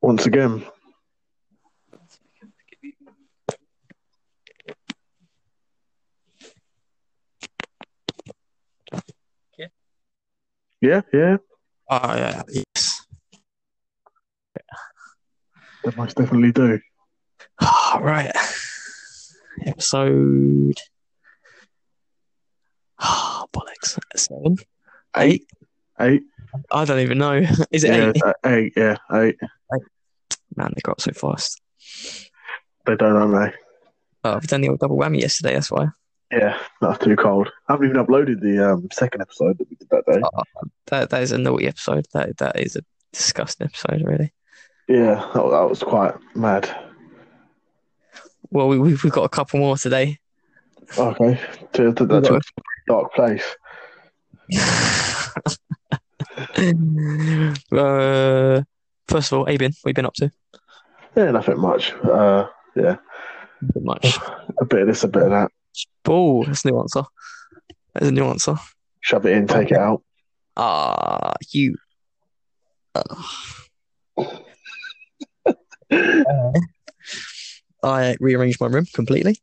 Once 0.00 0.26
again, 0.26 0.64
yeah, 10.80 11.02
yeah, 11.12 11.36
Oh, 11.90 12.14
yeah, 12.16 12.42
yes. 12.50 13.06
they 15.84 15.90
most 15.96 16.16
definitely 16.16 16.52
do. 16.52 16.78
Oh, 17.62 17.98
right. 18.02 18.30
Episode. 19.64 20.76
Oh, 23.00 23.46
bollocks. 23.54 23.98
Seven? 24.28 24.56
Eight? 25.16 25.46
Eight, 26.00 26.22
I 26.70 26.84
don't 26.84 27.00
even 27.00 27.18
know. 27.18 27.36
Is 27.70 27.84
it 27.84 27.90
yeah, 27.90 28.12
eight? 28.14 28.22
uh, 28.22 28.32
eight, 28.46 28.72
yeah, 28.76 28.96
eight. 29.12 29.36
Man, 30.56 30.72
they 30.74 30.80
got 30.82 31.00
so 31.00 31.12
fast. 31.12 31.60
They 32.86 32.96
don't, 32.96 33.16
aren't 33.16 33.52
they? 33.52 33.58
Oh, 34.24 34.34
I've 34.34 34.46
done 34.46 34.60
the 34.60 34.68
old 34.68 34.80
double 34.80 34.98
whammy 34.98 35.20
yesterday, 35.20 35.54
that's 35.54 35.70
why. 35.70 35.88
Yeah, 36.32 36.58
that's 36.80 37.02
too 37.04 37.16
cold. 37.16 37.50
I 37.68 37.72
haven't 37.72 37.90
even 37.90 38.04
uploaded 38.04 38.40
the 38.40 38.72
um, 38.72 38.88
second 38.92 39.22
episode 39.22 39.58
that 39.58 39.70
we 39.70 39.76
did 39.76 39.88
that 39.90 40.04
day. 40.06 40.20
Oh, 40.22 40.42
that, 40.86 41.10
that 41.10 41.22
is 41.22 41.32
a 41.32 41.38
naughty 41.38 41.66
episode. 41.66 42.06
That 42.12 42.36
That 42.38 42.58
is 42.58 42.76
a 42.76 42.82
disgusting 43.12 43.66
episode, 43.66 44.02
really. 44.04 44.32
Yeah, 44.88 45.30
that, 45.34 45.50
that 45.50 45.68
was 45.68 45.82
quite 45.82 46.14
mad. 46.34 46.68
Well, 48.50 48.68
we, 48.68 48.78
we've 48.78 49.00
got 49.10 49.24
a 49.24 49.28
couple 49.28 49.60
more 49.60 49.76
today. 49.76 50.18
Okay, 50.96 51.40
to, 51.74 51.92
to, 51.92 52.06
took 52.06 52.24
to 52.24 52.34
a 52.36 52.40
dark 52.86 53.12
place. 53.14 53.44
Uh, 57.72 58.62
first 59.08 59.32
of 59.32 59.38
all, 59.38 59.46
Abin, 59.46 59.60
what 59.60 59.60
have 59.60 59.74
you 59.86 59.94
been 59.94 60.06
up 60.06 60.14
to? 60.14 60.30
Yeah, 61.16 61.30
nothing 61.32 61.58
much. 61.60 61.92
Uh, 61.94 62.46
yeah, 62.76 62.96
Not 63.74 64.02
much. 64.04 64.18
a 64.60 64.64
bit 64.64 64.82
of 64.82 64.86
this, 64.88 65.04
a 65.04 65.08
bit 65.08 65.22
of 65.24 65.30
that. 65.30 65.50
Oh, 66.06 66.44
that's 66.44 66.64
a 66.64 66.68
new 66.70 66.78
answer. 66.80 67.02
That's 67.94 68.06
a 68.08 68.12
new 68.12 68.24
answer. 68.26 68.54
Shove 69.00 69.26
it 69.26 69.32
in, 69.36 69.46
take 69.46 69.70
it 69.70 69.78
out. 69.78 70.02
Ah, 70.56 71.34
you. 71.50 71.76
I 77.82 78.16
rearranged 78.20 78.60
my 78.60 78.66
room 78.66 78.86
completely. 78.92 79.36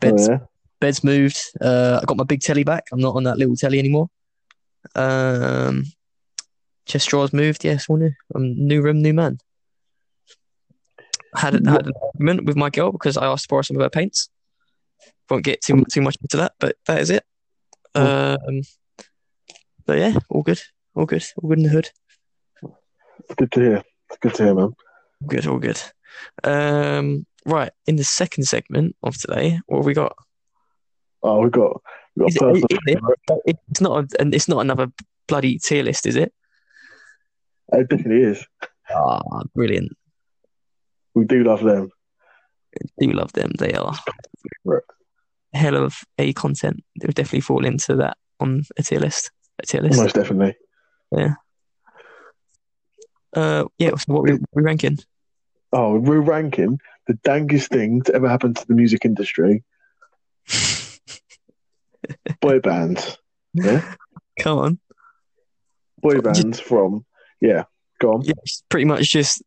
Beds, 0.00 0.28
Oh, 0.28 0.32
yeah. 0.32 0.38
Beds 0.80 1.02
moved. 1.04 1.38
Uh, 1.60 2.00
I 2.02 2.04
got 2.06 2.16
my 2.16 2.24
big 2.24 2.40
telly 2.40 2.64
back. 2.64 2.84
I'm 2.92 3.00
not 3.00 3.16
on 3.16 3.24
that 3.24 3.38
little 3.38 3.56
telly 3.56 3.78
anymore. 3.78 4.08
Um, 4.94 5.84
chest 6.86 7.08
drawers 7.08 7.32
moved. 7.32 7.64
Yes, 7.64 7.86
all 7.88 7.96
new. 7.96 8.12
Um, 8.34 8.54
new 8.66 8.82
room, 8.82 9.02
new 9.02 9.14
man. 9.14 9.38
Had, 11.34 11.54
a, 11.54 11.70
had 11.70 11.86
an 11.86 11.92
argument 12.02 12.46
with 12.46 12.56
my 12.56 12.70
girl 12.70 12.90
because 12.90 13.16
I 13.16 13.26
asked 13.26 13.44
to 13.44 13.48
borrow 13.48 13.62
some 13.62 13.76
of 13.76 13.82
her 13.82 13.90
paints. 13.90 14.28
Won't 15.28 15.44
get 15.44 15.60
too 15.62 15.84
too 15.92 16.00
much 16.00 16.16
into 16.22 16.38
that, 16.38 16.52
but 16.58 16.76
that 16.86 17.00
is 17.00 17.10
it. 17.10 17.22
Um, 17.94 18.62
but 19.84 19.98
yeah, 19.98 20.14
all 20.30 20.42
good, 20.42 20.60
all 20.94 21.04
good, 21.04 21.24
all 21.36 21.50
good 21.50 21.58
in 21.58 21.64
the 21.64 21.70
hood. 21.70 21.90
It's 23.24 23.34
good 23.34 23.52
to 23.52 23.60
hear. 23.60 23.82
It's 24.08 24.18
good 24.20 24.34
to 24.34 24.44
hear, 24.44 24.54
man. 24.54 24.64
All 24.64 24.74
good, 25.26 25.46
all 25.46 25.58
good. 25.58 25.80
Um, 26.44 27.26
right 27.44 27.72
in 27.86 27.96
the 27.96 28.04
second 28.04 28.44
segment 28.44 28.96
of 29.02 29.18
today, 29.18 29.60
what 29.66 29.78
have 29.78 29.86
we 29.86 29.94
got? 29.94 30.16
Oh, 31.22 31.40
we 31.42 31.50
got 31.50 31.80
we 32.16 32.30
got 32.32 32.56
it- 32.56 33.00
it- 33.46 33.56
It's 33.70 33.80
not, 33.80 34.04
a, 34.12 34.20
and 34.20 34.34
it's 34.34 34.48
not 34.48 34.60
another 34.60 34.88
bloody 35.26 35.58
tier 35.58 35.82
list, 35.82 36.06
is 36.06 36.16
it? 36.16 36.32
It 37.72 37.88
definitely 37.88 38.22
is. 38.22 38.46
Ah, 38.90 39.20
brilliant. 39.54 39.92
We 41.14 41.24
do 41.24 41.44
love 41.44 41.62
them. 41.62 41.90
We 42.98 43.08
do 43.08 43.12
love 43.12 43.32
them. 43.32 43.50
They 43.58 43.72
are 43.74 43.94
Right. 44.64 44.82
hell 45.52 45.76
of 45.76 46.00
a 46.18 46.32
content. 46.32 46.82
They 47.00 47.06
would 47.06 47.14
definitely 47.16 47.40
fall 47.42 47.64
into 47.64 47.96
that 47.96 48.16
on 48.40 48.62
a 48.78 48.82
tier 48.82 49.00
list. 49.00 49.30
A 49.62 49.66
tier 49.66 49.82
list. 49.82 49.98
Most 50.00 50.14
definitely. 50.14 50.56
Yeah. 51.12 51.34
Uh, 53.34 53.64
yeah. 53.78 53.90
So 53.96 54.12
what 54.14 54.22
we 54.22 54.38
we 54.52 54.62
ranking? 54.62 54.98
Oh, 55.72 55.98
we're 55.98 56.20
ranking 56.20 56.78
the 57.06 57.14
dankest 57.14 57.68
thing 57.68 58.02
to 58.02 58.14
ever 58.14 58.28
happen 58.28 58.54
to 58.54 58.66
the 58.66 58.74
music 58.74 59.04
industry. 59.04 59.64
Boy 62.40 62.60
bands. 62.60 63.18
Yeah? 63.54 63.94
Come 64.40 64.58
on. 64.58 64.78
Boy 66.00 66.20
bands 66.20 66.60
from 66.60 67.04
yeah. 67.40 67.64
Go 68.00 68.14
on. 68.14 68.22
Yeah, 68.22 68.34
pretty 68.68 68.84
much 68.84 69.10
just. 69.10 69.42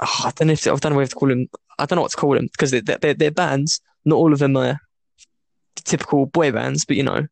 Oh, 0.00 0.22
I 0.24 0.32
don't 0.34 0.48
know 0.48 0.54
if 0.54 0.66
I've 0.66 0.80
done 0.80 0.96
what 0.96 1.08
to 1.08 1.14
call 1.14 1.28
them. 1.28 1.46
I 1.78 1.86
don't 1.86 1.96
know 1.96 2.02
what 2.02 2.10
to 2.10 2.16
call 2.16 2.34
them 2.34 2.48
because 2.50 2.72
they're, 2.72 2.80
they're 2.80 3.14
they're 3.14 3.30
bands. 3.30 3.80
Not 4.04 4.16
all 4.16 4.32
of 4.32 4.40
them 4.40 4.56
are 4.56 4.78
typical 5.76 6.26
boy 6.26 6.50
bands, 6.50 6.84
but 6.84 6.96
you 6.96 7.02
know. 7.02 7.26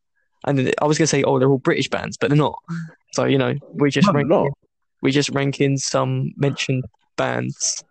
And 0.47 0.73
I 0.81 0.87
was 0.87 0.97
gonna 0.97 1.07
say, 1.09 1.23
oh, 1.25 1.39
they're 1.39 1.51
all 1.51 1.59
British 1.59 1.89
bands, 1.89 2.17
but 2.17 2.31
they're 2.31 2.37
not. 2.37 2.59
So 3.13 3.25
you 3.25 3.39
know, 3.39 3.55
we 3.75 3.91
just 3.91 4.07
No, 4.07 4.13
rank, 4.15 4.29
not. 4.29 4.49
we 5.03 5.11
just 5.11 5.31
ranking 5.31 5.77
some 5.77 6.33
mentioned 6.37 6.85
bands. 7.17 7.83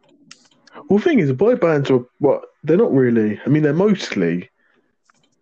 Well, 0.88 1.00
the 1.00 1.04
thing 1.04 1.20
is, 1.20 1.32
boy 1.34 1.56
bands 1.56 1.92
are 1.92 2.06
what 2.20 2.44
they're 2.64 2.78
not 2.78 2.94
really. 2.94 3.40
I 3.46 3.50
mean, 3.50 3.64
they're 3.64 3.74
mostly 3.74 4.50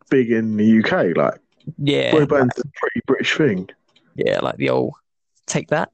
big 0.09 0.31
in 0.31 0.57
the 0.57 0.79
UK. 0.79 1.15
Like 1.15 1.39
Yeah, 1.77 2.11
boy 2.11 2.25
bands 2.25 2.57
are 2.57 2.61
a 2.61 2.71
pretty 2.79 3.01
British 3.05 3.35
thing. 3.37 3.69
yeah, 4.15 4.39
like 4.39 4.57
the 4.57 4.69
old 4.69 4.93
take 5.45 5.67
that 5.69 5.89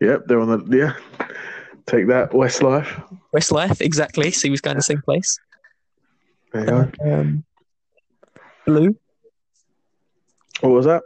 Yep, 0.00 0.26
they're 0.26 0.40
on 0.40 0.48
the 0.68 0.76
yeah. 0.76 0.94
Take 1.86 2.06
that, 2.08 2.30
Westlife. 2.32 3.02
Westlife 3.34 3.80
exactly. 3.80 4.30
So 4.30 4.42
he 4.46 4.50
was 4.50 4.60
going 4.60 4.74
to 4.76 4.78
the 4.78 4.82
same 4.82 5.00
place. 5.02 5.38
There 6.52 6.62
you 6.62 6.68
go. 6.68 7.12
Um, 7.20 7.44
blue, 8.66 8.96
What 10.60 10.70
was 10.70 10.84
that? 10.86 11.02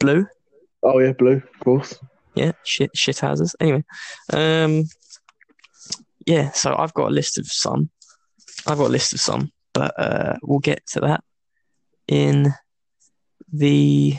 blue. 0.00 0.26
Oh 0.82 0.98
yeah, 0.98 1.12
blue, 1.12 1.36
of 1.54 1.60
course. 1.60 1.98
Yeah, 2.34 2.52
shit, 2.64 2.90
shit 2.94 3.18
houses. 3.20 3.56
Anyway, 3.60 3.82
um, 4.32 4.84
yeah. 6.26 6.50
So 6.50 6.74
I've 6.76 6.92
got 6.94 7.08
a 7.08 7.14
list 7.14 7.38
of 7.38 7.46
some. 7.46 7.88
I've 8.66 8.78
got 8.78 8.88
a 8.88 8.92
list 8.92 9.14
of 9.14 9.20
some, 9.20 9.50
but 9.76 9.92
uh, 10.00 10.36
we'll 10.42 10.58
get 10.58 10.86
to 10.86 11.00
that 11.00 11.22
in 12.08 12.54
the 13.52 14.14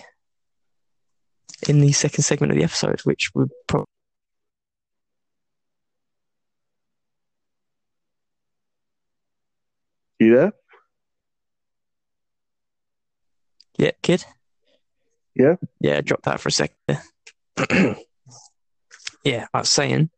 in 1.67 1.79
the 1.79 1.91
second 1.93 2.23
segment 2.23 2.51
of 2.51 2.57
the 2.59 2.63
episode, 2.63 3.01
which 3.05 3.31
would 3.33 3.49
probably 3.67 3.87
You 10.19 10.35
there? 10.35 10.51
yeah, 13.79 13.91
kid. 14.03 14.25
Yeah? 15.33 15.55
yeah. 15.79 16.01
Drop 16.01 16.21
that 16.23 16.39
for 16.39 16.49
a 16.49 16.51
second. 16.51 16.75
yeah, 19.23 19.47
I 19.53 19.59
was 19.59 19.71
saying 19.71 20.11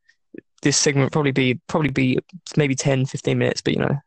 this 0.62 0.76
segment 0.76 1.06
would 1.06 1.14
probably 1.14 1.32
be 1.32 1.62
probably 1.68 1.92
be 1.92 2.20
maybe 2.58 2.76
10, 2.76 3.06
15 3.06 3.38
minutes, 3.38 3.62
but 3.62 3.74
you 3.74 3.80
know, 3.80 3.98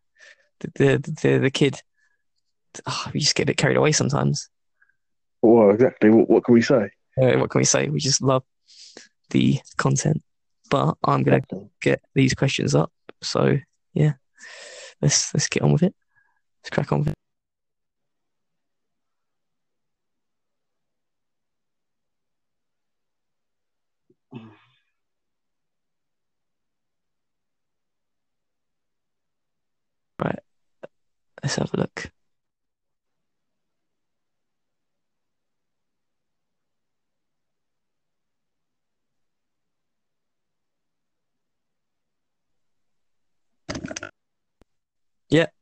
the 0.62 0.98
the 0.98 1.16
the, 1.22 1.38
the 1.38 1.50
kid. 1.50 1.80
Oh, 2.86 3.10
we 3.12 3.20
just 3.20 3.34
get 3.34 3.44
a 3.44 3.46
bit 3.46 3.56
carried 3.56 3.76
away 3.76 3.92
sometimes. 3.92 4.48
Well, 5.42 5.70
exactly. 5.70 6.10
What, 6.10 6.30
what 6.30 6.44
can 6.44 6.54
we 6.54 6.62
say? 6.62 6.90
Uh, 7.20 7.38
what 7.38 7.50
can 7.50 7.58
we 7.58 7.64
say? 7.64 7.88
We 7.88 8.00
just 8.00 8.22
love 8.22 8.44
the 9.30 9.60
content. 9.76 10.22
But 10.70 10.96
I'm 11.04 11.22
gonna 11.22 11.42
get 11.82 12.00
these 12.14 12.34
questions 12.34 12.74
up. 12.74 12.90
So 13.22 13.58
yeah, 13.92 14.12
let's 15.02 15.34
let's 15.34 15.48
get 15.48 15.62
on 15.62 15.72
with 15.72 15.82
it. 15.82 15.94
Let's 16.62 16.70
crack 16.70 16.92
on 16.92 17.00
with 17.00 17.08
it. 17.08 17.14
Right. 30.22 30.38
Let's 31.42 31.56
have 31.56 31.74
a 31.74 31.76
look. 31.76 32.10
Yep. 45.30 45.52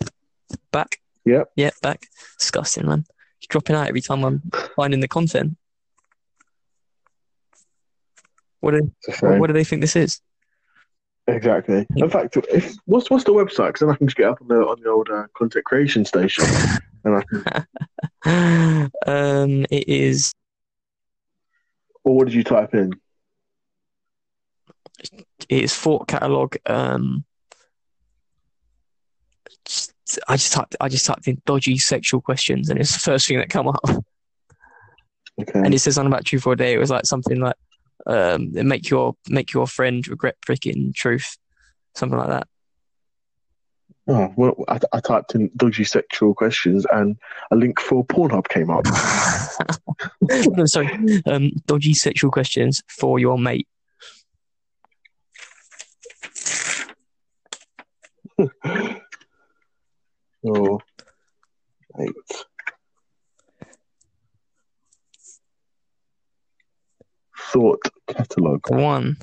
Back. 0.72 0.96
Yep. 1.24 1.52
Yeah, 1.56 1.70
back. 1.82 2.02
Disgusting, 2.38 2.86
man. 2.86 3.04
He's 3.38 3.46
dropping 3.48 3.76
out 3.76 3.88
every 3.88 4.00
time 4.00 4.24
I'm 4.24 4.42
finding 4.76 5.00
the 5.00 5.08
content. 5.08 5.56
What 8.60 8.72
do, 8.72 8.92
It's 9.06 9.16
a 9.16 9.20
shame. 9.20 9.38
what 9.38 9.46
do 9.46 9.52
they 9.52 9.64
think 9.64 9.80
this 9.80 9.96
is? 9.96 10.20
Exactly. 11.26 11.86
In 11.96 12.10
fact, 12.10 12.36
if, 12.50 12.74
what's 12.86 13.10
what's 13.10 13.24
the 13.24 13.32
website? 13.32 13.68
Because 13.68 13.80
then 13.80 13.90
I 13.90 13.94
can 13.94 14.06
just 14.06 14.16
get 14.16 14.28
up 14.28 14.40
on 14.40 14.48
the 14.48 14.66
on 14.66 14.80
the 14.80 14.90
old 14.90 15.08
uh, 15.10 15.26
content 15.36 15.64
creation 15.64 16.04
station, 16.04 16.44
and 17.04 17.16
I 17.16 17.22
can 18.24 18.90
um, 19.06 19.66
it 19.70 19.88
is 19.88 20.32
Or 22.04 22.16
what 22.16 22.26
did 22.26 22.34
you 22.34 22.44
type 22.44 22.74
in? 22.74 22.92
it 25.48 25.62
is 25.64 25.74
Thought 25.74 26.08
Catalog. 26.08 26.56
Um, 26.66 27.24
I 30.28 30.36
just 30.36 30.52
typed 30.52 30.76
I 30.80 30.88
just 30.88 31.06
typed 31.06 31.28
in 31.28 31.40
dodgy 31.46 31.78
sexual 31.78 32.20
questions, 32.20 32.70
and 32.70 32.78
it's 32.80 32.92
the 32.92 32.98
first 32.98 33.28
thing 33.28 33.38
that 33.38 33.50
come 33.50 33.68
up. 33.68 33.80
Okay. 35.40 35.60
And 35.60 35.72
it 35.72 35.78
says 35.78 35.94
something 35.94 36.12
about 36.12 36.24
True 36.24 36.38
for 36.40 36.52
a 36.52 36.56
Day. 36.56 36.74
It 36.74 36.78
was 36.78 36.90
like 36.90 37.06
something 37.06 37.38
like 37.40 37.54
um, 38.06 38.52
and 38.56 38.68
make 38.68 38.90
your 38.90 39.14
make 39.28 39.52
your 39.52 39.66
friend 39.66 40.06
regret 40.08 40.36
freaking 40.46 40.94
truth, 40.94 41.36
something 41.94 42.18
like 42.18 42.28
that. 42.28 42.46
Oh, 44.08 44.32
well, 44.36 44.64
I, 44.66 44.80
I 44.92 45.00
typed 45.00 45.34
in 45.34 45.50
dodgy 45.56 45.84
sexual 45.84 46.34
questions 46.34 46.84
and 46.92 47.16
a 47.52 47.56
link 47.56 47.78
for 47.78 48.04
Pornhub 48.04 48.48
came 48.48 48.70
up. 48.70 48.84
no, 50.56 50.64
sorry, 50.66 51.22
um, 51.26 51.50
dodgy 51.66 51.94
sexual 51.94 52.30
questions 52.30 52.82
for 52.88 53.18
your 53.18 53.38
mate. 53.38 53.68
oh, 60.44 60.80
eight. 62.00 62.14
Thought 67.50 67.80
Catalog. 68.08 68.70
One. 68.70 69.16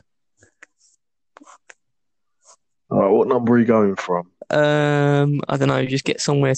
All 2.90 3.00
right, 3.00 3.10
what 3.10 3.28
number 3.28 3.54
are 3.54 3.60
you 3.60 3.66
going 3.66 3.96
from? 3.96 4.30
Um, 4.50 5.42
I 5.48 5.58
don't 5.58 5.68
know. 5.68 5.86
Just 5.86 6.06
get 6.06 6.22
somewhere. 6.22 6.54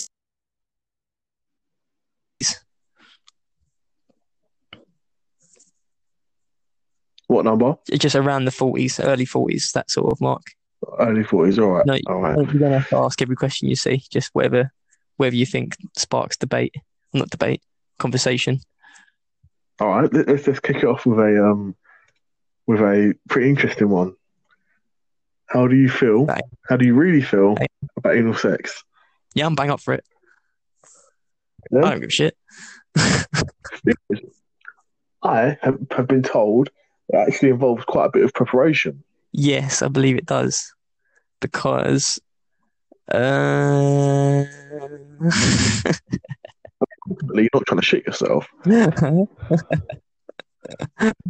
What 7.27 7.45
number? 7.45 7.75
Just 7.91 8.15
around 8.15 8.45
the 8.45 8.51
forties, 8.51 8.99
early 8.99 9.25
forties, 9.25 9.71
that 9.73 9.91
sort 9.91 10.11
of 10.11 10.19
mark. 10.19 10.41
Early 10.97 11.23
forties. 11.23 11.59
All 11.59 11.69
right. 11.69 11.85
No, 11.85 11.99
all 12.07 12.21
right. 12.21 12.53
You 12.53 12.59
don't 12.59 12.71
have 12.71 12.89
to 12.89 12.97
ask 12.97 13.21
every 13.21 13.35
question 13.35 13.69
you 13.69 13.75
see. 13.75 14.01
Just 14.11 14.31
whatever, 14.33 14.71
whatever 15.17 15.35
you 15.35 15.45
think 15.45 15.77
sparks 15.95 16.37
debate, 16.37 16.73
not 17.13 17.29
debate, 17.29 17.61
conversation. 17.99 18.61
All 19.79 19.87
right. 19.89 20.13
let- 20.13 20.27
Let's 20.27 20.43
just 20.45 20.61
kick 20.61 20.77
it 20.77 20.83
off 20.85 21.05
with 21.05 21.19
a 21.19 21.45
um, 21.45 21.75
with 22.67 22.79
a 22.81 23.13
pretty 23.29 23.49
interesting 23.49 23.89
one. 23.89 24.15
How 25.47 25.67
do 25.67 25.75
you 25.75 25.89
feel? 25.89 26.25
Right. 26.25 26.41
How 26.67 26.77
do 26.77 26.85
you 26.85 26.93
really 26.93 27.21
feel 27.21 27.55
Right. 27.55 27.71
about 27.97 28.15
anal 28.15 28.33
sex? 28.35 28.83
Yeah, 29.33 29.45
I'm 29.47 29.55
bang 29.55 29.69
up 29.71 29.79
for 29.81 29.93
it. 29.95 30.03
Yeah? 31.71 31.79
I 31.79 31.89
don't 31.91 31.99
give 32.01 32.09
a 32.09 32.11
shit. 32.11 32.37
I 35.23 35.57
have, 35.61 35.77
have 35.91 36.07
been 36.07 36.23
told 36.23 36.69
it 37.09 37.15
actually 37.15 37.49
involves 37.49 37.83
quite 37.85 38.05
a 38.05 38.11
bit 38.11 38.23
of 38.23 38.33
preparation. 38.33 39.03
Yes, 39.31 39.81
I 39.81 39.87
believe 39.87 40.15
it 40.17 40.25
does. 40.25 40.73
Because 41.41 42.19
uh 43.11 44.43
Ultimately, 47.09 47.43
You're 47.43 47.49
not 47.53 47.65
trying 47.67 47.79
to 47.79 47.85
shit 47.85 48.05
yourself. 48.05 48.47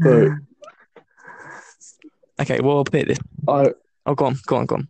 So 0.03 0.35
Okay, 2.41 2.59
well 2.61 2.77
I'll 2.77 2.83
put 2.83 3.07
this 3.07 3.19
I 3.47 3.71
Oh 4.05 4.15
go 4.15 4.25
on, 4.25 4.35
go 4.47 4.55
on, 4.55 4.65
go 4.65 4.75
on. 4.75 4.87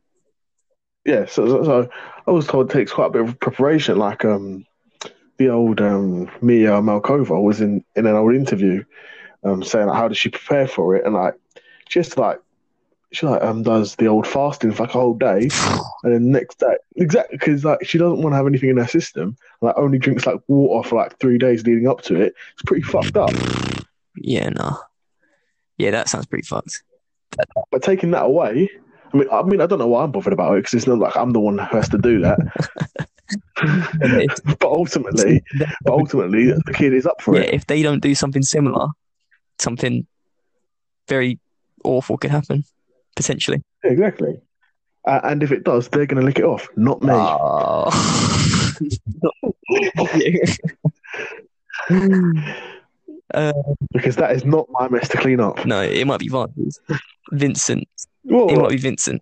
yeah. 1.06 1.26
So, 1.26 1.48
so, 1.48 1.64
so 1.64 1.90
I 2.26 2.32
was 2.32 2.48
told 2.48 2.70
it 2.70 2.74
takes 2.74 2.92
quite 2.94 3.08
a 3.08 3.10
bit 3.10 3.22
of 3.22 3.40
preparation. 3.40 3.98
Like 3.98 4.24
um, 4.24 4.66
the 5.38 5.50
old 5.50 5.82
um 5.82 6.30
Mia 6.42 6.72
Malkova 6.82 7.42
was 7.42 7.60
in 7.60 7.84
in 7.96 8.06
an 8.06 8.16
old 8.16 8.34
interview, 8.36 8.84
um, 9.44 9.64
saying 9.64 9.88
like, 9.88 9.98
how 9.98 10.08
does 10.08 10.18
she 10.18 10.30
prepare 10.30 10.68
for 10.68 10.96
it, 10.96 11.06
and 11.06 11.14
like 11.16 11.34
just 11.90 12.18
like 12.18 12.40
she 13.12 13.26
like 13.26 13.42
um 13.42 13.64
does 13.64 13.96
the 13.96 14.08
old 14.08 14.28
fasting 14.28 14.72
for 14.72 14.84
like 14.84 14.96
a 14.96 15.00
whole 15.00 15.14
day, 15.14 15.50
and 16.04 16.14
then 16.14 16.32
next 16.32 16.60
day 16.60 16.76
exactly 16.96 17.38
because 17.38 17.66
like 17.66 17.86
she 17.86 17.98
doesn't 17.98 18.22
want 18.22 18.34
to 18.34 18.38
have 18.38 18.48
anything 18.48 18.70
in 18.70 18.78
her 18.78 18.88
system. 18.88 19.36
Like 19.62 19.76
only 19.78 19.98
drinks 19.98 20.26
like 20.26 20.40
water 20.48 20.88
for 20.88 20.96
like 20.96 21.20
three 21.20 21.38
days 21.38 21.66
leading 21.66 21.88
up 21.88 22.02
to 22.04 22.16
it. 22.16 22.34
It's 22.54 22.64
pretty 22.66 22.84
fucked 22.84 23.18
up. 23.18 23.32
Yeah, 24.22 24.50
no. 24.50 24.78
Yeah, 25.78 25.92
that 25.92 26.10
sounds 26.10 26.26
pretty 26.26 26.46
fucked. 26.46 26.84
But 27.72 27.84
taking 27.84 28.12
that 28.12 28.24
away, 28.24 28.70
I 29.14 29.18
mean, 29.18 29.28
I 29.32 29.44
mean, 29.44 29.62
I 29.62 29.66
don't 29.66 29.80
know 29.80 29.88
why 29.88 30.04
I'm 30.04 30.12
bothered 30.12 30.34
about 30.34 30.56
it 30.56 30.64
because 30.64 30.74
it's 30.74 30.88
not 30.88 30.98
like 30.98 31.16
I'm 31.16 31.32
the 31.32 31.40
one 31.40 31.58
who 31.58 31.78
has 31.78 31.88
to 31.90 31.98
do 31.98 32.20
that. 32.20 32.40
but 34.60 34.64
ultimately, 34.64 35.44
but 35.58 35.94
ultimately, 35.94 36.52
the 36.52 36.74
kid 36.74 36.94
is 36.94 37.06
up 37.06 37.22
for 37.22 37.36
yeah, 37.36 37.44
it. 37.44 37.54
if 37.54 37.68
they 37.68 37.82
don't 37.82 38.02
do 38.02 38.16
something 38.16 38.42
similar, 38.42 38.88
something 39.60 40.06
very 41.08 41.40
awful 41.84 42.18
could 42.18 42.32
happen, 42.32 42.64
potentially. 43.16 43.62
Exactly. 43.84 44.40
Uh, 45.08 45.22
and 45.24 45.42
if 45.44 45.52
it 45.52 45.64
does, 45.64 45.88
they're 45.90 46.06
going 46.06 46.20
to 46.20 46.26
lick 46.26 46.40
it 46.40 46.46
off, 46.46 46.68
not 46.76 47.02
me. 47.02 47.14
Oh. 47.14 47.90
uh, 53.34 53.54
because 53.94 54.16
that 54.18 54.32
is 54.32 54.46
not 54.46 54.68
my 54.72 54.88
mess 54.90 55.08
to 55.10 55.18
clean 55.18 55.40
up. 55.40 55.66
no, 55.66 55.82
it 55.82 56.06
might 56.06 56.20
be 56.20 56.28
Vincent. 56.28 56.78
Vincent. 57.32 57.88
Whoa, 58.24 58.50
It 58.50 58.58
might 58.58 58.70
be 58.70 58.78
Vincent. 58.78 59.22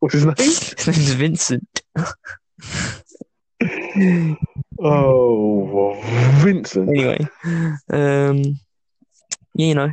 what's 0.00 0.14
his 0.14 0.24
name? 0.24 0.34
His 0.36 0.86
name's 0.86 1.12
Vincent. 1.12 1.82
Oh, 4.80 6.00
Vincent. 6.42 6.88
Anyway, 6.88 7.18
um, 7.90 8.38
yeah, 9.54 9.66
you 9.66 9.74
know, 9.74 9.90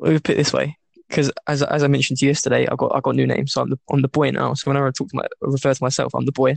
we 0.00 0.18
put 0.18 0.30
it 0.30 0.36
this 0.36 0.52
way 0.52 0.76
because 1.14 1.32
as 1.46 1.62
as 1.62 1.82
I 1.82 1.86
mentioned 1.88 2.18
to 2.18 2.24
you 2.26 2.30
yesterday, 2.30 2.66
I 2.66 2.74
got 2.76 2.94
I 2.94 3.00
got 3.00 3.10
a 3.10 3.16
new 3.16 3.26
name, 3.26 3.46
so 3.46 3.62
I'm 3.62 3.70
the 3.70 3.78
I'm 3.90 4.02
the 4.02 4.08
boy 4.08 4.30
now. 4.30 4.54
So 4.54 4.70
whenever 4.70 4.86
I 4.88 4.90
talk 4.90 5.08
to 5.08 5.16
my 5.16 5.26
refer 5.40 5.72
to 5.74 5.82
myself, 5.82 6.14
I'm 6.14 6.24
the 6.26 6.32
boy. 6.32 6.56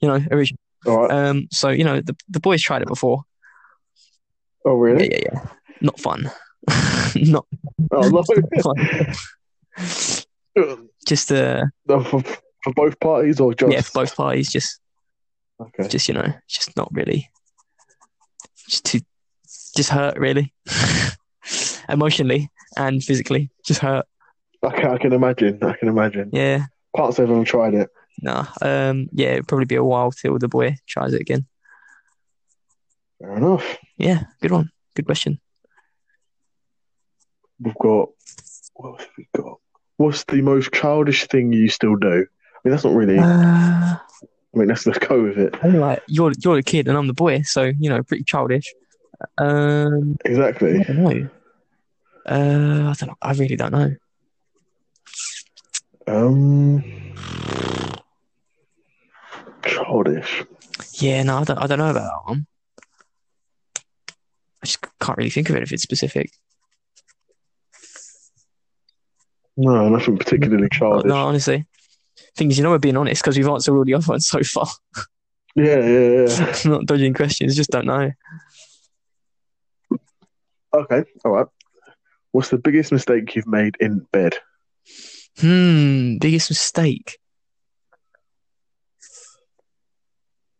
You 0.00 0.08
know, 0.08 0.20
original. 0.30 0.58
All 0.86 0.98
right. 1.02 1.10
Um, 1.10 1.48
so 1.50 1.70
you 1.70 1.84
know, 1.84 2.00
the 2.00 2.16
the 2.28 2.40
boys 2.40 2.62
tried 2.62 2.82
it 2.82 2.88
before. 2.88 3.22
Oh, 4.64 4.74
really? 4.74 5.10
yeah, 5.10 5.18
yeah. 5.22 5.30
yeah. 5.32 5.48
Not 5.80 5.98
fun. 6.00 6.30
Not 7.16 7.46
Oh, 7.90 8.08
no. 8.08 8.22
fun. 8.62 8.76
Just 11.06 11.30
uh, 11.32 11.64
for, 11.86 12.22
for 12.22 12.72
both 12.74 12.98
parties 13.00 13.40
or 13.40 13.54
just? 13.54 13.72
yeah, 13.72 13.80
for 13.80 14.00
both 14.02 14.16
parties. 14.16 14.50
Just 14.50 14.80
Okay. 15.60 15.88
just 15.88 16.06
you 16.06 16.14
know, 16.14 16.32
just 16.48 16.76
not 16.76 16.88
really. 16.92 17.28
Just 18.68 18.84
to 18.86 19.00
just 19.76 19.88
hurt 19.90 20.16
really, 20.18 20.52
emotionally 21.88 22.50
and 22.76 23.02
physically. 23.02 23.50
Just 23.64 23.80
hurt. 23.80 24.06
I 24.62 24.70
can, 24.70 24.90
I 24.90 24.98
can 24.98 25.12
imagine. 25.12 25.62
I 25.62 25.74
can 25.74 25.88
imagine. 25.88 26.30
Yeah. 26.32 26.66
Can't 26.96 27.14
say 27.14 27.24
I've 27.24 27.46
tried 27.46 27.74
it. 27.74 27.90
Nah. 28.20 28.46
Um. 28.60 29.08
Yeah. 29.12 29.34
It'd 29.34 29.48
probably 29.48 29.66
be 29.66 29.76
a 29.76 29.84
while 29.84 30.10
till 30.10 30.38
the 30.38 30.48
boy 30.48 30.76
tries 30.86 31.14
it 31.14 31.20
again. 31.20 31.46
Fair 33.20 33.36
enough. 33.36 33.76
Yeah. 33.96 34.24
Good 34.40 34.50
one. 34.50 34.70
Good 34.94 35.06
question. 35.06 35.40
We've 37.60 37.74
got. 37.74 38.10
What 38.74 39.00
have 39.00 39.10
we 39.16 39.28
got? 39.36 39.58
What's 39.96 40.24
the 40.24 40.40
most 40.42 40.72
childish 40.72 41.26
thing 41.26 41.52
you 41.52 41.68
still 41.68 41.96
do? 41.96 42.08
I 42.08 42.58
mean, 42.64 42.70
that's 42.72 42.84
not 42.84 42.94
really. 42.94 43.18
Uh, 43.18 43.24
I 43.24 43.98
mean, 44.54 44.68
let's 44.68 44.86
let's 44.86 44.98
go 45.00 45.22
with 45.22 45.38
it. 45.38 45.54
I'm 45.62 45.78
like 45.78 46.02
you're 46.06 46.32
you're 46.38 46.56
the 46.56 46.62
kid 46.62 46.88
and 46.88 46.96
I'm 46.96 47.06
the 47.06 47.14
boy, 47.14 47.42
so 47.42 47.64
you 47.64 47.88
know, 47.88 48.02
pretty 48.02 48.24
childish. 48.24 48.72
Um. 49.38 50.16
Exactly. 50.24 50.84
I 52.28 52.36
don't. 52.36 52.86
Uh. 52.86 52.90
I 52.90 52.94
don't 52.94 53.08
know. 53.08 53.16
I 53.22 53.32
really 53.32 53.56
don't 53.56 53.72
know. 53.72 53.94
Um, 56.06 56.84
childish. 59.64 60.44
Yeah. 60.94 61.22
No. 61.22 61.38
I 61.38 61.44
don't. 61.44 61.58
I 61.58 61.66
don't 61.66 61.78
know 61.78 61.90
about 61.90 62.10
that 62.10 62.30
one. 62.30 62.46
I 64.62 64.66
just 64.66 64.78
can't 65.00 65.18
really 65.18 65.30
think 65.30 65.50
of 65.50 65.56
anything 65.56 65.78
specific. 65.78 66.30
No, 69.56 69.88
nothing 69.88 70.16
particularly 70.18 70.68
childish. 70.70 71.08
No, 71.08 71.16
honestly. 71.16 71.66
things 72.36 72.56
you 72.56 72.62
know, 72.64 72.70
we're 72.70 72.78
being 72.78 72.96
honest 72.96 73.22
because 73.22 73.36
we've 73.36 73.48
answered 73.48 73.76
all 73.76 73.84
the 73.84 73.94
other 73.94 74.06
ones 74.06 74.26
so 74.26 74.40
far. 74.42 74.66
Yeah, 75.56 75.80
yeah, 75.80 76.28
yeah. 76.28 76.54
Not 76.66 76.86
dodging 76.86 77.14
questions, 77.14 77.56
just 77.56 77.70
don't 77.70 77.86
know. 77.86 78.12
Okay, 80.72 81.02
all 81.24 81.32
right. 81.32 81.46
What's 82.32 82.50
the 82.50 82.58
biggest 82.58 82.92
mistake 82.92 83.34
you've 83.34 83.46
made 83.46 83.76
in 83.80 84.06
bed? 84.12 84.36
Hmm, 85.38 86.18
biggest 86.18 86.50
mistake. 86.50 87.18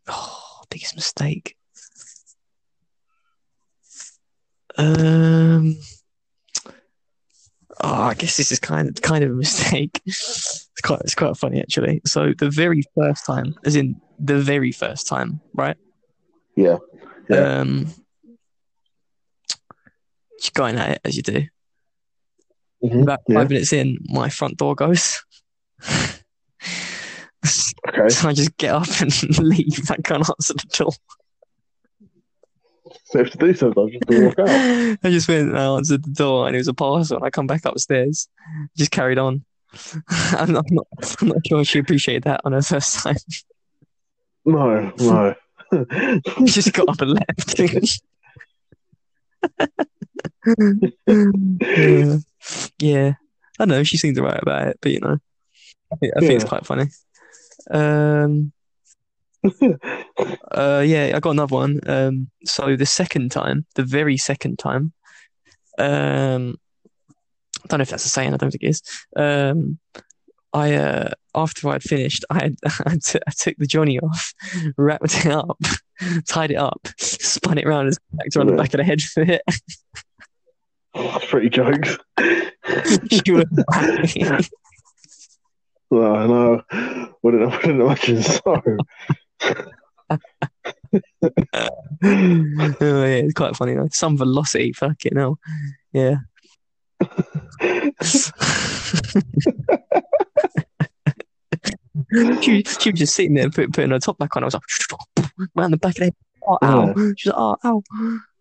Oh, 0.06 0.62
biggest 0.70 0.94
mistake. 0.94 1.56
Um. 4.76 5.76
Oh, 7.80 8.02
I 8.02 8.14
guess 8.14 8.36
this 8.36 8.50
is 8.50 8.58
kind 8.58 8.88
of 8.88 9.00
kind 9.02 9.24
of 9.24 9.30
a 9.30 9.34
mistake. 9.34 10.00
It's 10.78 10.86
quite 10.86 11.00
it's 11.00 11.16
quite 11.16 11.36
funny 11.36 11.60
actually. 11.60 12.00
So 12.06 12.34
the 12.38 12.50
very 12.50 12.84
first 12.94 13.26
time, 13.26 13.56
as 13.64 13.74
in 13.74 14.00
the 14.20 14.38
very 14.38 14.70
first 14.70 15.08
time, 15.08 15.40
right? 15.52 15.76
Yeah. 16.54 16.76
Yeah. 17.28 17.60
Um, 17.60 17.92
just 20.38 20.54
going 20.54 20.76
at 20.76 20.90
it 20.90 21.00
as 21.04 21.16
you 21.16 21.22
do. 21.22 21.46
Mhm, 22.82 23.02
About 23.02 23.20
yeah. 23.28 23.34
five 23.38 23.50
minutes 23.50 23.72
in, 23.72 23.98
my 24.04 24.28
front 24.28 24.56
door 24.56 24.74
goes. 24.74 25.22
Okay. 27.88 28.08
so 28.08 28.28
I 28.28 28.32
just 28.32 28.56
get 28.56 28.74
up 28.74 28.88
and 29.00 29.38
leave. 29.38 29.90
I 29.90 29.96
can't 29.96 30.28
answer 30.28 30.54
the 30.54 30.66
door. 30.76 30.92
Safe 33.04 33.30
to 33.30 33.38
do 33.38 33.54
sometimes 33.54 33.92
just 33.92 34.08
to 34.08 34.24
walk 34.26 34.38
out. 34.40 34.48
I 35.02 35.10
just 35.10 35.28
went 35.28 35.48
and 35.50 35.58
I 35.58 35.64
answered 35.76 36.04
the 36.04 36.10
door 36.10 36.46
and 36.46 36.54
it 36.54 36.58
was 36.58 36.68
a 36.68 36.74
parcel 36.74 37.16
and 37.16 37.24
I 37.24 37.30
come 37.30 37.46
back 37.46 37.64
upstairs. 37.64 38.28
Just 38.76 38.90
carried 38.90 39.18
on. 39.18 39.44
I'm 40.10 40.52
not, 40.52 40.64
I'm 40.68 40.74
not, 40.76 40.86
I'm 41.20 41.28
not 41.28 41.46
sure 41.46 41.64
she 41.64 41.78
appreciated 41.78 42.24
that 42.24 42.40
on 42.44 42.52
her 42.52 42.62
first 42.62 43.02
time. 43.02 43.16
No, 44.44 44.92
no. 44.98 45.34
just 46.44 46.72
got 46.72 46.88
up 46.88 47.00
and 47.00 47.12
left. 47.12 47.58
yeah. 51.08 52.16
Yeah. 52.78 53.14
I 53.58 53.64
know 53.64 53.82
she 53.82 53.96
seemed 53.96 54.18
alright 54.18 54.42
about 54.42 54.68
it, 54.68 54.78
but 54.80 54.92
you 54.92 55.00
know, 55.00 55.18
I 55.92 55.96
think, 55.96 56.12
I 56.16 56.20
think 56.20 56.32
it's 56.32 56.44
quite 56.44 56.66
funny. 56.66 56.86
Um, 57.70 58.52
uh, 60.50 60.84
yeah, 60.86 61.12
I 61.14 61.20
got 61.20 61.30
another 61.30 61.54
one. 61.54 61.80
Um, 61.86 62.30
so 62.44 62.76
the 62.76 62.86
second 62.86 63.30
time, 63.30 63.66
the 63.74 63.82
very 63.82 64.16
second 64.16 64.58
time, 64.58 64.92
um, 65.78 66.56
I 67.64 67.68
don't 67.68 67.78
know 67.78 67.82
if 67.82 67.90
that's 67.90 68.04
a 68.04 68.08
saying. 68.08 68.34
I 68.34 68.36
don't 68.36 68.50
think 68.50 68.62
it 68.62 68.68
is. 68.68 68.82
Um, 69.16 69.78
I 70.52 70.74
uh, 70.74 71.10
after 71.34 71.68
I'd 71.68 71.82
finished, 71.82 72.24
I 72.30 72.42
had, 72.42 72.56
I, 72.86 72.96
t- 73.02 73.20
I 73.26 73.30
took 73.36 73.56
the 73.58 73.66
Johnny 73.66 73.98
off, 73.98 74.32
wrapped 74.76 75.26
it 75.26 75.32
up, 75.32 75.60
tied 76.26 76.50
it 76.50 76.56
up, 76.56 76.88
spun 76.98 77.58
it 77.58 77.66
around, 77.66 77.86
and 77.88 77.98
back 78.12 78.28
around 78.36 78.46
the 78.48 78.56
back 78.56 78.74
of 78.74 78.78
the 78.78 78.84
head 78.84 79.00
for 79.00 79.22
it. 79.22 79.42
That's 80.98 81.26
pretty 81.26 81.48
jokes. 81.50 81.96
was 82.16 84.14
happy. 84.20 84.48
No, 85.90 86.26
no. 86.26 86.62
Wouldn't, 87.22 87.50
wouldn't 87.50 87.80
imagine 87.80 88.22
so. 88.22 88.42
oh 89.40 90.20
yeah, 92.02 93.22
it's 93.22 93.34
quite 93.34 93.56
funny 93.56 93.74
though. 93.74 93.88
Some 93.92 94.16
velocity, 94.18 94.72
fucking 94.72 95.16
hell. 95.16 95.38
Yeah. 95.92 96.16
she, 102.42 102.62
she 102.62 102.90
was 102.90 102.98
just 102.98 103.14
sitting 103.14 103.34
there 103.34 103.50
put, 103.50 103.72
putting 103.72 103.90
her 103.90 103.98
top 103.98 104.18
back 104.18 104.36
on. 104.36 104.44
I 104.44 104.46
was 104.46 104.54
like, 104.54 104.62
round 105.54 105.72
the 105.72 105.78
back 105.78 105.94
of 105.94 105.96
the 105.96 106.04
head. 106.04 106.14
Oh, 106.46 106.58
ow. 106.62 106.94
She 107.16 107.28
was 107.28 107.36
like, 107.36 107.36
oh, 107.36 107.56
ow. 107.64 107.82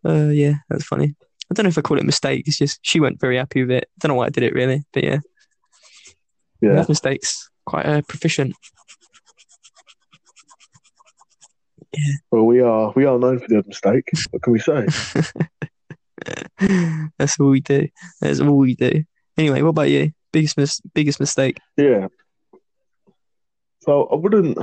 Uh, 0.09 0.29
yeah, 0.29 0.55
that's 0.69 0.85
funny. 0.85 1.15
I 1.49 1.53
don't 1.53 1.63
know 1.63 1.69
if 1.69 1.77
I 1.77 1.81
call 1.81 1.97
it 1.97 2.03
a 2.03 2.05
mistake. 2.05 2.43
It's 2.47 2.57
just 2.57 2.79
she 2.81 2.99
weren't 2.99 3.19
very 3.21 3.37
happy 3.37 3.61
with 3.63 3.71
it. 3.71 3.89
don't 3.99 4.09
know 4.09 4.15
why 4.15 4.25
I 4.25 4.29
did 4.29 4.43
it 4.43 4.53
really, 4.53 4.83
but 4.93 5.03
yeah, 5.03 5.19
Yeah. 6.61 6.73
Make 6.73 6.89
mistakes. 6.89 7.49
Quite 7.65 7.85
uh, 7.85 8.01
proficient. 8.07 8.53
Yeah. 11.93 12.13
Well, 12.31 12.43
we 12.45 12.61
are 12.61 12.91
we 12.95 13.05
are 13.05 13.17
known 13.17 13.39
for 13.39 13.47
the 13.47 13.57
odd 13.59 13.67
mistake. 13.67 14.09
What 14.31 14.41
can 14.43 14.53
we 14.53 14.59
say? 14.59 14.85
That's 17.17 17.39
all 17.39 17.49
we 17.49 17.61
do. 17.61 17.87
That's 18.21 18.39
all 18.39 18.57
we 18.57 18.75
do. 18.75 19.03
Anyway, 19.37 19.61
what 19.61 19.69
about 19.69 19.89
you? 19.89 20.11
Biggest 20.33 20.57
mis- 20.57 20.81
biggest 20.93 21.19
mistake? 21.19 21.59
Yeah. 21.77 22.07
So 23.81 24.03
I 24.07 24.15
wouldn't 24.15 24.57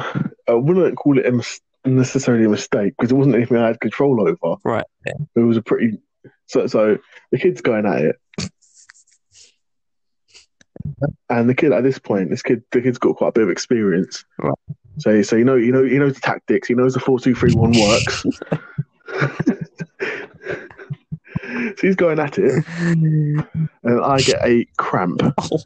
I 0.48 0.52
wouldn't 0.54 0.96
call 0.96 1.18
it 1.18 1.26
a 1.26 1.32
mis- 1.32 1.60
necessarily 1.84 2.44
a 2.44 2.48
mistake 2.48 2.94
because 2.98 3.10
it 3.10 3.14
wasn't 3.14 3.36
anything 3.36 3.56
I 3.56 3.68
had 3.68 3.80
control 3.80 4.20
over. 4.28 4.56
Right. 4.64 4.84
It 5.06 5.40
was 5.40 5.56
a 5.56 5.62
pretty 5.62 5.98
so 6.46 6.66
so 6.66 6.98
the 7.32 7.38
kid's 7.38 7.60
going 7.60 7.86
at 7.86 8.02
it. 8.02 8.16
And 11.30 11.48
the 11.48 11.54
kid 11.54 11.72
at 11.72 11.82
this 11.82 11.98
point, 11.98 12.30
this 12.30 12.42
kid 12.42 12.62
the 12.72 12.82
kid's 12.82 12.98
got 12.98 13.16
quite 13.16 13.28
a 13.28 13.32
bit 13.32 13.44
of 13.44 13.50
experience. 13.50 14.24
Right. 14.38 14.54
So 14.98 15.22
so 15.22 15.36
you 15.36 15.44
know 15.44 15.56
you 15.56 15.72
know 15.72 15.82
he 15.84 15.98
knows 15.98 16.14
the 16.14 16.20
tactics, 16.20 16.68
he 16.68 16.74
knows 16.74 16.94
the 16.94 17.00
four 17.00 17.18
two 17.18 17.34
three 17.34 17.52
one 17.54 17.72
works. 17.72 18.24
so 21.42 21.74
he's 21.80 21.96
going 21.96 22.18
at 22.18 22.38
it 22.38 22.64
and 22.78 23.46
I 23.84 24.18
get 24.20 24.40
a 24.46 24.66
cramp 24.76 25.20
Oh, 25.38 25.58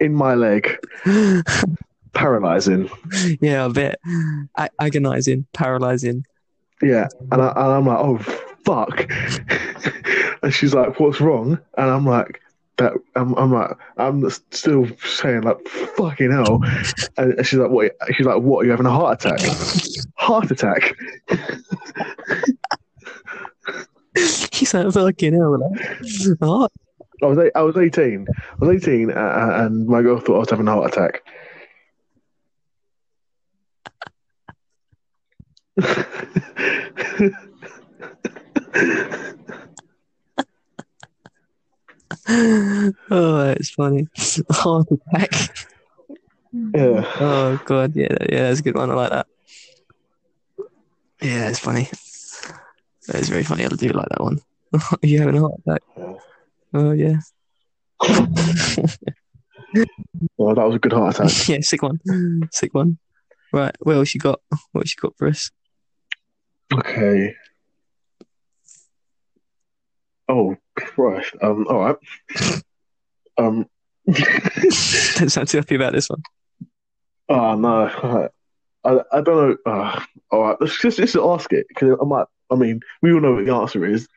in 0.00 0.14
my 0.14 0.34
leg, 0.34 0.76
paralyzing. 2.14 2.88
yeah. 3.40 3.68
A- 4.56 4.68
agonizing, 4.80 5.46
paralyzing. 5.52 6.24
Yeah, 6.82 7.08
and, 7.32 7.42
I, 7.42 7.48
and 7.48 7.58
I'm 7.58 7.86
like, 7.86 7.98
oh 7.98 8.47
fuck, 8.68 9.10
and 10.42 10.52
she's 10.52 10.74
like, 10.74 11.00
what's 11.00 11.22
wrong? 11.22 11.58
And 11.78 11.90
I'm 11.90 12.04
like, 12.04 12.42
that 12.76 12.92
I'm, 13.16 13.34
I'm 13.36 13.50
like, 13.52 13.70
I'm 13.96 14.28
still 14.50 14.86
saying 15.04 15.40
like, 15.42 15.66
fucking 15.96 16.30
hell, 16.30 16.60
and 17.16 17.46
she's 17.46 17.58
like, 17.58 17.70
what? 17.70 17.92
She's 18.14 18.26
like, 18.26 18.42
what? 18.42 18.58
Are 18.58 18.64
you 18.64 18.70
having 18.70 18.84
a 18.84 18.90
heart 18.90 19.24
attack? 19.24 19.40
Heart 20.16 20.50
attack? 20.50 20.94
He's 24.52 24.74
like, 24.74 24.92
fucking 24.92 25.32
hell. 25.32 25.58
Like, 26.40 26.70
I 27.22 27.26
was 27.26 27.38
eight, 27.38 27.52
I 27.54 27.62
was 27.62 27.76
18. 27.76 28.26
I 28.30 28.64
was 28.64 28.82
18, 28.82 29.10
uh, 29.10 29.50
and 29.54 29.86
my 29.86 30.02
girl 30.02 30.18
thought 30.20 30.36
I 30.36 30.38
was 30.38 30.50
having 30.50 30.68
a 30.68 30.72
heart 30.72 30.92
attack. 30.92 31.22
oh, 42.28 43.54
it's 43.56 43.70
funny. 43.70 44.08
Oh, 44.50 44.54
heart 44.54 44.88
attack. 44.90 45.32
yeah, 46.52 47.04
Oh 47.20 47.58
god, 47.64 47.94
yeah, 47.96 48.16
yeah, 48.28 48.48
that's 48.48 48.60
a 48.60 48.62
good 48.62 48.74
one. 48.74 48.90
I 48.90 48.94
like 48.94 49.10
that. 49.10 49.26
Yeah, 51.20 51.48
it's 51.48 51.58
funny. 51.58 51.88
It's 53.08 53.28
very 53.28 53.42
funny. 53.42 53.64
I 53.64 53.68
do 53.68 53.88
like 53.88 54.08
that 54.08 54.20
one. 54.20 54.38
you 55.02 55.18
having 55.20 55.36
a 55.36 55.40
heart 55.40 55.54
attack? 55.66 55.82
Oh 56.74 56.92
yeah. 56.92 57.20
well, 60.36 60.54
that 60.54 60.66
was 60.66 60.74
a 60.74 60.78
good 60.78 60.92
heart 60.92 61.18
attack. 61.18 61.48
yeah, 61.48 61.60
sick 61.60 61.82
one. 61.82 62.00
Sick 62.52 62.74
one. 62.74 62.98
Right, 63.52 63.74
what 63.80 63.96
else 63.96 64.14
you 64.14 64.20
got? 64.20 64.40
What 64.72 64.82
else 64.82 64.94
you 64.94 65.00
got 65.00 65.16
for 65.16 65.28
us? 65.28 65.50
Okay. 66.72 67.34
Oh 70.28 70.56
Christ. 70.76 71.34
Um. 71.42 71.66
All 71.68 71.80
right. 71.80 71.96
Um. 73.36 73.66
Don't 74.06 75.30
sound 75.30 75.48
too 75.48 75.58
happy 75.58 75.74
about 75.74 75.92
this 75.92 76.08
one. 76.08 76.22
Oh 77.28 77.54
no, 77.54 78.28
I 78.84 79.00
I 79.12 79.20
don't 79.20 79.26
know. 79.26 79.56
Uh, 79.66 80.00
all 80.30 80.42
right, 80.42 80.56
let's 80.60 80.80
just, 80.80 80.98
just 80.98 81.16
ask 81.16 81.52
it 81.52 81.66
because 81.68 81.98
I 82.00 82.04
might. 82.04 82.26
I 82.50 82.54
mean, 82.54 82.80
we 83.02 83.12
all 83.12 83.20
know 83.20 83.34
what 83.34 83.44
the 83.44 83.54
answer 83.54 83.84
is. 83.84 84.08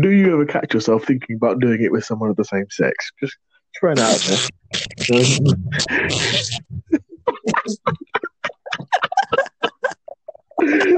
Do 0.00 0.10
you 0.10 0.34
ever 0.34 0.44
catch 0.44 0.74
yourself 0.74 1.04
thinking 1.04 1.36
about 1.36 1.60
doing 1.60 1.82
it 1.82 1.90
with 1.90 2.04
someone 2.04 2.28
of 2.28 2.36
the 2.36 2.44
same 2.44 2.66
sex? 2.70 3.10
Just 3.20 3.38
try 3.74 3.92
it 3.92 3.98
out 3.98 4.18
there. 4.18 4.38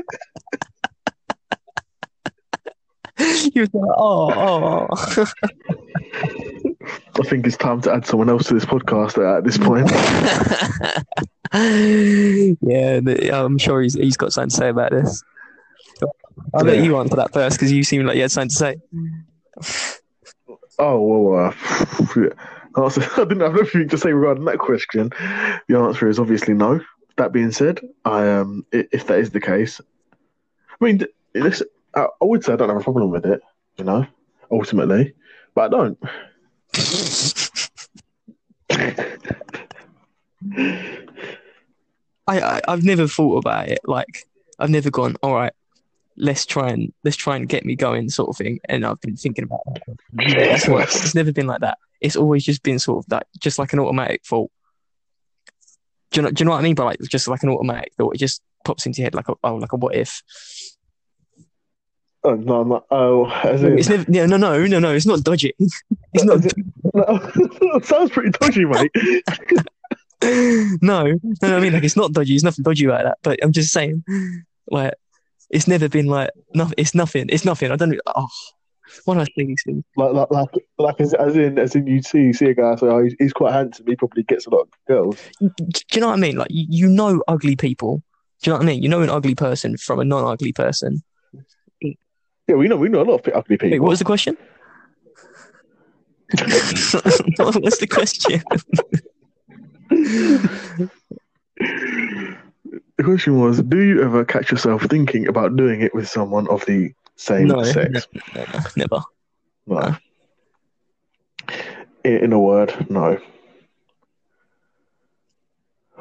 was 3.59 3.71
like, 3.73 3.90
oh, 3.97 4.87
oh. 4.88 5.26
I 7.19 7.23
think 7.25 7.47
it's 7.47 7.57
time 7.57 7.80
to 7.83 7.92
add 7.92 8.07
someone 8.07 8.30
else 8.30 8.47
to 8.49 8.54
this 8.54 8.64
podcast 8.64 9.19
at 9.37 9.45
this 9.45 9.59
point. 9.59 9.90
yeah, 11.52 13.00
the- 13.00 13.30
I'm 13.33 13.59
sure 13.59 13.83
he's 13.83 13.95
he's 13.95 14.16
got 14.16 14.33
something 14.33 14.50
to 14.50 14.57
say 14.57 14.69
about 14.69 14.92
this. 14.92 15.23
I'll 16.54 16.64
let 16.64 16.76
Yeah. 16.78 16.83
you 16.85 16.97
answer 16.99 17.16
that 17.16 17.33
first 17.33 17.57
because 17.59 17.73
you 17.73 17.83
seem 17.85 18.07
like 18.07 18.16
you 18.16 18.23
had 18.23 18.30
something 18.30 18.49
to 18.50 18.54
say. 18.54 18.76
Oh 20.78 21.00
well, 21.00 21.47
uh. 21.47 21.54
Answer- 22.80 23.02
I 23.16 23.25
didn't 23.25 23.40
have 23.40 23.57
anything 23.59 23.88
to 23.88 23.99
say 23.99 24.12
regarding 24.12 24.45
that 24.45 24.59
question. 24.61 25.11
The 25.69 25.76
answer 25.76 26.09
is 26.09 26.19
obviously 26.21 26.54
no. 26.54 26.80
That 27.16 27.33
being 27.33 27.50
said, 27.50 27.80
I 28.04 28.28
um, 28.28 28.64
if 28.73 29.07
that 29.09 29.19
is 29.19 29.30
the 29.30 29.40
case, 29.40 29.80
I 30.80 30.85
mean, 30.85 31.04
this, 31.35 31.62
I, 31.94 32.02
I 32.20 32.25
would 32.25 32.44
say 32.44 32.52
I 32.52 32.56
don't 32.56 32.68
have 32.68 32.80
a 32.80 32.85
problem 32.85 33.11
with 33.11 33.26
it. 33.26 33.40
You 33.76 33.85
know, 33.85 34.06
ultimately, 34.50 35.14
but 35.54 35.62
I 35.62 35.68
don't. 35.68 35.99
I, 42.26 42.40
I 42.40 42.61
I've 42.68 42.85
never 42.85 43.06
thought 43.06 43.38
about 43.38 43.68
it. 43.68 43.80
Like 43.85 44.26
I've 44.59 44.70
never 44.70 44.90
gone, 44.90 45.16
all 45.23 45.35
right, 45.35 45.52
let's 46.16 46.47
try 46.47 46.68
and 46.70 46.92
let's 47.04 47.16
try 47.16 47.37
and 47.37 47.49
get 47.49 47.64
me 47.64 47.76
going, 47.76 48.09
sort 48.11 48.28
of 48.30 48.37
thing. 48.37 48.61
And 48.68 48.85
I've 48.85 49.00
been 49.00 49.16
thinking 49.16 49.44
about 49.44 49.61
that. 49.66 49.97
Yeah, 50.18 50.35
that's 50.52 50.68
what- 50.68 50.82
it's 50.85 51.14
never 51.14 51.32
been 51.32 51.47
like 51.47 51.61
that. 51.61 51.78
It's 52.00 52.16
always 52.16 52.44
just 52.44 52.62
been 52.62 52.78
sort 52.78 53.04
of 53.04 53.09
that, 53.11 53.26
just 53.40 53.59
like 53.59 53.73
an 53.73 53.78
automatic 53.80 54.25
thought. 54.25 54.50
Do 56.12 56.20
you 56.20 56.23
know? 56.23 56.30
Do 56.30 56.42
you 56.42 56.44
know 56.47 56.52
what 56.52 56.59
I 56.59 56.62
mean 56.62 56.75
by 56.75 56.85
like 56.85 57.00
just 57.02 57.28
like 57.28 57.42
an 57.42 57.50
automatic 57.50 57.92
thought? 57.97 58.14
It 58.14 58.18
just 58.18 58.42
pops 58.64 58.87
into 58.87 59.00
your 59.00 59.06
head 59.06 59.14
like 59.14 59.28
a 59.28 59.35
oh, 59.44 59.56
like 59.56 59.73
a 59.73 59.76
what 59.76 59.94
if. 59.94 60.23
Oh, 62.23 62.35
no, 62.35 62.62
no, 62.65 62.85
oh, 62.91 63.25
in, 63.49 63.79
It's 63.79 63.89
never. 63.89 64.05
Yeah, 64.11 64.27
no, 64.27 64.37
no, 64.37 64.67
no, 64.67 64.79
no. 64.79 64.95
It's 64.95 65.07
not 65.07 65.23
dodgy. 65.23 65.55
It's 66.12 66.25
not. 66.25 66.45
no, 66.95 67.81
sounds 67.83 68.11
pretty 68.11 68.31
dodgy, 68.31 68.65
mate. 68.65 68.91
no, 70.83 71.19
no, 71.41 71.57
I 71.57 71.61
mean 71.61 71.73
like 71.73 71.85
it's 71.85 71.97
not 71.97 72.12
dodgy. 72.12 72.35
It's 72.35 72.43
nothing 72.43 72.65
dodgy 72.65 72.85
about 72.85 73.05
that. 73.05 73.19
But 73.23 73.39
I'm 73.43 73.53
just 73.53 73.73
saying, 73.73 74.05
like, 74.71 74.95
it's 75.50 75.69
never 75.69 75.89
been 75.89 76.07
like 76.07 76.31
nothing. 76.53 76.75
It's 76.77 76.95
nothing. 76.95 77.27
It's 77.29 77.45
nothing. 77.45 77.71
I 77.71 77.77
don't. 77.77 77.99
Oh, 78.07 78.29
why 79.05 79.15
do 79.15 79.21
I 79.21 79.25
things? 79.37 79.62
Like, 79.97 80.12
like, 80.12 80.31
like, 80.31 80.49
like 80.79 81.00
as, 81.00 81.15
as 81.15 81.37
in, 81.37 81.59
as 81.59 81.75
in, 81.75 81.87
you 81.87 82.03
see, 82.03 82.23
you 82.23 82.33
see 82.33 82.47
a 82.47 82.55
guy 82.55 82.75
say, 82.77 82.87
"Oh, 82.87 83.03
he's, 83.03 83.15
he's 83.19 83.33
quite 83.33 83.53
handsome. 83.53 83.87
He 83.87 83.97
probably 83.97 84.25
gets 84.25 84.47
a 84.47 84.50
lot 84.50 84.62
of 84.62 84.69
girls." 84.89 85.17
Do 85.41 85.49
you 85.93 86.00
know 86.00 86.09
what 86.09 86.19
I 86.19 86.21
mean? 86.21 86.37
Like, 86.37 86.50
you, 86.50 86.67
you 86.69 86.89
know, 86.89 87.23
ugly 87.29 87.57
people. 87.57 88.03
Do 88.43 88.50
you 88.50 88.53
know 88.53 88.59
what 88.59 88.65
I 88.65 88.67
mean? 88.67 88.83
You 88.83 88.89
know 88.89 89.03
an 89.03 89.11
ugly 89.11 89.35
person 89.35 89.77
from 89.77 90.00
a 90.00 90.05
non-ugly 90.05 90.53
person. 90.53 91.03
Yeah, 92.50 92.57
we 92.57 92.66
know, 92.66 92.75
we 92.76 92.88
know 92.88 93.02
a 93.02 93.04
lot 93.04 93.25
of 93.28 93.33
ugly 93.33 93.57
people. 93.57 93.71
Wait, 93.71 93.78
what 93.80 93.90
was 93.90 94.00
the 94.00 94.04
question? 94.04 94.37
what 97.37 97.62
was 97.62 97.78
the 97.78 97.87
question? 97.88 98.42
The 102.97 103.04
question 103.04 103.38
was, 103.38 103.62
do 103.62 103.78
you 103.78 104.02
ever 104.02 104.25
catch 104.25 104.50
yourself 104.50 104.83
thinking 104.83 105.28
about 105.28 105.54
doing 105.54 105.80
it 105.80 105.95
with 105.95 106.09
someone 106.09 106.49
of 106.49 106.66
the 106.66 106.92
same 107.14 107.47
No, 107.47 107.62
sex? 107.62 108.09
no, 108.35 108.45
no, 108.52 108.61
never. 108.76 109.00
No. 109.69 109.97
In, 112.04 112.16
in 112.25 112.33
a 112.33 112.40
word, 112.40 112.75
no. 112.90 113.16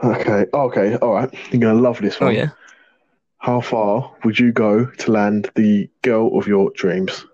Okay, 0.04 0.46
okay, 0.52 0.96
all 0.96 1.14
right. 1.14 1.32
You're 1.52 1.62
gonna 1.62 1.80
love 1.80 2.00
this 2.02 2.20
Oh 2.20 2.26
one. 2.26 2.34
yeah. 2.34 2.50
How 3.40 3.62
far 3.62 4.14
would 4.24 4.38
you 4.38 4.52
go 4.52 4.86
to 4.86 5.12
land 5.12 5.50
the 5.56 5.90
girl 6.02 6.38
of 6.38 6.48
your 6.48 6.72
dreams? 6.72 7.26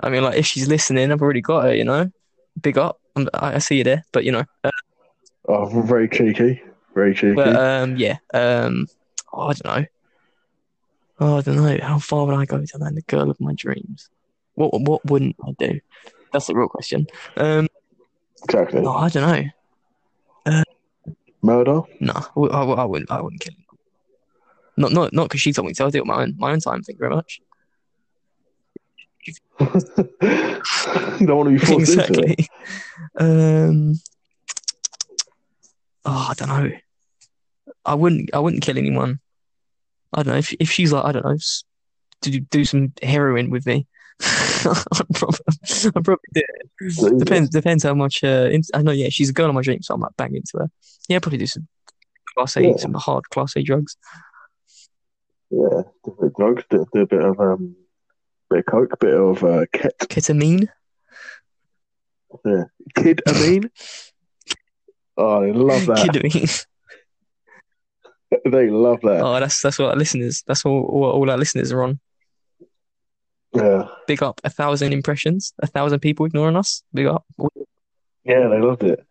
I 0.00 0.10
mean, 0.10 0.22
like 0.22 0.38
if 0.38 0.46
she's 0.46 0.68
listening, 0.68 1.10
I've 1.10 1.22
already 1.22 1.40
got 1.40 1.64
her. 1.64 1.74
You 1.74 1.84
know, 1.84 2.10
big 2.60 2.78
up. 2.78 3.00
I'm, 3.16 3.28
I 3.34 3.58
see 3.58 3.78
you 3.78 3.84
there, 3.84 4.04
but 4.12 4.24
you 4.24 4.32
know, 4.32 4.44
uh, 4.64 4.70
Oh, 5.48 5.66
very 5.82 6.08
cheeky, 6.08 6.62
very 6.94 7.14
cheeky. 7.14 7.34
but 7.34 7.56
um, 7.56 7.96
yeah. 7.96 8.18
Um, 8.34 8.86
oh, 9.32 9.48
I 9.48 9.52
don't 9.54 9.64
know. 9.64 9.86
Oh, 11.18 11.36
I 11.38 11.40
don't 11.40 11.56
know. 11.56 11.78
How 11.82 11.98
far 11.98 12.26
would 12.26 12.34
I 12.34 12.44
go 12.44 12.64
to 12.64 12.78
land 12.78 12.96
the 12.96 13.02
girl 13.02 13.30
of 13.30 13.40
my 13.40 13.54
dreams? 13.54 14.08
What 14.54 14.78
what 14.80 15.04
wouldn't 15.06 15.36
I 15.46 15.52
do? 15.58 15.80
That's 16.32 16.46
the 16.46 16.54
real 16.54 16.68
question. 16.68 17.06
Um, 17.36 17.66
exactly. 18.44 18.82
no, 18.82 18.92
I 18.92 19.08
don't 19.08 19.50
know. 20.46 20.62
Murder? 21.42 21.80
No, 22.00 22.12
I, 22.36 22.40
I, 22.40 22.64
I 22.64 22.84
wouldn't. 22.84 23.10
I 23.10 23.20
wouldn't 23.20 23.40
kill 23.40 23.54
him. 23.54 23.64
Not 24.80 24.92
not 24.92 25.12
not 25.12 25.24
because 25.28 25.40
she 25.42 25.52
told 25.52 25.68
me 25.68 25.74
to. 25.74 25.84
I'll 25.84 25.90
do 25.90 25.98
it 25.98 26.06
my 26.06 26.22
own 26.22 26.34
my 26.38 26.52
own 26.52 26.60
time. 26.60 26.82
Thank 26.82 26.98
you 26.98 27.06
very 27.06 27.14
much. 27.14 27.40
you 29.26 29.34
don't 31.26 31.36
want 31.36 31.48
to 31.48 31.50
be 31.50 31.58
forced 31.58 31.92
into 31.92 32.20
it. 32.22 32.40
exactly. 32.40 32.48
Um. 33.18 33.94
Oh, 36.06 36.28
I 36.30 36.34
don't 36.34 36.48
know. 36.48 36.70
I 37.84 37.94
wouldn't. 37.94 38.30
I 38.34 38.38
wouldn't 38.38 38.62
kill 38.62 38.78
anyone. 38.78 39.20
I 40.14 40.22
don't 40.22 40.32
know 40.32 40.38
if 40.38 40.54
if 40.58 40.70
she's 40.70 40.92
like 40.92 41.04
I 41.04 41.12
don't 41.12 41.24
know, 41.24 41.36
to 42.22 42.30
do, 42.30 42.40
do 42.40 42.64
some 42.64 42.92
heroin 43.02 43.50
with 43.50 43.66
me. 43.66 43.86
I'd 44.22 45.08
probably, 45.14 45.38
I'd 45.94 46.04
probably 46.04 46.16
do 46.32 46.42
it. 46.80 47.18
Depends. 47.18 47.50
Depends 47.50 47.84
how 47.84 47.94
much. 47.94 48.24
Uh, 48.24 48.48
in, 48.50 48.62
I 48.74 48.80
know. 48.82 48.92
Yeah, 48.92 49.08
she's 49.10 49.28
a 49.28 49.32
girl 49.34 49.48
on 49.48 49.54
my 49.54 49.62
dream, 49.62 49.82
so 49.82 49.94
I 49.94 49.98
might 49.98 50.16
bang 50.16 50.34
into 50.34 50.58
her. 50.58 50.70
Yeah, 51.08 51.18
probably 51.18 51.38
do 51.38 51.46
some 51.46 51.68
class 52.34 52.56
A, 52.56 52.62
Yeah. 52.62 52.76
some 52.76 52.94
hard 52.94 53.28
class 53.30 53.56
A 53.56 53.62
drugs. 53.62 53.96
Yeah, 55.50 55.82
do 56.04 56.06
a 56.06 56.10
bit 56.10 56.26
of 56.26 56.34
drugs, 56.36 56.64
do, 56.70 56.86
do 56.92 57.00
a 57.00 57.06
bit 57.06 57.24
of 57.24 57.40
um, 57.40 57.76
bit 58.48 58.60
of 58.60 58.66
coke, 58.66 59.00
bit 59.00 59.14
of 59.14 59.42
uh, 59.42 59.66
ket, 59.72 59.98
Ketamine. 59.98 60.68
kid. 62.94 63.20
I 63.26 63.30
oh, 65.16 65.40
they 65.42 65.52
love 65.52 65.86
that. 65.86 65.98
Ketamine. 65.98 66.66
they 68.50 68.70
love 68.70 69.00
that. 69.02 69.22
Oh, 69.22 69.40
that's 69.40 69.60
that's 69.60 69.78
what 69.78 69.90
our 69.90 69.96
listeners. 69.96 70.44
That's 70.46 70.64
all. 70.64 70.84
All, 70.84 71.04
all 71.10 71.30
our 71.30 71.38
listeners 71.38 71.72
are 71.72 71.82
on. 71.82 71.98
Yeah, 73.52 73.88
Big 74.06 74.22
up 74.22 74.40
a 74.44 74.50
thousand 74.50 74.92
impressions, 74.92 75.52
a 75.60 75.66
thousand 75.66 75.98
people 75.98 76.26
ignoring 76.26 76.56
us. 76.56 76.84
Big 76.94 77.06
up. 77.06 77.24
yeah, 78.24 78.46
they 78.46 78.60
loved 78.60 78.84
it. 78.84 79.04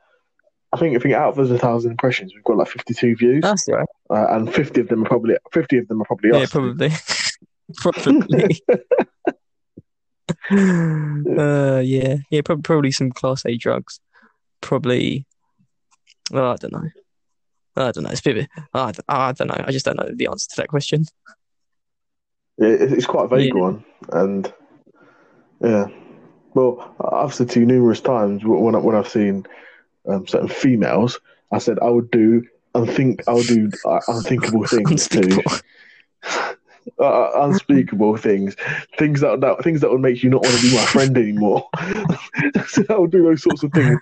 I 0.71 0.77
think 0.77 0.95
I 0.95 0.99
think 0.99 1.15
out 1.15 1.29
of 1.29 1.35
those 1.35 1.49
a 1.51 1.57
thousand 1.57 1.91
impressions, 1.91 2.33
we've 2.35 2.43
got 2.43 2.57
like 2.57 2.67
fifty-two 2.67 3.15
views, 3.15 3.41
That's 3.41 3.65
right. 3.69 3.87
uh, 4.09 4.27
and 4.35 4.53
fifty 4.53 4.81
of 4.81 4.87
them 4.87 5.03
are 5.03 5.07
probably 5.07 5.35
fifty 5.51 5.77
of 5.79 5.87
them 5.87 6.01
are 6.01 6.05
probably 6.05 6.29
Yeah, 6.31 6.43
us. 6.43 6.51
probably. 6.51 6.91
probably. 7.77 8.61
uh, 10.51 11.81
yeah, 11.83 12.17
yeah, 12.29 12.41
prob- 12.43 12.63
probably 12.63 12.91
some 12.91 13.11
class 13.11 13.45
A 13.45 13.57
drugs. 13.57 13.99
Probably. 14.61 15.25
Oh, 16.31 16.51
I 16.51 16.55
don't 16.57 16.73
know. 16.73 16.89
I 17.75 17.91
don't 17.91 18.03
know. 18.03 18.09
It's 18.11 18.19
a 18.25 18.33
bit. 18.33 18.49
I, 18.73 18.91
don't, 18.91 18.99
I 19.07 19.31
don't 19.31 19.47
know. 19.47 19.63
I 19.67 19.71
just 19.71 19.85
don't 19.85 19.97
know 19.97 20.09
the 20.13 20.27
answer 20.27 20.47
to 20.49 20.55
that 20.57 20.67
question. 20.67 21.05
It, 22.57 22.93
it's 22.93 23.05
quite 23.05 23.25
a 23.25 23.27
vague 23.29 23.53
Yeah. 23.55 23.61
one, 23.61 23.85
and 24.11 24.53
yeah. 25.61 25.87
Well, 26.53 26.95
I've 27.11 27.33
said 27.33 27.49
to 27.51 27.59
you 27.59 27.65
numerous 27.65 28.01
times 28.01 28.43
when 28.43 28.75
I, 28.75 28.79
when 28.79 28.95
I've 28.95 29.07
seen 29.07 29.45
um, 30.07 30.27
certain 30.27 30.47
females, 30.47 31.19
I 31.51 31.57
said 31.59 31.79
I 31.79 31.89
would 31.89 32.11
do 32.11 32.43
unthink 32.75 33.23
I 33.27 33.33
would 33.33 33.47
do 33.47 33.69
uh, 33.85 33.99
unthinkable 34.07 34.65
things 34.67 34.91
Unspeakable. 34.91 35.43
to 36.23 36.55
uh, 36.99 37.31
unspeakable 37.43 38.17
things, 38.17 38.55
things 38.97 39.21
that, 39.21 39.41
that 39.41 39.63
things 39.63 39.81
that 39.81 39.89
would 39.91 40.01
make 40.01 40.23
you 40.23 40.29
not 40.29 40.43
want 40.43 40.55
to 40.55 40.61
be 40.61 40.75
my 40.75 40.85
friend 40.85 41.17
anymore. 41.17 41.67
so 42.67 42.83
I 42.89 42.97
would 42.97 43.11
do 43.11 43.23
those 43.23 43.43
sorts 43.43 43.63
of 43.63 43.71
things 43.73 43.99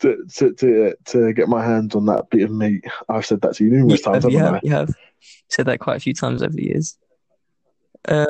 to, 0.00 0.24
to 0.36 0.52
to 0.54 0.94
to 1.06 1.32
get 1.32 1.48
my 1.48 1.64
hands 1.64 1.94
on 1.94 2.06
that 2.06 2.28
bit 2.30 2.42
of 2.42 2.50
meat. 2.50 2.84
I've 3.08 3.26
said 3.26 3.40
that 3.42 3.54
to 3.56 3.64
you 3.64 3.70
numerous 3.70 4.04
You 4.06 4.12
have, 4.12 4.22
times, 4.22 4.32
you 4.32 4.38
haven't 4.38 4.54
have, 4.54 4.64
you 4.64 4.70
have 4.70 4.90
said 5.48 5.66
that 5.66 5.78
quite 5.80 5.96
a 5.96 6.00
few 6.00 6.14
times 6.14 6.42
over 6.42 6.52
the 6.52 6.64
years. 6.64 6.96
Uh, 8.06 8.26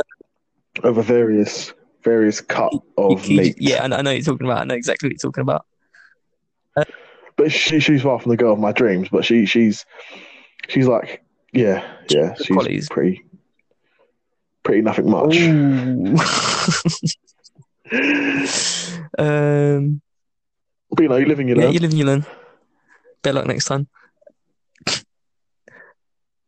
Over 0.84 1.02
various 1.02 1.72
various 2.02 2.40
cut 2.40 2.72
of 2.96 3.26
you- 3.26 3.38
meat. 3.38 3.56
yeah, 3.58 3.82
I 3.84 3.88
know, 3.88 3.96
I 3.96 4.02
know 4.02 4.10
what 4.10 4.16
you're 4.16 4.24
talking 4.24 4.46
about. 4.46 4.58
I 4.60 4.64
know 4.64 4.74
exactly 4.74 5.08
what 5.08 5.12
you're 5.14 5.30
talking 5.30 5.42
about. 5.42 5.66
But 7.36 7.52
she 7.52 7.80
she's 7.80 8.02
far 8.02 8.20
from 8.20 8.30
the 8.30 8.36
girl 8.36 8.52
of 8.52 8.58
my 8.58 8.72
dreams. 8.72 9.08
But 9.10 9.24
she 9.24 9.46
she's 9.46 9.84
she's 10.68 10.86
like 10.86 11.22
yeah 11.52 11.84
yeah 12.08 12.34
she's 12.34 12.46
qualities. 12.48 12.88
pretty 12.88 13.24
pretty 14.62 14.82
nothing 14.82 15.10
much. 15.10 15.36
Um, 19.18 20.02
But 20.90 21.02
you 21.02 21.08
know, 21.08 21.16
you 21.16 21.26
live 21.26 21.38
and 21.40 21.48
you 21.48 21.54
yeah, 21.56 21.64
learn. 21.64 21.72
you 21.72 21.78
live 21.80 21.90
and 21.90 21.98
you 21.98 22.04
learn. 22.04 22.26
Better 23.22 23.38
luck 23.38 23.46
next 23.46 23.64
time. 23.66 23.88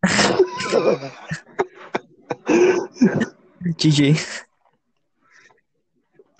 GG. 3.79 4.43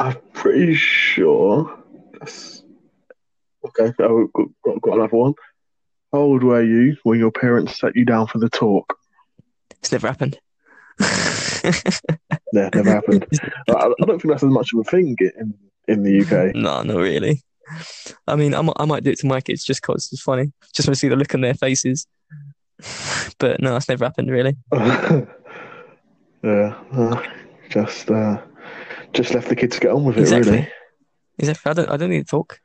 I'm 0.01 0.17
pretty 0.33 0.75
sure. 0.75 1.79
That's... 2.19 2.58
Okay, 3.67 3.93
oh, 4.01 4.29
got, 4.65 4.81
got, 4.81 4.95
another 4.95 5.17
one. 5.17 5.35
How 6.13 6.21
old 6.21 6.43
were 6.43 6.63
you 6.63 6.97
when 7.03 7.19
your 7.19 7.33
parents 7.33 7.81
sat 7.81 7.97
you 7.97 8.05
down 8.05 8.27
for 8.27 8.39
the 8.39 8.49
talk? 8.49 8.97
It's 9.81 9.93
never 9.93 10.09
happened. 10.09 10.39
Yeah, 12.53 12.71
never 12.75 12.91
happened. 12.91 13.27
I, 13.69 13.73
I 13.73 14.05
don't 14.07 14.21
think 14.21 14.33
that's 14.33 14.43
as 14.43 14.51
much 14.51 14.73
of 14.73 14.81
a 14.81 14.85
thing 14.85 15.17
in 15.21 15.55
in 15.87 16.03
the 16.03 16.21
UK. 16.23 16.55
no, 16.55 16.83
not 16.83 16.97
really. 16.97 17.43
I 18.27 18.37
mean, 18.37 18.55
I 18.55 18.63
might, 18.63 18.77
I 18.79 18.85
might 18.87 19.05
do 19.05 19.11
it 19.11 19.19
to 19.19 19.27
my 19.27 19.41
kids 19.41 19.65
just 19.65 19.83
because 19.83 20.09
it's 20.13 20.23
funny. 20.23 20.53
Just 20.75 20.89
want 20.89 20.95
to 20.95 21.01
see 21.01 21.09
the 21.09 21.17
look 21.17 21.35
on 21.35 21.41
their 21.43 21.55
faces. 21.55 22.07
But 23.41 23.61
no, 23.61 23.73
that's 23.73 23.89
never 23.89 24.05
happened 24.05 24.31
really. 24.31 24.57
yeah, 24.73 25.25
uh, 26.93 27.23
just 27.69 28.11
uh, 28.11 28.41
just 29.13 29.33
left 29.33 29.49
the 29.49 29.55
kids 29.55 29.77
to 29.77 29.81
get 29.81 29.93
on 29.93 30.05
with 30.05 30.17
it. 30.17 30.23
Exactly. 30.23 30.51
Really. 30.53 30.69
Exactly. 31.39 31.71
I 31.71 31.75
don't. 31.75 31.91
I 31.91 31.97
don't 31.97 32.11
need 32.11 32.27
to 32.27 32.31
talk. 32.31 32.61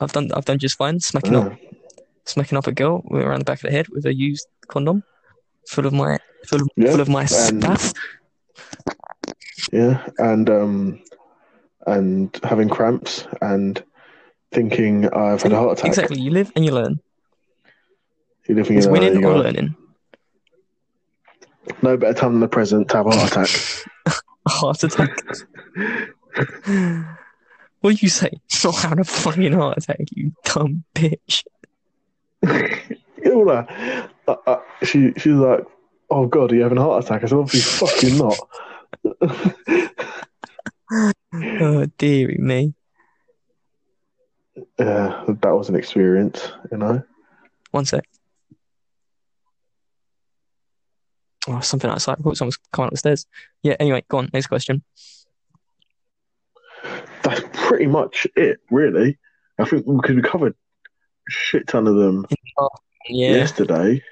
I've 0.00 0.12
done. 0.12 0.30
I've 0.34 0.44
done 0.44 0.58
just 0.58 0.76
fine. 0.76 1.00
Smacking 1.00 1.34
up, 1.36 1.52
Yeah. 1.52 1.68
smacking 2.24 2.58
up 2.58 2.66
a 2.66 2.72
girl 2.72 3.02
around 3.10 3.40
the 3.40 3.44
back 3.44 3.58
of 3.58 3.62
the 3.70 3.76
head 3.76 3.88
with 3.88 4.04
a 4.06 4.14
used 4.14 4.46
condom, 4.68 5.02
full 5.68 5.86
of 5.86 5.92
my, 5.92 6.18
full 6.46 6.60
of, 6.62 6.68
Yeah, 6.76 6.90
full 6.92 7.00
of 7.00 7.08
my 7.08 7.22
and- 7.22 7.62
spaff. 7.62 7.94
Yeah, 9.72 10.06
and 10.18 10.48
um, 10.50 11.00
and 11.86 12.38
having 12.44 12.68
cramps 12.68 13.26
and 13.42 13.82
thinking 14.52 15.08
I've 15.12 15.42
had 15.42 15.52
a 15.52 15.56
heart 15.56 15.78
attack. 15.78 15.88
Exactly. 15.88 16.20
You 16.20 16.30
live 16.30 16.52
and 16.56 16.64
you 16.64 16.70
learn. 16.72 17.00
You're 18.46 18.56
living 18.56 18.78
It's 18.78 18.86
in 18.86 18.90
a, 18.90 18.92
winning 18.92 19.20
you 19.20 19.28
or 19.28 19.34
go, 19.34 19.40
learning. 19.40 19.76
no 21.82 21.96
better 21.98 22.14
time 22.14 22.32
than 22.32 22.40
the 22.40 22.48
present 22.48 22.88
to 22.90 22.96
have 22.98 23.06
a 23.06 23.10
heart 23.10 23.30
attack. 23.32 23.50
A 24.46 24.50
heart 24.50 24.82
attack. 24.82 25.18
what 27.80 27.96
do 27.96 27.98
you 28.00 28.08
say? 28.08 28.30
Not 28.64 28.76
having 28.76 28.98
a 29.00 29.04
fucking 29.04 29.52
heart 29.52 29.78
attack, 29.78 30.00
you 30.12 30.32
dumb 30.44 30.84
bitch. 30.94 31.44
you 32.42 32.88
know, 33.24 33.40
like, 33.40 33.70
uh, 34.26 34.36
uh, 34.46 34.60
she 34.82 35.12
she's 35.16 35.34
like, 35.34 35.64
"Oh 36.10 36.26
God, 36.26 36.52
are 36.52 36.54
you 36.54 36.62
having 36.62 36.78
a 36.78 36.82
heart 36.82 37.04
attack?" 37.04 37.24
I 37.24 37.26
said, 37.26 37.38
"Obviously, 37.38 37.86
fucking 37.86 38.18
not." 38.18 38.38
oh 41.34 41.86
dearie 41.98 42.38
me. 42.38 42.74
Yeah, 44.78 45.24
that 45.26 45.50
was 45.50 45.68
an 45.68 45.76
experience, 45.76 46.52
you 46.70 46.78
know. 46.78 47.02
One 47.70 47.84
sec. 47.84 48.04
Oh, 51.46 51.60
something 51.60 51.90
outside. 51.90 52.16
I 52.18 52.22
thought 52.22 52.36
someone's 52.36 52.58
coming 52.72 52.86
up 52.86 52.92
the 52.92 52.98
stairs. 52.98 53.26
Yeah, 53.62 53.76
anyway, 53.80 54.04
go 54.08 54.18
on. 54.18 54.30
Next 54.32 54.48
question. 54.48 54.82
That's 57.40 57.66
pretty 57.68 57.86
much 57.86 58.26
it, 58.36 58.58
really. 58.70 59.18
I 59.58 59.64
think 59.64 59.86
because 59.86 60.16
we 60.16 60.22
covered 60.22 60.52
a 60.52 61.30
shit 61.30 61.66
ton 61.66 61.86
of 61.86 61.96
them 61.96 62.26
Yeah. 63.08 63.32
yesterday, 63.32 64.02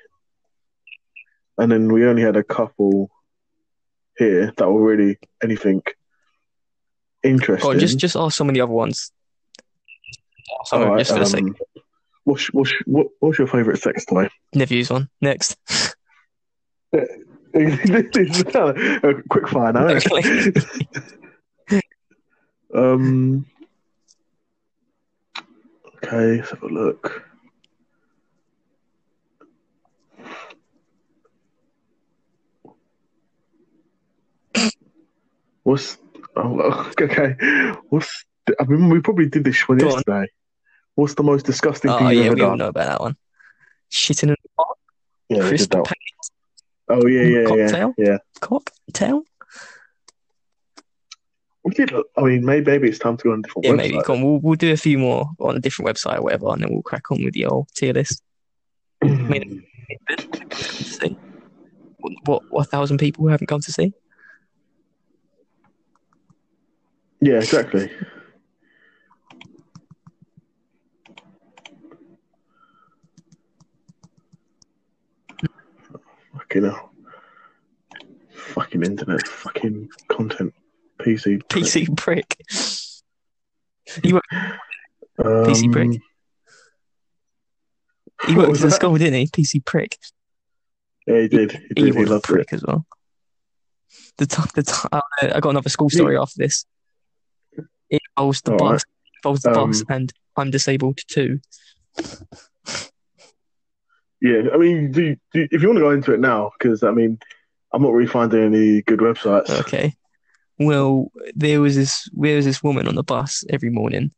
and 1.59 1.71
then 1.71 1.93
we 1.93 2.05
only 2.07 2.23
had 2.23 2.37
a 2.37 2.45
couple 2.45 3.11
here 4.19 4.53
that 4.57 4.71
were 4.71 4.83
really 4.83 5.19
anything 5.43 5.83
interesting. 7.23 7.73
Go 7.73 7.79
just 7.79 7.99
just 7.99 8.17
ask 8.17 8.37
some 8.37 8.49
of 8.49 8.55
the 8.55 8.61
other 8.61 8.73
ones. 8.73 9.13
Some 10.65 10.81
them, 10.81 10.89
Alright, 10.89 11.01
just 11.07 11.13
for 11.13 11.19
the 11.19 11.27
sake. 11.27 11.43
um, 11.43 11.57
what's, 12.25 12.47
what's, 12.53 12.73
what, 12.87 13.07
what's 13.21 13.39
your 13.39 13.49
favourite 13.49 13.81
sex 13.81 14.05
toy? 14.05 14.29
Never 14.55 14.75
use 14.75 14.91
one. 14.91 15.09
Next. 15.21 15.57
a 16.93 17.05
quick 19.29 19.49
fire 19.49 19.73
now. 19.73 19.99
um. 22.77 23.47
Okay, 25.97 26.37
let's 26.37 26.51
have 26.51 26.63
a 26.63 26.67
look. 26.69 27.25
What's 35.63 35.99
oh, 36.37 36.93
okay? 37.01 37.35
What's 37.91 38.25
I 38.61 38.65
mean 38.65 38.89
we 38.91 39.01
probably 39.01 39.27
did 39.29 39.45
this 39.45 39.69
one 39.69 39.79
Go 39.79 39.89
on. 39.89 39.93
yesterday. 39.95 40.27
What's 40.95 41.15
the 41.15 41.23
most 41.23 41.45
disgusting 41.47 41.91
oh 41.91 41.99
thing 41.99 42.09
you've 42.09 42.17
yeah, 42.19 42.25
ever 42.27 42.35
we 42.35 42.43
all 42.43 42.51
done? 42.51 42.59
know 42.59 42.69
about 42.69 42.87
that 42.87 43.01
one. 43.01 43.17
Shitting 43.93 44.25
in 44.25 44.31
a 44.31 44.37
pot, 44.57 44.79
Yeah, 45.29 45.43
we 45.43 45.49
crisp 45.49 45.71
that. 45.73 45.85
paint, 45.85 45.97
Oh 46.89 47.07
yeah, 47.07 47.23
yeah, 47.23 47.39
yeah, 47.39 47.45
cocktail? 47.47 47.95
yeah. 47.99 48.19
cocktail. 48.41 49.23
We 51.67 51.75
did. 51.75 51.93
I 52.17 52.23
mean, 52.23 52.45
maybe 52.45 52.71
maybe 52.71 52.89
it's 52.89 53.01
time 53.01 53.17
to 53.17 53.25
go 53.25 53.33
on 53.33 53.41
a 53.41 53.43
different 53.43 53.65
Yeah, 53.67 53.73
website. 53.73 53.77
maybe. 53.77 53.97
On, 53.97 54.23
we'll 54.23 54.39
we'll 54.39 54.55
do 54.55 54.73
a 54.73 54.77
few 54.77 54.99
more 54.99 55.31
on 55.41 55.57
a 55.57 55.59
different 55.59 55.91
website 55.91 56.19
or 56.19 56.23
whatever, 56.23 56.47
and 56.53 56.63
then 56.63 56.73
we'll 56.73 56.83
crack 56.83 57.11
on 57.11 57.25
with 57.25 57.35
the 57.35 57.45
old 57.47 57.67
tier 57.75 57.93
list. 57.93 58.23
See 60.55 61.17
what 61.99 62.13
what, 62.25 62.43
what 62.51 62.61
a 62.67 62.71
thousand 62.71 62.99
people 62.99 63.25
who 63.25 63.31
haven't 63.31 63.49
come 63.49 63.61
to 63.63 63.73
see. 63.73 63.93
Yeah, 67.21 67.39
exactly. 67.39 67.91
Fucking 76.33 76.65
hell. 76.65 76.91
Fucking 78.55 78.83
internet, 78.85 79.27
fucking 79.27 79.89
content, 80.09 80.55
PC. 81.07 81.43
PC 81.49 81.97
prick. 81.97 82.37
He 84.03 84.13
worked, 84.13 84.27
Um, 84.33 85.45
PC 85.47 85.71
prick. 85.73 86.01
he 88.27 88.35
worked 88.35 88.51
was 88.51 88.63
in 88.65 88.71
that? 88.71 88.75
school, 88.75 88.97
didn't 88.99 89.15
he? 89.15 89.27
PC 89.29 89.65
prick. 89.65 89.97
Yeah, 91.07 91.21
he 91.21 91.29
did. 91.29 91.53
He 91.53 91.59
did. 91.75 91.79
He, 91.79 91.85
He 91.85 91.93
was 91.93 92.11
a 92.11 92.13
loved 92.15 92.25
it. 92.25 92.33
prick 92.33 92.53
as 92.53 92.63
well. 92.65 92.85
The 94.19 94.27
t- 94.27 94.43
the 94.55 94.63
t- 94.63 94.73
uh, 94.91 95.01
I 95.23 95.41
got 95.41 95.51
another 95.51 95.69
school 95.69 95.89
story 95.91 96.17
after 96.19 96.35
this. 96.39 96.65
It 97.89 98.03
involves 98.17 98.41
the 98.43 98.53
All 98.53 98.59
bus, 98.59 98.83
involves 99.23 99.43
the 99.43 99.51
bus, 99.51 99.81
Um, 99.83 99.87
and 99.91 100.13
I'm 100.37 100.51
disabled 100.51 100.99
too. 101.07 101.39
Yeah, 104.21 104.43
I 104.53 104.57
mean, 104.57 104.91
do, 104.93 105.15
do, 105.33 105.47
if 105.51 105.63
you 105.63 105.69
want 105.69 105.77
to 105.79 105.83
go 105.85 105.91
into 105.91 106.13
it 106.15 106.21
now, 106.21 106.51
because 106.59 106.83
I 106.83 106.91
mean, 106.91 107.19
I'm 107.73 107.83
not 107.83 107.93
really 107.93 108.09
finding 108.09 108.43
any 108.43 108.83
good 108.83 108.99
websites. 109.01 109.51
Okay. 109.61 109.95
Well, 110.59 111.11
there 111.35 111.61
was 111.61 111.77
this 111.77 112.09
there 112.13 112.37
was 112.37 112.45
this 112.45 112.63
woman 112.63 112.89
on 112.89 112.95
the 112.95 113.03
bus 113.03 113.45
every 113.51 113.71
morning. 113.71 114.13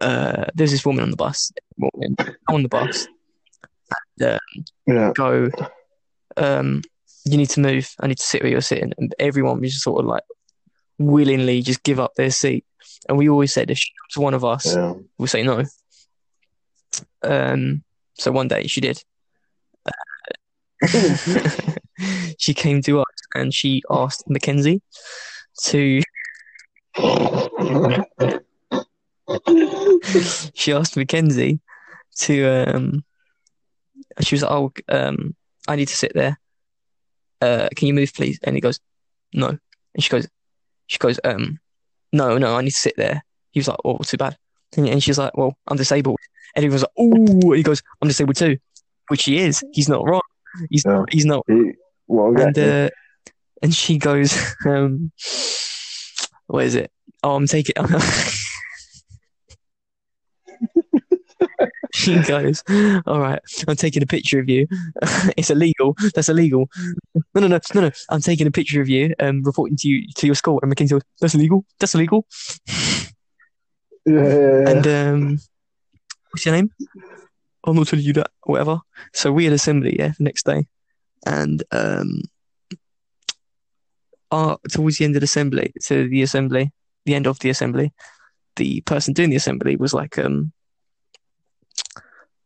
Uh, 0.00 0.44
there's 0.54 0.72
this 0.72 0.84
woman 0.84 1.02
on 1.02 1.10
the 1.10 1.16
bus 1.16 1.50
every 1.56 1.90
morning 1.94 2.16
on 2.48 2.62
the 2.62 2.68
bus. 2.68 3.08
Yeah, 4.18 4.38
Go, 5.14 5.50
um, 6.36 6.82
you 7.24 7.36
need 7.36 7.50
to 7.50 7.60
move. 7.60 7.90
I 8.00 8.06
need 8.06 8.18
to 8.18 8.22
sit 8.22 8.42
where 8.42 8.50
you're 8.50 8.60
sitting, 8.60 8.92
and 8.98 9.14
everyone 9.18 9.60
was 9.60 9.72
just 9.72 9.84
sort 9.84 10.00
of 10.00 10.06
like 10.06 10.24
willingly 10.98 11.62
just 11.62 11.82
give 11.82 12.00
up 12.00 12.14
their 12.16 12.30
seat. 12.30 12.64
And 13.08 13.16
we 13.16 13.28
always 13.28 13.52
said 13.52 13.70
if 13.70 13.78
she 13.78 13.90
comes 13.90 14.12
to 14.14 14.20
one 14.20 14.34
of 14.34 14.44
us, 14.44 14.74
yeah. 14.74 14.94
we'll 15.18 15.28
say 15.28 15.42
no. 15.42 15.64
Um, 17.22 17.82
so 18.14 18.32
one 18.32 18.48
day 18.48 18.66
she 18.66 18.80
did. 18.80 19.02
she 22.38 22.52
came 22.52 22.82
to 22.82 23.00
us 23.00 23.06
and 23.34 23.54
she 23.54 23.82
asked 23.90 24.28
Mackenzie 24.28 24.82
to. 25.64 26.02
She 30.54 30.72
asked 30.72 30.96
Mackenzie 30.96 31.60
to. 32.20 32.44
Um, 32.46 33.04
she 34.20 34.34
was 34.34 34.42
like, 34.42 34.50
"Oh, 34.52 34.72
um, 34.88 35.34
I 35.68 35.76
need 35.76 35.88
to 35.88 35.96
sit 35.96 36.12
there. 36.14 36.38
Uh, 37.40 37.68
can 37.76 37.88
you 37.88 37.94
move, 37.94 38.12
please?" 38.14 38.38
And 38.42 38.56
he 38.56 38.60
goes, 38.60 38.80
"No." 39.34 39.48
And 39.48 40.02
she 40.04 40.10
goes, 40.10 40.26
"She 40.86 40.98
goes, 40.98 41.18
um, 41.24 41.58
no, 42.12 42.38
no, 42.38 42.56
I 42.56 42.62
need 42.62 42.70
to 42.70 42.76
sit 42.76 42.94
there." 42.96 43.24
He 43.50 43.60
was 43.60 43.68
like, 43.68 43.78
"Oh, 43.84 43.98
too 43.98 44.16
bad." 44.16 44.36
And, 44.76 44.88
and 44.88 45.02
she's 45.02 45.18
like, 45.18 45.36
"Well, 45.36 45.56
I'm 45.66 45.76
disabled." 45.76 46.18
And 46.54 46.62
he 46.62 46.70
was 46.70 46.82
like, 46.82 46.92
"Ooh," 47.00 47.52
he 47.52 47.62
goes, 47.62 47.82
"I'm 48.00 48.08
disabled 48.08 48.36
too," 48.36 48.56
which 49.08 49.24
he 49.24 49.38
is. 49.38 49.64
He's 49.72 49.88
not 49.88 50.04
wrong. 50.04 50.22
He's 50.70 50.84
he's 51.10 51.26
not. 51.26 51.44
He- 51.48 51.72
well, 52.08 52.40
And 52.40 52.56
uh, 52.58 52.88
and 53.62 53.74
she 53.74 53.98
goes, 53.98 54.36
um, 54.66 55.12
"What 56.46 56.64
is 56.64 56.74
it? 56.74 56.90
Oh, 57.22 57.34
I'm 57.34 57.46
taking." 57.46 57.74
she 61.92 62.20
goes, 62.22 62.62
"All 63.06 63.20
right, 63.20 63.40
I'm 63.66 63.76
taking 63.76 64.02
a 64.02 64.06
picture 64.06 64.38
of 64.38 64.48
you. 64.48 64.66
it's 65.36 65.50
illegal. 65.50 65.94
That's 66.14 66.28
illegal. 66.28 66.68
No, 67.34 67.40
no, 67.40 67.46
no, 67.48 67.60
no, 67.74 67.80
no. 67.80 67.90
I'm 68.10 68.20
taking 68.20 68.46
a 68.46 68.50
picture 68.50 68.80
of 68.80 68.88
you, 68.88 69.14
and 69.18 69.44
reporting 69.44 69.76
to 69.78 69.88
you 69.88 70.06
to 70.16 70.26
your 70.26 70.34
school." 70.34 70.58
And 70.62 70.68
Mackenzie 70.68 70.94
goes, 70.94 71.02
"That's 71.20 71.34
illegal. 71.34 71.64
That's 71.78 71.94
illegal." 71.94 72.26
yeah, 72.68 73.04
yeah, 74.06 74.22
yeah. 74.24 74.70
And 74.70 74.86
um, 74.86 75.38
what's 76.30 76.44
your 76.46 76.54
name? 76.54 76.70
I'm 77.66 77.76
not 77.76 77.88
telling 77.88 78.04
you 78.04 78.12
that, 78.14 78.30
whatever. 78.44 78.78
So 79.12 79.32
we 79.32 79.44
had 79.44 79.52
assembly, 79.52 79.96
yeah, 79.98 80.12
the 80.16 80.24
next 80.24 80.46
day, 80.46 80.66
and 81.26 81.62
um, 81.72 82.22
uh, 84.30 84.56
towards 84.70 84.98
the 84.98 85.04
end 85.04 85.16
of 85.16 85.20
the 85.20 85.24
assembly, 85.24 85.72
to 85.84 86.08
the 86.08 86.22
assembly, 86.22 86.72
the 87.04 87.14
end 87.14 87.26
of 87.26 87.38
the 87.40 87.50
assembly, 87.50 87.92
the 88.56 88.80
person 88.82 89.14
doing 89.14 89.30
the 89.30 89.36
assembly 89.36 89.76
was 89.76 89.94
like, 89.94 90.18
um, 90.18 90.52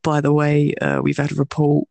by 0.02 0.20
the 0.20 0.32
way, 0.32 0.74
uh, 0.80 1.00
we've 1.02 1.16
had 1.16 1.32
a 1.32 1.36
report 1.36 1.86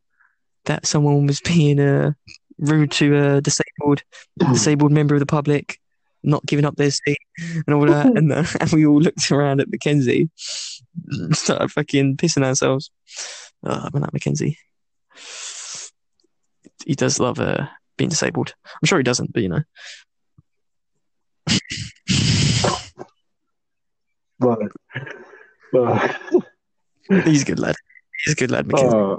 that 0.65 0.85
someone 0.85 1.27
was 1.27 1.41
being 1.45 1.79
uh, 1.79 2.13
rude 2.57 2.91
to 2.91 3.17
a 3.17 3.41
disabled 3.41 4.03
disabled 4.37 4.91
member 4.91 5.15
of 5.15 5.19
the 5.19 5.25
public, 5.25 5.79
not 6.23 6.45
giving 6.45 6.65
up 6.65 6.75
their 6.75 6.91
seat 6.91 7.17
and 7.65 7.73
all 7.73 7.85
that. 7.85 8.05
and, 8.05 8.31
uh, 8.31 8.45
and 8.59 8.71
we 8.71 8.85
all 8.85 9.01
looked 9.01 9.31
around 9.31 9.61
at 9.61 9.69
Mackenzie, 9.69 10.29
started 11.31 11.71
fucking 11.71 12.17
pissing 12.17 12.43
ourselves. 12.43 12.91
Uh, 13.63 13.89
man, 13.93 14.01
that 14.03 14.13
Mackenzie. 14.13 14.57
He 16.85 16.95
does 16.95 17.19
love 17.19 17.39
uh, 17.39 17.67
being 17.99 18.09
disabled. 18.09 18.55
I'm 18.65 18.87
sure 18.87 18.97
he 18.97 19.03
doesn't, 19.03 19.31
but 19.33 19.43
you 19.43 19.49
know. 19.49 19.61
Right. 24.39 24.69
Uh, 25.75 26.07
He's 27.25 27.41
a 27.43 27.45
good 27.45 27.59
lad. 27.59 27.75
He's 28.25 28.33
a 28.33 28.35
good 28.35 28.49
lad, 28.51 28.67
Mackenzie. 28.67 28.95
uh, 28.97 29.17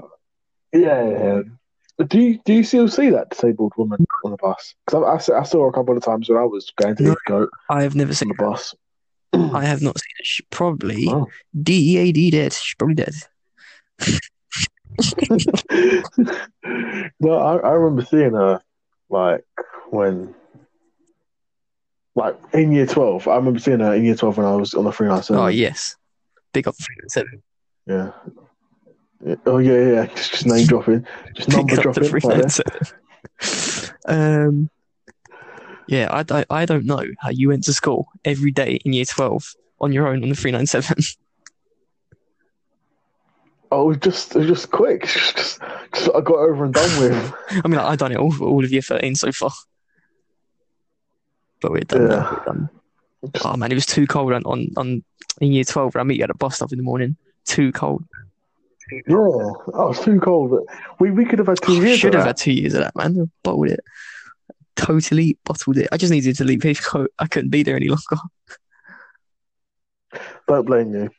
yeah, 0.73 1.09
yeah. 1.09 1.41
Do 2.07 2.19
you 2.19 2.39
do 2.45 2.53
you 2.53 2.63
still 2.63 2.87
see 2.87 3.09
that 3.11 3.29
disabled 3.29 3.73
woman 3.77 4.03
on 4.25 4.31
the 4.31 4.37
bus? 4.37 4.73
Because 4.85 5.03
I, 5.03 5.13
I, 5.13 5.17
saw- 5.19 5.39
I 5.39 5.43
saw 5.43 5.63
her 5.63 5.69
a 5.69 5.73
couple 5.73 5.95
of 5.95 6.03
times 6.03 6.29
when 6.29 6.37
I 6.39 6.45
was 6.45 6.71
going 6.75 6.95
to 6.95 7.03
No. 7.03 7.15
go 7.27 7.47
I 7.69 7.83
have 7.83 7.93
never 7.95 8.09
on 8.11 8.15
seen 8.15 8.29
the 8.29 8.35
bus. 8.35 8.73
I 9.33 9.65
have 9.65 9.81
not 9.81 9.97
seen 9.99 10.13
it. 10.19 10.25
She 10.25 10.43
probably 10.49 11.07
Oh. 11.09 11.27
DEAD 11.61 12.31
dead. 12.31 12.53
She's 12.53 12.75
probably 12.75 12.95
dead. 12.95 13.13
no, 17.19 17.33
I, 17.37 17.57
I 17.57 17.71
remember 17.73 18.03
seeing 18.05 18.33
her 18.33 18.61
like 19.11 19.45
when, 19.89 20.33
like 22.15 22.37
in 22.53 22.71
year 22.71 22.87
twelve. 22.87 23.27
I 23.27 23.35
remember 23.35 23.59
seeing 23.59 23.79
her 23.79 23.93
in 23.93 24.03
year 24.05 24.15
twelve 24.15 24.37
when 24.37 24.45
I 24.45 24.55
was 24.55 24.73
on 24.73 24.85
the 24.85 24.91
three 24.91 25.07
nine 25.07 25.21
seven. 25.23 25.41
Oh 25.43 25.47
yes. 25.47 25.95
Big 26.53 26.67
up 26.67 26.75
three 26.75 26.95
seven. 27.07 27.43
yeah. 27.85 28.11
Yeah. 29.23 29.35
Oh 29.45 29.59
yeah, 29.59 29.77
yeah. 29.77 30.05
Just, 30.07 30.31
just 30.31 30.45
name 30.47 30.65
dropping, 30.65 31.05
just 31.35 31.49
number 31.49 31.75
Big 31.75 31.85
up 31.85 31.93
the 31.93 32.01
dropping. 32.01 32.19
three 32.19 32.29
nine 32.29 32.49
seven. 32.49 33.95
Um 34.05 34.69
Yeah, 35.87 36.07
I, 36.11 36.39
I, 36.39 36.45
I 36.49 36.65
don't 36.65 36.85
know 36.85 37.03
how 37.19 37.29
you 37.29 37.49
went 37.49 37.63
to 37.65 37.73
school 37.73 38.07
every 38.25 38.51
day 38.51 38.79
in 38.85 38.93
year 38.93 39.05
12 39.05 39.53
on 39.79 39.91
your 39.91 40.07
own 40.07 40.23
on 40.23 40.29
the 40.29 40.35
397. 40.35 40.95
Oh, 40.97 40.99
it 41.01 41.20
was 43.77 43.97
just 43.97 44.35
it 44.35 44.47
just 44.47 44.71
quick. 44.71 45.01
Just, 45.07 45.37
just, 45.37 45.61
just 45.93 46.09
I 46.15 46.21
got 46.21 46.35
over 46.37 46.65
and 46.65 46.73
done 46.73 46.99
with. 46.99 47.33
I 47.63 47.67
mean, 47.67 47.79
I've 47.79 47.97
done 47.97 48.11
it 48.11 48.17
all, 48.17 48.33
all 48.43 48.63
of 48.63 48.71
year 48.71 48.81
13 48.81 49.15
so 49.15 49.31
far. 49.31 49.51
But 51.61 51.71
we're 51.71 51.81
done 51.81 52.07
now. 52.07 52.15
Yeah. 52.15 52.31
We're 52.31 52.45
done. 52.45 52.69
Oh, 53.45 53.55
man, 53.55 53.71
it 53.71 53.75
was 53.75 53.85
too 53.85 54.07
cold 54.07 54.33
on, 54.33 54.43
on, 54.43 54.67
on 54.77 55.03
in 55.39 55.51
year 55.51 55.63
12 55.63 55.93
when 55.95 56.01
I 56.01 56.03
meet 56.03 56.17
you 56.17 56.23
at 56.23 56.29
a 56.29 56.35
bus 56.35 56.55
stop 56.55 56.71
in 56.71 56.77
the 56.77 56.83
morning. 56.83 57.15
Too 57.45 57.71
cold. 57.71 58.03
Yeah, 58.91 59.15
oh, 59.15 59.89
it's 59.91 60.03
too 60.03 60.19
cold. 60.19 60.67
We 60.99 61.11
we 61.11 61.23
could 61.23 61.39
have 61.39 61.47
had 61.47 61.61
two 61.61 61.81
years. 61.81 61.99
Should 61.99 62.13
of 62.13 62.19
have 62.19 62.23
that. 62.25 62.29
had 62.29 62.37
two 62.37 62.51
years 62.51 62.73
of 62.73 62.81
that, 62.81 62.95
man. 62.95 63.31
Bottled 63.41 63.69
it. 63.69 63.79
Totally 64.75 65.37
bottled 65.45 65.77
it. 65.77 65.87
I 65.93 65.97
just 65.97 66.11
needed 66.11 66.35
to 66.37 66.43
leave 66.43 66.61
Heathcote. 66.63 67.11
I 67.17 67.27
couldn't 67.27 67.51
be 67.51 67.63
there 67.63 67.77
any 67.77 67.87
longer. 67.87 68.21
Don't 70.47 70.65
blame 70.65 70.93
you. 70.93 71.09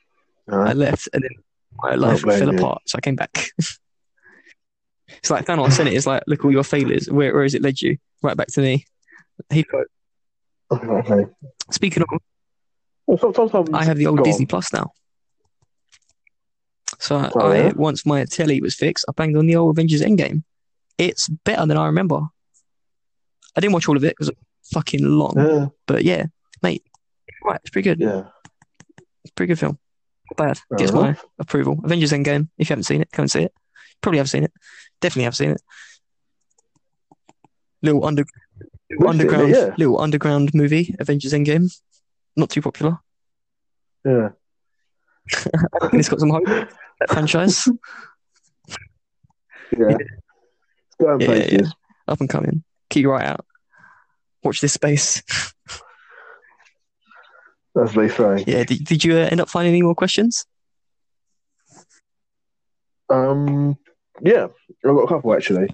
I 0.49 0.75
left 0.75 1.09
and 1.15 1.23
then 1.23 1.31
my 1.79 1.95
life 1.95 2.23
blame 2.23 2.39
fell 2.39 2.53
you. 2.53 2.59
apart, 2.59 2.83
so 2.87 2.97
I 2.97 3.01
came 3.01 3.17
back. 3.17 3.49
it's 3.59 5.31
like 5.31 5.45
Thanos, 5.47 5.69
isn't 5.69 5.87
it? 5.89 5.95
It's 5.95 6.07
like, 6.07 6.23
look 6.27 6.45
all 6.45 6.53
your 6.53 6.65
failures. 6.65 7.09
Where, 7.11 7.33
where 7.35 7.43
has 7.43 7.55
it 7.55 7.63
led 7.63 7.81
you? 7.81 7.97
Right 8.23 8.37
back 8.37 8.49
to 8.49 8.61
me. 8.61 8.85
Heathcote. 9.51 9.87
Okay. 10.73 11.27
Speaking 11.71 12.03
of, 12.03 12.09
Well, 13.07 13.19
sometimes 13.19 13.69
I 13.75 13.85
have 13.85 13.99
the 13.99 14.07
old 14.07 14.21
on. 14.21 14.25
Disney 14.25 14.47
Plus 14.47 14.73
now. 14.73 14.93
So 16.99 17.17
I, 17.17 17.31
Oh, 17.35 17.53
I 17.53 17.73
once 17.73 18.07
my 18.07 18.25
telly 18.25 18.61
was 18.63 18.75
fixed, 18.75 19.05
I 19.09 19.13
banged 19.13 19.37
on 19.37 19.47
the 19.47 19.57
old 19.57 19.77
Avengers 19.77 20.01
Endgame. 20.03 20.45
It's 20.99 21.29
better 21.29 21.67
than 21.67 21.77
I 21.77 21.87
remember. 21.87 22.21
I 23.55 23.61
didn't 23.61 23.75
watch 23.75 23.87
all 23.89 23.97
of 23.99 24.05
it 24.05 24.11
because 24.17 24.29
it's 24.31 24.39
fucking 24.73 25.05
long, 25.05 25.35
Yeah, 25.37 25.67
but 25.87 26.05
yeah, 26.05 26.27
mate, 26.63 26.85
right, 27.45 27.61
it's 27.63 27.71
pretty 27.71 27.91
good. 27.91 28.01
yeah. 28.01 28.25
It's 29.25 29.33
pretty 29.35 29.49
good 29.49 29.59
film. 29.59 29.79
Bad. 30.37 30.59
Fair 30.59 30.79
Gets 30.79 30.93
my 30.93 31.17
approval. 31.39 31.81
Avengers 31.85 32.13
Endgame. 32.13 32.49
If 32.59 32.69
you 32.69 32.73
haven't 32.73 32.85
seen 32.85 33.01
it, 33.03 33.11
come 33.13 33.25
and 33.25 33.31
see 33.31 33.43
it. 33.43 33.53
Probably 34.01 34.19
have 34.19 34.31
seen 34.31 34.45
it. 34.45 34.53
Definitely 35.01 35.25
have 35.25 35.37
seen 35.37 35.51
it. 35.51 35.63
Little 37.83 38.05
under 38.05 38.25
little 38.91 39.07
it, 39.07 39.11
underground 39.11 39.51
yeah. 39.51 39.75
little 39.77 40.01
underground 40.01 40.55
movie, 40.55 40.95
Avengers 40.99 41.33
Endgame. 41.33 41.73
Not 42.37 42.51
too 42.51 42.63
popular. 42.63 42.99
Yeah. 44.05 44.31
And 45.83 46.01
it's 46.01 46.09
got 46.09 46.21
some 46.21 46.31
hope. 46.31 46.45
That 46.45 47.11
franchise. 47.11 47.69
Yeah. 49.79 49.97
It's 49.97 50.97
going 51.01 51.21
Yeah, 51.23 51.49
yeah. 51.51 51.69
Up 52.07 52.21
and 52.21 52.29
coming. 52.29 52.63
Keep 52.91 53.05
your 53.05 53.15
eye 53.15 53.25
out. 53.25 53.47
Watch 54.43 54.61
this 54.61 54.75
space. 54.75 55.23
As 57.81 57.95
they 57.95 58.09
say. 58.09 58.45
Yeah. 58.47 58.65
Did, 58.65 58.85
did 58.85 59.05
you 59.05 59.15
uh, 59.15 59.29
end 59.31 59.41
up 59.41 59.49
finding 59.49 59.73
any 59.73 59.83
more 59.83 59.95
questions? 59.95 60.45
Um. 63.09 63.77
Yeah, 64.21 64.47
I've 64.85 64.95
got 64.95 65.03
a 65.03 65.09
couple 65.09 65.35
actually. 65.35 65.69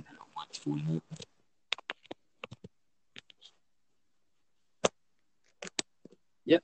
Yep. 6.44 6.62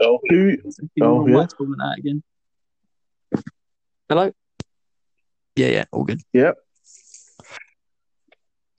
Oh, 0.00 0.18
who? 0.28 0.56
Oh, 1.00 1.26
yeah. 1.26 1.46
that 1.46 1.94
again. 1.98 2.22
Hello. 4.08 4.32
Yeah, 5.56 5.68
yeah, 5.68 5.84
all 5.92 6.04
good. 6.04 6.20
Yep. 6.32 6.56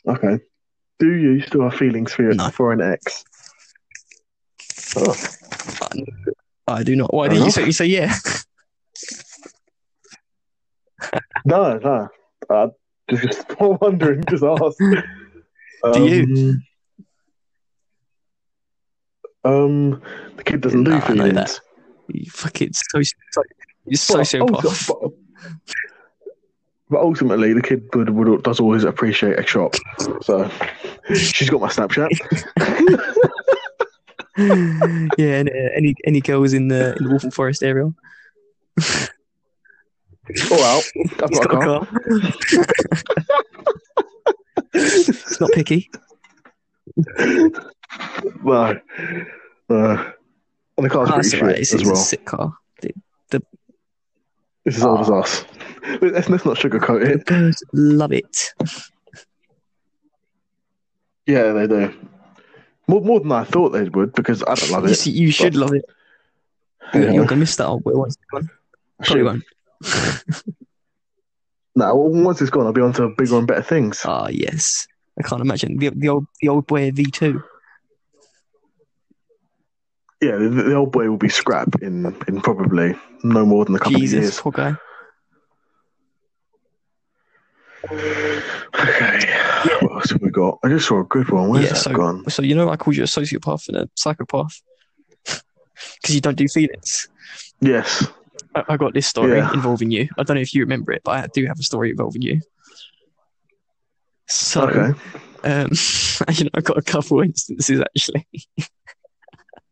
Okay. 0.07 0.39
Do 0.99 1.12
you 1.13 1.41
still 1.41 1.63
have 1.63 1.75
feelings 1.77 2.13
for 2.13 2.23
No. 2.34 2.49
for 2.49 2.71
an 2.71 2.81
ex? 2.81 3.23
Oh, 4.97 5.15
I 6.67 6.84
do 6.84 6.95
not. 6.95 7.13
Why 7.13 7.27
did 7.27 7.39
you 7.43 7.51
say? 7.51 7.65
You 7.65 7.71
say 7.73 7.86
yeah. 7.88 8.13
no, 11.45 11.77
no. 11.77 12.08
Uh, 12.49 12.67
just 13.10 13.45
wondering. 13.60 14.23
Just 14.29 14.43
ask. 14.43 14.77
Do 15.93 16.05
you? 16.05 16.55
Um, 19.43 19.53
um, 19.93 20.01
the 20.38 20.43
kid 20.43 20.62
doesn't 20.62 20.84
No, 20.84 20.91
do 20.91 20.95
I 20.95 20.99
know 21.13 21.25
feelings. 21.25 21.36
that. 21.36 21.60
You 22.08 22.29
fucking 22.31 22.73
so, 22.73 23.01
so 23.01 23.41
you're 23.86 23.99
But 24.10 24.25
sociopath. 24.25 24.62
ulti- 24.62 25.13
But, 26.89 27.02
ultimately, 27.02 27.54
the 27.54 27.62
kid 27.63 27.89
would, 27.95 28.10
would 28.12 28.43
does 28.43 28.60
always 28.60 28.84
appreciate 28.84 29.39
a 29.39 29.45
shop. 29.45 29.74
So 30.21 30.50
she's 31.15 31.50
got 31.50 31.62
my 31.62 31.69
Snapchat. 31.69 32.10
yeah, 35.17 35.39
and, 35.39 35.50
uh, 35.50 35.69
any 35.76 35.95
any 36.06 36.21
girls 36.21 36.54
in 36.54 36.67
the 36.67 36.95
in 36.98 37.06
the 37.06 37.10
Waltham 37.10 37.32
Forest 37.32 37.63
area? 37.63 37.86
All 37.86 37.93
out. 40.63 40.84
I've 41.24 41.30
He's 41.30 41.39
got 41.39 41.54
a 41.54 41.60
car. 41.60 41.88
It's 44.74 45.39
not 45.39 45.52
picky. 45.54 45.89
No. 48.43 48.80
No. 49.69 50.12
And 50.78 50.86
the 50.86 50.89
car's 50.89 51.10
Oh, 51.10 51.13
pretty 51.13 51.15
that's 51.15 51.30
shit 51.32 51.41
alright. 51.41 51.60
It's, 51.60 51.74
as 51.74 51.82
a 51.82 51.86
well. 51.86 51.95
sick 51.95 52.26
car. 52.26 52.54
It's 54.65 54.78
as 54.78 54.84
old 54.84 55.01
as 55.01 55.10
us. 55.12 55.45
Let's, 56.01 56.30
let's 56.30 56.45
not 56.45 56.58
sugarcoat 56.58 57.01
The 57.06 57.12
it. 57.13 57.25
birds 57.25 57.63
love 57.73 58.12
it. 58.12 58.54
Yeah, 61.28 61.54
they 61.54 61.67
do. 61.67 61.93
More, 62.88 63.01
more 63.01 63.19
than 63.19 63.32
I 63.32 63.43
thought 63.43 63.69
they 63.69 63.84
would 63.89 64.13
because 64.13 64.43
I 64.43 64.56
don't 64.56 64.71
love 64.71 64.84
You, 64.86 64.91
it. 64.91 64.95
see, 64.95 65.12
you 65.12 65.32
should 65.32 65.56
love 65.56 65.73
it. 65.73 65.86
You're, 66.93 67.04
Yeah. 67.06 67.12
you're 67.13 67.25
gonna 67.25 67.39
miss 67.39 67.56
that 67.56 67.65
old 67.67 67.84
once 67.86 68.15
it's 68.15 68.25
gone. 68.32 68.49
Probably 69.04 69.23
won't. 69.23 69.43
No, 71.78 71.93
once 71.93 72.39
it's 72.41 72.49
gone, 72.49 72.65
I'll 72.65 72.71
be 72.71 72.80
on 72.80 72.93
to 72.93 73.10
bigger 73.17 73.38
and 73.38 73.45
better 73.45 73.62
things. 73.62 74.01
Ah, 74.06 74.30
yes. 74.30 74.88
I 75.19 75.23
can't 75.23 75.41
imagine 75.41 75.78
the 75.78 75.89
the 75.89 76.08
old 76.08 76.25
the 76.39 76.47
old 76.47 76.67
boy 76.67 76.89
V 76.91 77.04
two. 77.12 77.43
Yeah, 80.21 80.38
the, 80.38 80.49
the 80.49 80.75
old 80.75 80.91
boy 80.91 81.10
will 81.10 81.17
be 81.17 81.30
scrap 81.30 81.82
in, 81.82 82.06
in 82.28 82.41
probably 82.41 82.95
no 83.23 83.45
more 83.45 83.65
than 83.65 83.75
a 83.75 83.80
couple 83.80 83.95
of 83.95 84.01
Jesus, 84.01 84.19
years. 84.21 84.39
poor 84.41 84.51
guy. 84.51 84.75
Okay, 87.91 89.19
what 89.82 89.91
else 89.93 90.10
have 90.12 90.21
we 90.21 90.30
got? 90.32 90.60
I 90.63 90.69
just 90.69 90.88
saw 90.88 90.99
a 91.01 91.04
good 91.04 91.30
one. 91.30 91.49
Where's 91.49 91.65
Yeah, 91.65 91.73
that 91.73 91.80
so- 91.80 91.93
gone? 91.93 92.30
So 92.30 92.41
you 92.41 92.56
know 92.56 92.69
I 92.69 92.78
called 92.78 92.95
you 92.95 93.04
a 93.04 93.08
sociopath 93.08 93.67
and 93.67 93.78
a 93.78 93.89
psychopath 93.95 94.62
because 95.25 96.15
you 96.15 96.21
don't 96.21 96.38
do 96.38 96.47
feelings. 96.47 97.08
Yes. 97.62 98.08
I, 98.56 98.63
I 98.69 98.78
got 98.78 98.93
this 98.93 99.08
story 99.08 99.38
Yeah. 99.38 99.54
involving 99.54 99.91
you. 99.91 100.08
I 100.17 100.23
don't 100.23 100.36
know 100.36 100.41
if 100.41 100.54
you 100.54 100.62
remember 100.62 100.91
it, 100.93 101.01
but 101.04 101.12
I 101.23 101.28
do 101.34 101.45
have 101.45 101.60
a 101.60 101.63
story 101.63 101.91
involving 101.91 102.21
you. 102.21 102.41
So, 104.28 104.67
Okay. 104.67 104.99
um, 105.43 105.69
you 106.34 106.45
know, 106.45 106.49
I've 106.56 106.63
got 106.63 106.78
a 106.78 106.82
couple 106.82 107.19
of 107.19 107.25
instances 107.28 107.82
actually. 107.82 108.28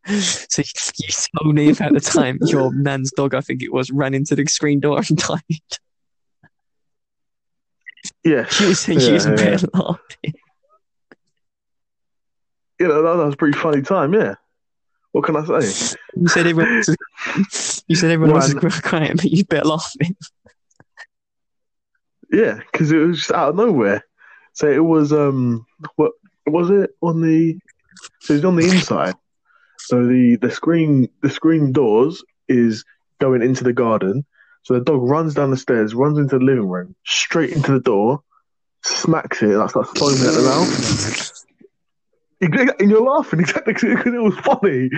so 0.05 0.61
you, 0.61 0.91
you 0.97 1.13
told 1.41 1.55
me 1.55 1.69
about 1.69 1.93
the 1.93 1.99
time 1.99 2.37
your 2.41 2.73
nan's 2.73 3.11
dog, 3.11 3.33
I 3.33 3.41
think 3.41 3.61
it 3.63 3.71
was, 3.71 3.89
ran 3.91 4.13
into 4.13 4.35
the 4.35 4.45
screen 4.45 4.79
door 4.79 4.97
and 4.97 5.17
died. 5.17 5.41
Yeah. 8.23 8.45
She 8.45 8.65
was 8.65 8.79
saying 8.79 8.99
she 8.99 9.07
Yeah, 9.07 9.13
was 9.13 9.25
yeah. 9.25 9.35
bare 9.35 9.57
laughing. 9.73 10.33
You 12.79 12.87
know, 12.87 13.01
that, 13.03 13.17
that 13.17 13.25
was 13.25 13.33
a 13.35 13.37
pretty 13.37 13.57
funny 13.57 13.81
time, 13.81 14.13
yeah. 14.13 14.35
What 15.13 15.23
can 15.25 15.35
I 15.37 15.45
say? 15.61 15.95
You 16.15 16.27
said 16.27 16.47
everyone 16.47 16.77
was, 16.77 17.83
you 17.87 17.95
said 17.95 18.11
everyone 18.11 18.35
was 18.35 18.79
crying, 18.81 19.15
but 19.15 19.25
you 19.25 19.45
better 19.45 19.67
laughing. 19.67 20.17
Yeah, 22.31 22.59
because 22.71 22.91
it 22.91 22.97
was 22.97 23.19
just 23.19 23.31
out 23.31 23.49
of 23.49 23.55
nowhere. 23.55 24.03
So 24.53 24.67
it 24.69 24.83
was, 24.83 25.13
um, 25.13 25.65
what 25.95 26.13
was 26.47 26.71
it 26.71 26.89
on 27.01 27.21
the? 27.21 27.59
So 28.21 28.33
it's 28.33 28.43
on 28.43 28.55
the 28.55 28.63
inside. 28.63 29.13
So 29.83 30.07
the 30.07 30.37
the 30.37 30.49
screen 30.49 31.09
the 31.21 31.29
screen 31.29 31.73
doors 31.73 32.23
is 32.47 32.85
going 33.19 33.41
into 33.41 33.65
the 33.65 33.73
garden. 33.73 34.25
So 34.61 34.75
the 34.75 34.79
dog 34.79 35.01
runs 35.01 35.33
down 35.33 35.51
the 35.51 35.57
stairs, 35.57 35.93
runs 35.93 36.17
into 36.17 36.39
the 36.39 36.45
living 36.45 36.69
room, 36.69 36.95
straight 37.05 37.49
into 37.51 37.73
the 37.73 37.81
door, 37.81 38.23
smacks 38.85 39.43
it, 39.43 39.49
and 39.49 39.59
that 39.59 39.71
starts 39.71 39.91
foaming 39.99 40.25
at 40.25 40.35
the 40.35 40.41
mouth. 40.41 41.43
And 42.79 42.89
you're 42.89 43.01
laughing 43.01 43.41
exactly 43.41 43.73
because 43.73 44.13
it 44.13 44.21
was 44.21 44.37
funny. 44.39 44.89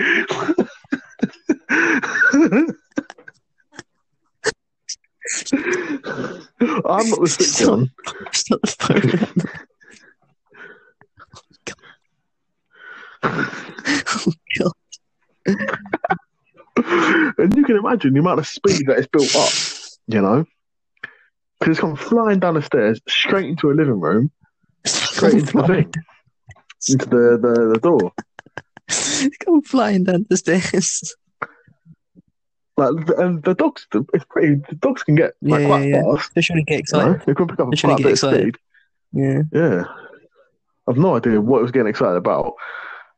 I'm 6.88 7.10
not 7.10 7.20
the 7.20 7.28
sick 7.28 7.46
Stop. 7.46 7.68
one. 7.70 7.90
Shut 8.32 8.60
the 8.62 8.68
phone. 8.78 9.10
oh, 14.28 14.32
God. 14.58 14.72
and 17.38 17.56
you 17.56 17.64
can 17.64 17.76
imagine 17.76 18.12
the 18.14 18.20
amount 18.20 18.38
of 18.40 18.46
speed 18.46 18.86
that 18.86 18.98
it's 18.98 19.06
built 19.08 19.34
up, 19.36 19.50
you 20.06 20.20
know? 20.20 20.44
Because 21.58 21.72
it's 21.72 21.80
come 21.80 21.96
flying 21.96 22.40
down 22.40 22.54
the 22.54 22.62
stairs 22.62 23.00
straight 23.08 23.46
into 23.46 23.70
a 23.70 23.74
living 23.74 24.00
room, 24.00 24.30
straight 24.84 25.34
into 25.34 25.56
the 25.56 25.66
thing, 25.66 25.92
into 26.88 27.06
the, 27.06 27.38
the, 27.40 27.70
the 27.74 27.80
door. 27.80 28.12
Come 29.44 29.62
flying 29.62 30.04
down 30.04 30.26
the 30.28 30.36
stairs. 30.36 31.14
Like, 32.76 32.92
and 33.16 33.42
the 33.42 33.54
dogs, 33.54 33.86
it's 34.12 34.24
pretty. 34.28 34.56
The 34.68 34.74
dogs 34.74 35.02
can 35.02 35.14
get 35.14 35.32
like, 35.40 35.62
Yeah, 35.62 35.66
quite 35.66 35.88
yeah, 35.88 36.02
fast. 36.02 36.30
They 36.34 36.42
shouldn't 36.42 36.66
get 36.66 36.74
You 36.74 36.80
excited. 36.80 37.12
know? 37.12 37.20
They 37.24 37.34
can 37.34 37.46
pick 37.48 37.58
up 37.60 37.70
They 37.70 37.76
quite 37.78 37.92
a 37.92 37.96
bit 37.96 38.02
get 38.02 38.12
of 38.12 38.18
speed. 38.18 38.56
Yeah. 39.12 39.42
Yeah, 39.50 39.84
I've 40.86 40.98
no 40.98 41.16
idea 41.16 41.40
what 41.40 41.58
he 41.58 41.62
was 41.62 41.70
getting 41.70 41.88
excited 41.88 42.16
about, 42.16 42.52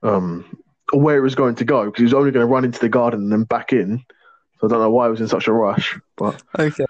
um, 0.04 0.44
where 0.92 1.16
he 1.16 1.20
was 1.20 1.34
going 1.34 1.54
to 1.56 1.64
go 1.64 1.86
because 1.86 1.98
he 1.98 2.04
was 2.04 2.14
only 2.14 2.30
going 2.30 2.46
to 2.46 2.52
run 2.52 2.64
into 2.64 2.78
the 2.78 2.88
garden 2.88 3.22
and 3.22 3.32
then 3.32 3.44
back 3.44 3.72
in. 3.72 4.04
So 4.60 4.66
I 4.66 4.70
don't 4.70 4.80
know 4.80 4.90
why 4.90 5.06
he 5.06 5.10
was 5.10 5.20
in 5.20 5.28
such 5.28 5.46
a 5.46 5.52
rush, 5.52 5.98
but 6.16 6.40
Okay. 6.58 6.84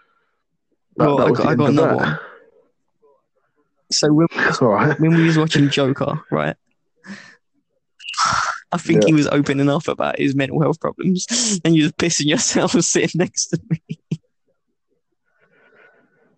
that, 0.96 0.96
Well, 0.96 1.16
that 1.18 1.26
I 1.26 1.30
was 1.30 1.38
got, 1.38 1.44
the 1.44 1.48
I 1.48 1.52
end 1.52 1.60
got 1.60 1.64
of 1.64 1.70
another 1.70 1.88
that. 1.88 1.96
one. 1.96 2.18
So 3.90 4.08
when, 4.12 4.26
All 4.60 4.68
right. 4.68 5.00
when 5.00 5.14
we 5.14 5.24
was 5.24 5.38
watching 5.38 5.68
Joker, 5.68 6.20
right? 6.30 6.56
I 8.70 8.76
think 8.76 9.02
Yeah. 9.02 9.06
he 9.06 9.14
was 9.14 9.26
opening 9.28 9.70
up 9.70 9.88
about 9.88 10.18
his 10.18 10.34
mental 10.34 10.60
health 10.60 10.78
problems, 10.78 11.26
and 11.64 11.74
you 11.74 11.84
was 11.84 11.92
pissing 11.92 12.26
yourself 12.26 12.74
and 12.74 12.84
sitting 12.84 13.18
next 13.18 13.48
to 13.48 13.58
me. 13.70 13.80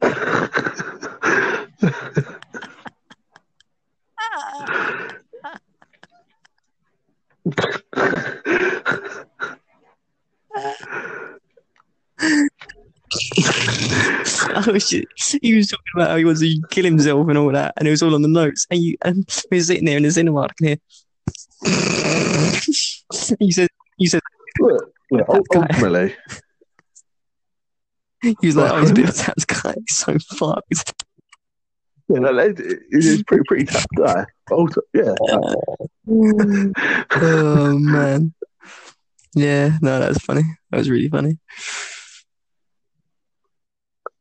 I 14.53 14.71
was 14.73 14.89
just, 14.89 15.39
he 15.43 15.55
was 15.55 15.69
talking 15.69 15.85
about 15.97 16.11
how 16.11 16.17
he 16.17 16.25
wants 16.25 16.41
to 16.41 16.63
kill 16.71 16.85
himself 16.85 17.29
and 17.29 17.39
all 17.39 17.53
that, 17.53 17.75
and 17.77 17.89
it 17.89 17.91
was 17.91 18.03
all 18.03 18.15
on 18.15 18.23
the 18.23 18.29
notes. 18.29 18.67
And 18.71 18.81
you, 18.81 18.97
and 19.03 19.27
we 19.51 19.59
were 19.59 19.63
sitting 19.63 19.85
there 19.85 19.97
in 19.97 20.03
the 20.03 20.11
cinema, 20.11 20.43
I 20.43 20.49
can 20.57 20.67
hear. 20.67 20.77
you 23.41 23.53
said, 23.53 23.69
you 23.99 24.09
said, 24.09 24.21
Look, 24.61 24.93
look, 25.11 25.27
ultimately, 25.29 26.15
he 28.23 28.37
was 28.43 28.57
like, 28.57 28.73
"Oh, 28.73 28.81
he's 28.81 28.91
a 28.91 28.95
bit 28.95 29.09
of 29.09 29.17
tapped 29.17 29.47
guy. 29.47 29.75
He's 29.87 29.97
so 29.97 30.19
fucked." 30.37 31.05
Yeah, 32.11 32.31
like, 32.31 32.59
it- 32.59 32.83
it's 32.91 33.23
pretty 33.25 33.45
pretty 33.47 33.65
tough 33.67 33.87
guy. 33.97 34.25
Also, 34.51 34.81
yeah, 34.95 35.15
oh 37.23 37.79
man, 37.79 38.35
yeah, 39.35 39.79
no, 39.81 40.01
that 40.01 40.09
was 40.09 40.19
funny. 40.19 40.43
That 40.71 40.79
was 40.79 40.91
really 40.91 41.09
funny. 41.09 41.39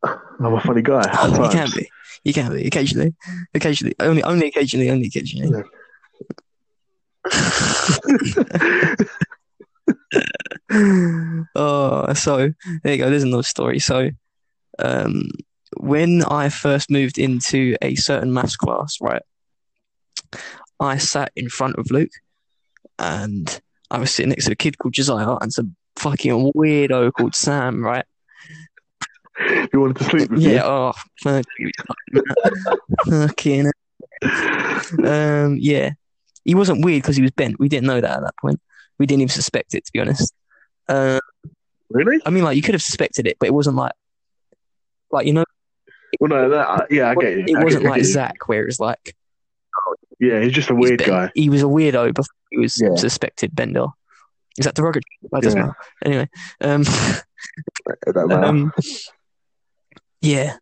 I'm 0.04 0.54
a 0.54 0.62
funny 0.62 0.82
guy. 0.82 1.02
at 1.02 1.30
you 1.32 1.50
can 1.50 1.70
be, 1.76 1.90
you 2.24 2.34
can 2.34 2.54
be 2.54 2.66
occasionally, 2.68 3.14
occasionally, 3.54 3.96
only, 4.00 4.24
only 4.24 4.48
occasionally, 4.48 4.90
only 4.90 5.08
occasionally. 5.08 5.52
Yeah. 5.52 5.64
oh, 11.56 12.14
so 12.14 12.52
there 12.84 12.94
you 12.94 12.98
go. 12.98 13.10
There's 13.10 13.24
another 13.24 13.44
story. 13.44 13.80
So, 13.80 14.10
um, 14.80 15.30
when 15.78 16.24
I 16.24 16.50
first 16.50 16.90
moved 16.90 17.18
into 17.18 17.76
a 17.82 17.96
certain 17.96 18.34
maths 18.34 18.56
class, 18.56 18.98
right, 19.02 19.22
I 20.80 20.98
sat 20.98 21.32
in 21.36 21.50
front 21.50 21.76
of 21.78 21.92
Luke, 21.92 22.12
and 22.98 23.62
I 23.92 24.00
was 24.00 24.12
sitting 24.12 24.30
next 24.30 24.46
to 24.46 24.52
a 24.52 24.56
kid 24.56 24.78
called 24.78 24.94
Josiah 24.94 25.38
and 25.42 25.52
some 25.52 25.76
fucking 25.98 26.52
weirdo 26.56 27.12
called 27.14 27.36
Sam, 27.36 27.84
right? 27.84 28.06
You 29.74 29.80
wanted 29.80 29.98
to 29.98 30.04
sleep 30.04 30.30
with 30.32 30.42
Yeah. 30.42 30.64
Oh, 30.66 30.94
fuck 31.22 31.46
fucking. 33.08 33.72
Um. 35.04 35.58
Yeah. 35.60 35.92
He 36.44 36.56
wasn't 36.56 36.84
weird 36.84 37.04
because 37.04 37.16
he 37.16 37.22
was 37.22 37.32
bent. 37.32 37.60
We 37.60 37.70
didn't 37.70 37.88
know 37.88 38.02
that 38.02 38.18
at 38.18 38.22
that 38.22 38.36
point. 38.42 38.60
We 38.98 39.06
didn't 39.06 39.22
even 39.22 39.30
suspect 39.30 39.76
it, 39.76 39.86
to 39.86 39.92
be 39.94 40.00
honest. 40.00 40.34
Uh. 40.88 41.20
Really? 41.90 42.22
I 42.26 42.30
mean, 42.30 42.44
like 42.44 42.56
you 42.56 42.62
could 42.62 42.76
have 42.76 42.82
suspected 42.82 43.28
it, 43.28 43.38
but 43.40 43.48
it 43.48 43.54
wasn't 43.54 43.78
like, 43.78 43.94
like 45.12 45.26
you 45.26 45.34
know, 45.34 45.46
Well, 46.20 46.30
no, 46.30 46.50
that, 46.50 46.68
uh, 46.68 46.86
yeah, 46.90 47.10
I 47.10 47.16
get 47.16 47.34
you. 47.38 47.46
it 47.48 47.58
I 47.58 47.64
wasn't 47.64 47.84
get, 47.84 47.90
like. 47.90 48.04
Zach, 48.04 48.48
where 48.48 48.62
it 48.62 48.66
was 48.66 48.80
like 48.80 49.16
Yeah, 50.20 50.42
he's 50.42 50.52
just 50.54 50.70
a 50.70 50.76
weird 50.76 50.98
bent. 51.00 51.10
guy. 51.10 51.32
He 51.34 51.50
was 51.50 51.62
a 51.62 51.66
weirdo 51.66 52.14
before 52.14 52.36
he 52.52 52.58
was 52.60 52.80
Yeah. 52.82 52.96
suspected 52.96 53.56
bender. 53.56 53.86
Is 54.58 54.66
that 54.66 54.76
derogatory? 54.76 55.04
That 55.32 55.42
doesn't 55.44 55.60
Yeah. 55.60 55.66
matter. 55.68 55.78
Anyway, 56.06 56.30
um, 56.62 56.84
matter. 58.28 58.46
um, 58.46 58.74
yeah. 60.22 60.58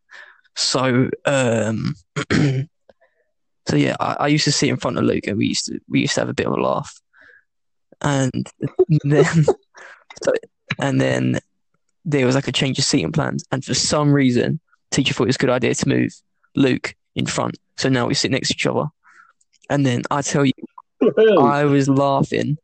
So, 0.55 1.09
um, 1.25 1.95
so 2.31 3.75
yeah, 3.75 3.95
I, 3.99 4.15
I 4.19 4.27
used 4.27 4.45
to 4.45 4.51
sit 4.51 4.69
in 4.69 4.77
front 4.77 4.97
of 4.97 5.03
Luke, 5.03 5.25
and 5.27 5.37
we 5.37 5.47
used 5.47 5.65
to 5.65 5.79
we 5.89 6.01
used 6.01 6.13
to 6.15 6.21
have 6.21 6.29
a 6.29 6.33
bit 6.33 6.45
of 6.47 6.53
a 6.53 6.61
laugh, 6.61 6.93
and 8.01 8.47
then 9.03 9.25
so, 10.23 10.33
and 10.79 10.99
then 11.01 11.39
there 12.05 12.25
was 12.25 12.35
like 12.35 12.47
a 12.47 12.51
change 12.51 12.77
of 12.79 12.85
seating 12.85 13.11
plans, 13.11 13.43
and 13.51 13.63
for 13.65 13.73
some 13.73 14.11
reason, 14.13 14.59
teacher 14.91 15.13
thought 15.13 15.23
it 15.23 15.27
was 15.27 15.35
a 15.35 15.39
good 15.39 15.49
idea 15.49 15.75
to 15.75 15.89
move 15.89 16.11
Luke 16.55 16.95
in 17.15 17.25
front. 17.25 17.57
So 17.77 17.89
now 17.89 18.07
we 18.07 18.13
sit 18.13 18.31
next 18.31 18.49
to 18.49 18.53
each 18.55 18.65
other, 18.65 18.87
and 19.69 19.85
then 19.85 20.03
I 20.09 20.21
tell 20.21 20.45
you, 20.45 20.53
I 21.39 21.65
was 21.65 21.87
laughing 21.87 22.57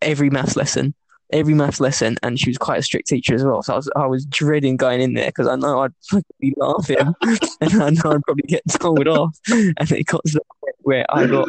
every 0.00 0.30
maths 0.30 0.56
lesson, 0.56 0.94
every 1.32 1.54
maths 1.54 1.80
lesson, 1.80 2.16
and 2.22 2.38
she 2.38 2.50
was 2.50 2.58
quite 2.58 2.78
a 2.78 2.82
strict 2.82 3.08
teacher 3.08 3.34
as 3.34 3.44
well. 3.44 3.62
So 3.62 3.72
I 3.72 3.76
was, 3.76 3.90
I 3.96 4.06
was 4.06 4.26
dreading 4.26 4.76
going 4.76 5.00
in 5.00 5.14
there 5.14 5.28
because 5.28 5.48
I 5.48 5.56
know 5.56 5.80
I'd 5.80 5.92
be 6.40 6.54
laughing, 6.56 7.14
and 7.60 7.82
I 7.82 7.90
know 7.90 8.12
I'd 8.12 8.22
probably 8.22 8.44
get 8.46 8.62
told 8.68 9.06
off. 9.08 9.36
And 9.48 9.92
it 9.92 10.06
got 10.06 10.24
to 10.24 10.32
the 10.32 10.40
point 10.60 10.76
where 10.80 11.06
I 11.08 11.26
got, 11.26 11.48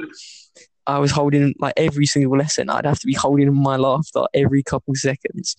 I 0.88 1.00
was 1.00 1.12
holding 1.12 1.54
like 1.60 1.74
every 1.78 2.06
single 2.06 2.38
lesson. 2.38 2.69
I'd 2.69 2.86
have 2.86 3.00
to 3.00 3.08
be 3.08 3.13
holding 3.13 3.54
my 3.54 3.76
laughter 3.76 4.26
every 4.34 4.63
couple 4.63 4.95
seconds. 4.95 5.56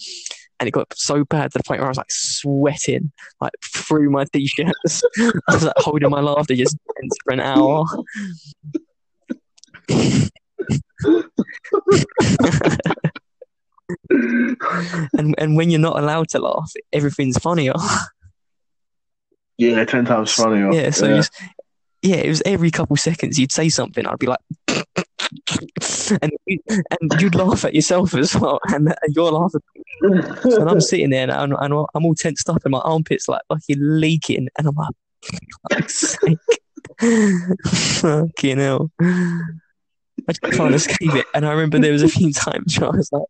And 0.59 0.66
it 0.69 0.73
got 0.73 0.92
so 0.97 1.25
bad 1.25 1.53
to 1.53 1.59
the 1.59 1.64
point 1.64 1.81
where 1.81 1.87
I 1.87 1.90
was 1.90 1.99
like 1.99 2.11
sweating, 2.11 3.12
like 3.40 3.53
through 3.62 4.11
my 4.11 4.25
t-shirts. 4.33 5.03
I 5.19 5.55
was 5.55 5.64
like 5.64 5.75
holding 5.77 6.09
my 6.11 6.21
laughter 6.21 6.55
just 6.55 6.77
for 7.25 7.33
an 7.33 7.40
hour. 7.40 7.85
and 14.11 15.35
and 15.38 15.57
when 15.57 15.71
you're 15.71 15.81
not 15.81 15.99
allowed 15.99 16.29
to 16.31 16.38
laugh, 16.38 16.73
everything's 16.92 17.38
funnier. 17.38 17.75
yeah, 19.59 19.85
ten 19.85 20.05
times 20.05 20.33
funnier. 20.33 20.73
yeah, 20.73 20.90
so 20.90 21.07
you 21.07 21.14
s- 21.16 21.31
yeah, 22.03 22.16
it 22.16 22.29
was 22.29 22.42
every 22.45 22.71
couple 22.71 22.97
seconds 22.97 23.38
you'd 23.38 23.53
say 23.53 23.69
something, 23.69 24.07
I'd 24.07 24.19
be 24.19 24.27
like, 24.27 24.38
and 26.11 26.33
you, 26.47 26.59
and 26.69 27.21
you'd 27.21 27.35
laugh 27.35 27.64
at 27.64 27.75
yourself 27.75 28.14
as 28.14 28.35
well, 28.35 28.61
and, 28.69 28.88
and 28.88 29.14
you're 29.14 29.33
laughing. 29.33 29.61
And 30.01 30.71
I'm 30.71 30.81
sitting 30.81 31.11
there 31.11 31.23
and 31.23 31.33
I'm, 31.33 31.53
and 31.53 31.87
I'm 31.95 32.05
all 32.05 32.14
tensed 32.14 32.49
up, 32.49 32.64
and 32.64 32.73
my 32.73 32.81
armpits 32.81 33.29
like 33.29 33.42
fucking 33.49 33.79
leaking, 33.79 34.49
and 34.59 34.69
I'm 34.69 34.75
like, 34.75 34.95
fucking 37.69 38.59
hell. 38.59 38.90
I 40.29 40.33
just 40.33 40.57
can't 40.57 40.75
escape 40.75 41.14
it. 41.14 41.27
And 41.35 41.47
I 41.47 41.53
remember 41.53 41.79
there 41.79 41.92
was 41.92 42.03
a 42.03 42.09
few 42.09 42.33
times 42.33 42.81
where 42.81 42.90
I 42.92 42.97
was 42.97 43.12
like, 43.12 43.23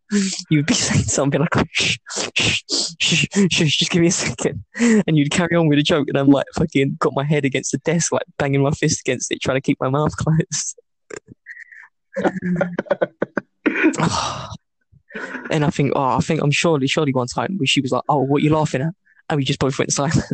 you 0.49 0.59
would 0.59 0.67
be 0.67 0.73
saying 0.73 1.05
something 1.05 1.41
like, 1.41 1.69
shh, 1.73 1.99
shh, 2.35 2.63
shh, 2.99 3.27
shh, 3.51 3.77
just 3.77 3.91
give 3.91 4.01
me 4.01 4.09
a 4.09 4.11
second. 4.11 4.65
And 4.79 5.19
you'd 5.19 5.31
carry 5.31 5.57
on 5.57 5.69
with 5.69 5.79
a 5.79 5.83
joke. 5.83 6.09
And 6.09 6.17
I'm 6.17 6.29
like, 6.29 6.47
fucking 6.55 6.97
got 6.99 7.13
my 7.15 7.25
head 7.25 7.45
against 7.45 7.73
the 7.73 7.79
desk, 7.79 8.13
like 8.13 8.23
banging 8.39 8.63
my 8.63 8.71
fist 8.71 9.01
against 9.01 9.31
it, 9.31 9.43
trying 9.43 9.59
to 9.59 9.61
keep 9.61 9.79
my 9.79 9.91
mouth 9.91 10.17
closed. 10.17 10.81
and 15.51 15.65
I 15.65 15.71
think, 15.71 15.93
oh, 15.95 16.17
I 16.17 16.21
think 16.21 16.43
I'm 16.43 16.51
surely, 16.51 16.87
surely 16.87 17.13
one 17.13 17.27
time 17.27 17.57
where 17.59 17.67
she 17.67 17.81
was 17.81 17.93
like, 17.93 18.05
oh, 18.09 18.23
what 18.23 18.41
are 18.41 18.45
you 18.45 18.55
laughing 18.55 18.83
at? 18.83 18.95
And 19.29 19.39
we 19.39 19.45
just 19.45 19.59
both 19.59 19.79
went 19.79 19.93
silent. 19.93 20.25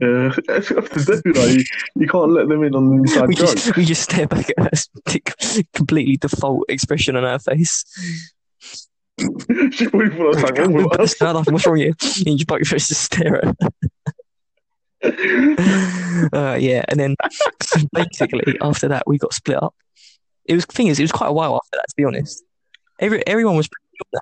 Yeah, 0.00 0.32
you 0.48 0.62
do. 0.62 1.32
Like, 1.32 1.50
you, 1.50 1.64
you 1.96 2.06
can't 2.06 2.30
let 2.30 2.48
them 2.48 2.62
in 2.62 2.74
on 2.74 2.90
the 2.90 2.96
inside 2.96 3.28
we 3.28 3.34
joke. 3.34 3.50
just 3.50 3.76
we 3.76 3.84
just 3.84 4.02
stare 4.02 4.26
back 4.26 4.50
at 4.56 4.58
her 4.58 4.70
completely 5.72 6.16
default 6.16 6.64
expression 6.68 7.16
on 7.16 7.24
her 7.24 7.38
face. 7.38 7.84
She's 9.18 9.90
probably 9.90 10.10
thought 10.10 10.20
I 10.20 10.26
was 10.26 10.42
like, 10.42 10.58
wrong 10.58 11.00
us. 11.00 11.20
What's 11.20 11.66
wrong 11.66 11.78
with 11.78 11.82
you? 11.82 11.94
And 12.26 12.38
you 12.38 12.46
both 12.46 12.62
just 12.62 12.88
to 12.88 12.94
stare 12.94 13.44
at 13.44 13.44
her. 13.44 13.54
Uh, 16.32 16.54
yeah, 16.54 16.82
and 16.88 16.98
then 16.98 17.14
so 17.62 17.80
basically 17.92 18.56
after 18.60 18.88
that 18.88 19.04
we 19.06 19.18
got 19.18 19.34
split 19.34 19.62
up. 19.62 19.74
It 20.46 20.54
was 20.54 20.64
thing 20.66 20.88
is 20.88 20.98
it 20.98 21.02
was 21.04 21.12
quite 21.12 21.28
a 21.28 21.32
while 21.32 21.56
after 21.56 21.76
that 21.76 21.86
to 21.88 21.94
be 21.96 22.04
honest. 22.04 22.42
Every 23.00 23.26
everyone 23.26 23.56
was 23.56 23.68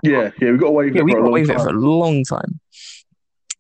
Yeah, 0.03 0.31
yeah, 0.41 0.53
we 0.53 0.59
got 0.59 0.69
away 0.69 0.87
with 0.87 0.95
yeah 0.95 1.01
it 1.01 1.05
we 1.05 1.13
for 1.13 1.19
a 1.19 1.21
got 1.21 1.25
long 1.25 1.31
away 1.31 1.41
with 1.43 1.51
it 1.51 1.57
time. 1.57 1.65
for 1.65 1.71
a 1.71 1.79
long 1.79 2.25
time, 2.25 2.61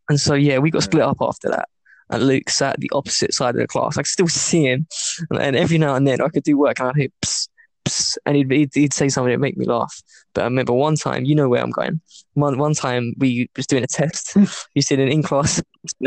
and 0.08 0.18
so 0.20 0.34
yeah 0.34 0.58
we 0.58 0.70
got 0.70 0.82
split 0.82 1.02
up 1.02 1.18
after 1.20 1.48
that. 1.50 1.68
And 2.10 2.26
Luke 2.26 2.50
sat 2.50 2.74
at 2.74 2.80
the 2.80 2.90
opposite 2.92 3.32
side 3.32 3.54
of 3.54 3.60
the 3.60 3.66
class. 3.66 3.96
I 3.96 4.02
could 4.02 4.06
still 4.06 4.28
see 4.28 4.64
him, 4.64 4.86
and, 5.30 5.40
and 5.40 5.56
every 5.56 5.78
now 5.78 5.94
and 5.94 6.06
then 6.06 6.20
I 6.20 6.28
could 6.28 6.42
do 6.42 6.58
work 6.58 6.78
and 6.78 6.88
I'd 6.90 6.96
hear 6.96 7.08
psst, 7.24 7.48
psst, 7.86 8.16
and 8.26 8.36
he'd, 8.36 8.50
he'd 8.50 8.70
he'd 8.74 8.92
say 8.94 9.08
something 9.08 9.32
that 9.32 9.38
make 9.38 9.56
me 9.56 9.64
laugh. 9.64 10.02
But 10.34 10.42
I 10.42 10.44
remember 10.44 10.72
one 10.72 10.96
time, 10.96 11.24
you 11.24 11.34
know 11.34 11.48
where 11.48 11.62
I'm 11.62 11.70
going. 11.70 12.00
One 12.34 12.58
one 12.58 12.74
time 12.74 13.14
we 13.18 13.48
was 13.56 13.66
doing 13.66 13.84
a 13.84 13.86
test. 13.86 14.36
you 14.74 14.82
said 14.82 14.98
in 14.98 15.08
in 15.08 15.22
class. 15.22 15.62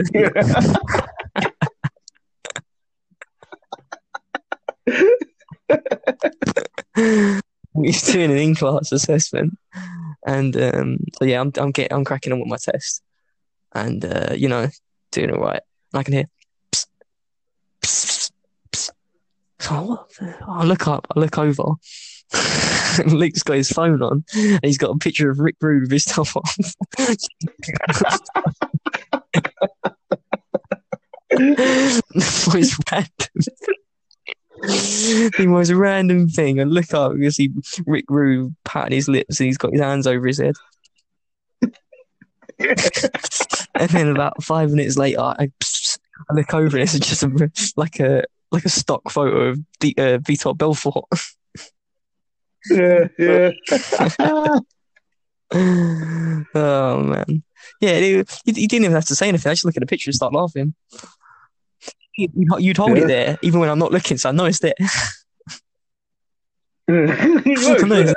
he's 7.92 8.02
doing 8.02 8.32
an 8.32 8.38
in-class 8.38 8.92
assessment, 8.92 9.58
and 10.26 10.58
um, 10.58 10.98
so 11.18 11.26
yeah, 11.26 11.40
I'm 11.40 11.52
I'm 11.58 11.72
getting 11.72 11.96
I'm 11.96 12.04
cracking 12.04 12.34
on 12.34 12.40
with 12.40 12.48
my 12.48 12.58
test, 12.58 13.04
and 13.74 14.04
uh, 14.04 14.34
you 14.36 14.50
know, 14.50 14.70
doing 15.12 15.30
it 15.30 15.38
right. 15.38 15.62
I 15.94 16.02
can 16.02 16.14
hear. 16.16 16.26
Psst, 16.72 16.88
psst, 17.82 18.32
psst. 18.72 18.92
I 20.48 20.64
look 20.64 20.88
up, 20.88 21.06
I 21.16 21.20
look 21.20 21.38
over. 21.38 21.64
and 22.34 23.14
Luke's 23.14 23.44
got 23.44 23.58
his 23.58 23.70
phone 23.70 24.02
on, 24.02 24.26
and 24.34 24.60
he's 24.64 24.80
got 24.80 24.96
a 24.96 24.98
picture 24.98 25.30
of 25.30 25.40
Rick 25.40 25.58
Rude 25.62 25.84
with 25.84 25.92
his 25.92 26.06
top 26.06 26.28
the 31.30 32.02
most 32.54 32.92
random, 32.92 33.76
the 35.38 35.46
most 35.48 35.72
random 35.72 36.28
thing. 36.28 36.60
I 36.60 36.64
look 36.64 36.94
up, 36.94 37.14
you 37.18 37.30
see 37.32 37.52
Rick 37.86 38.06
Rude 38.10 38.56
patting 38.64 38.96
his 38.96 39.08
lips, 39.08 39.40
and 39.40 39.46
he's 39.46 39.58
got 39.58 39.72
his 39.72 39.82
hands 39.82 40.08
over 40.08 40.26
his 40.26 40.40
head. 40.40 40.56
and 42.60 43.90
then 43.90 44.08
about 44.08 44.44
five 44.44 44.72
minutes 44.72 44.98
later, 44.98 45.20
I, 45.20 45.52
I 46.30 46.34
look 46.34 46.54
over, 46.54 46.78
and 46.78 46.84
it's 46.84 46.98
just 46.98 47.24
a, 47.24 47.52
like 47.76 48.00
a 48.00 48.24
like 48.52 48.66
a 48.66 48.70
stock 48.70 49.10
photo 49.12 49.50
of 49.50 49.60
the, 49.82 49.94
uh, 49.98 50.18
Vitor 50.20 50.58
Belfort. 50.58 51.06
yeah, 52.70 53.08
yeah. 53.20 53.52
oh 56.56 57.04
man, 57.04 57.44
yeah, 57.82 58.00
he 58.00 58.24
he 58.46 58.68
didn't 58.68 58.86
even 58.86 58.92
have 58.94 59.06
to 59.06 59.16
say 59.16 59.28
anything. 59.28 59.50
I 59.50 59.54
just 59.54 59.66
look 59.66 59.78
at 59.78 59.82
the 59.82 59.86
picture 59.86 60.10
and 60.10 60.16
start 60.16 60.34
laughing. 60.34 60.74
You, 62.18 62.30
you- 62.36 62.58
you'd 62.60 62.78
hold 62.78 62.98
Yeah. 62.98 63.04
it 63.04 63.08
there, 63.08 63.38
even 63.42 63.60
when 63.60 63.70
I'm 63.70 63.80
not 63.80 63.92
looking, 63.92 64.18
so 64.18 64.30
I 64.30 64.32
noticed 64.32 64.64
it's 64.64 64.78
there. 64.80 64.88
You 66.88 67.06
know, 67.56 67.76
I 67.76 67.88
know 67.88 68.14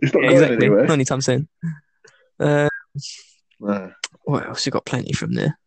it's 0.00 0.14
not 0.14 0.22
Yeah, 0.22 0.30
exactly. 0.30 0.56
anywhere. 0.56 0.86
Not 0.86 0.92
anytime 0.94 1.20
soon. 1.20 1.48
Uh, 2.40 2.68
No. 3.60 3.92
what 4.24 4.46
else? 4.46 4.64
We 4.66 4.70
got 4.70 4.86
plenty 4.86 5.12
from 5.12 5.34
there. 5.34 5.58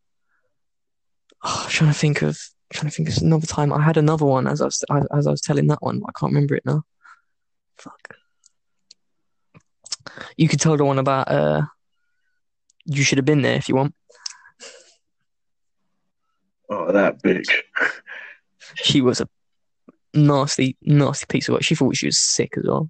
Oh, 1.44 1.62
I'm 1.66 1.70
trying 1.70 1.92
to 1.94 1.98
think 1.98 2.22
of 2.24 2.38
trying 2.74 2.90
to 2.90 2.96
think 2.96 3.10
of 3.10 3.18
another 3.24 3.46
time. 3.48 3.72
I 3.72 3.82
had 3.82 3.96
another 3.98 4.26
one 4.26 4.48
as 4.48 4.60
I 4.62 4.66
was 4.66 4.84
as 5.14 5.28
I 5.28 5.32
was 5.32 5.42
telling 5.42 5.68
that 5.68 5.82
one. 5.82 6.02
I 6.08 6.12
can't 6.20 6.32
remember 6.34 6.56
it 6.56 6.66
now. 6.66 6.84
Fuck. 7.78 8.16
You 10.36 10.48
could 10.50 10.60
tell 10.60 10.76
the 10.78 10.84
one 10.86 11.00
about 11.00 11.30
uh. 11.30 11.62
You 12.86 13.04
should 13.04 13.18
have 13.18 13.26
been 13.26 13.42
there 13.42 13.56
if 13.58 13.68
you 13.70 13.76
want. 13.76 13.94
Oh, 16.70 16.92
that 16.92 17.22
bitch. 17.24 17.50
She 18.76 19.02
was 19.02 19.22
a 19.22 19.30
nasty, 20.14 20.76
nasty 20.82 21.26
piece 21.28 21.48
of 21.48 21.54
work. 21.54 21.64
She 21.64 21.76
thought 21.76 21.96
she 21.96 22.08
was 22.08 22.20
sick 22.20 22.54
as 22.58 22.64
well. 22.68 22.90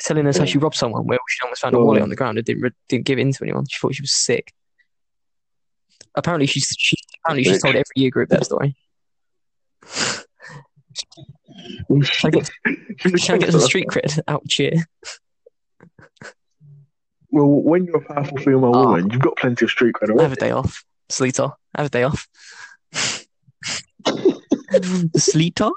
Telling 0.00 0.26
us 0.26 0.36
how 0.38 0.44
she 0.44 0.58
robbed 0.58 0.74
someone 0.74 1.06
where 1.06 1.18
she 1.28 1.38
almost 1.44 1.62
found 1.62 1.74
a 1.74 1.78
wallet 1.78 2.02
on 2.02 2.08
the 2.08 2.16
ground 2.16 2.36
and 2.36 2.44
didn't 2.44 2.62
re- 2.62 2.70
didn't 2.88 3.06
give 3.06 3.18
it 3.18 3.22
in 3.22 3.32
to 3.32 3.44
anyone. 3.44 3.64
She 3.70 3.78
thought 3.78 3.94
she 3.94 4.02
was 4.02 4.12
sick. 4.14 4.52
Apparently, 6.16 6.46
she's 6.46 6.74
she 6.78 6.96
apparently 7.24 7.44
she's 7.44 7.62
told 7.62 7.74
every 7.76 7.84
year 7.94 8.10
group 8.10 8.28
that 8.30 8.44
story. 8.44 8.76
I 12.24 12.30
get- 12.30 12.50
to 12.98 13.38
get 13.38 13.52
some 13.52 13.60
street 13.60 13.88
cred 13.88 14.18
out 14.28 14.46
cheer. 14.48 14.72
Well, 17.30 17.46
when 17.48 17.84
you're 17.84 17.96
a 17.96 18.04
powerful 18.04 18.38
female 18.38 18.66
Oh. 18.76 18.84
woman, 18.86 19.08
ah. 19.10 19.12
you've 19.12 19.22
got 19.22 19.36
plenty 19.36 19.64
of 19.64 19.70
street 19.70 19.94
cred 19.94 20.18
I 20.18 20.22
Have 20.22 20.32
a 20.32 20.36
day 20.36 20.50
off, 20.50 20.84
Sleeter. 21.10 21.52
Have 21.76 21.86
a 21.86 21.90
day 21.90 22.02
off. 22.04 22.26
Sleeter. 25.16 25.70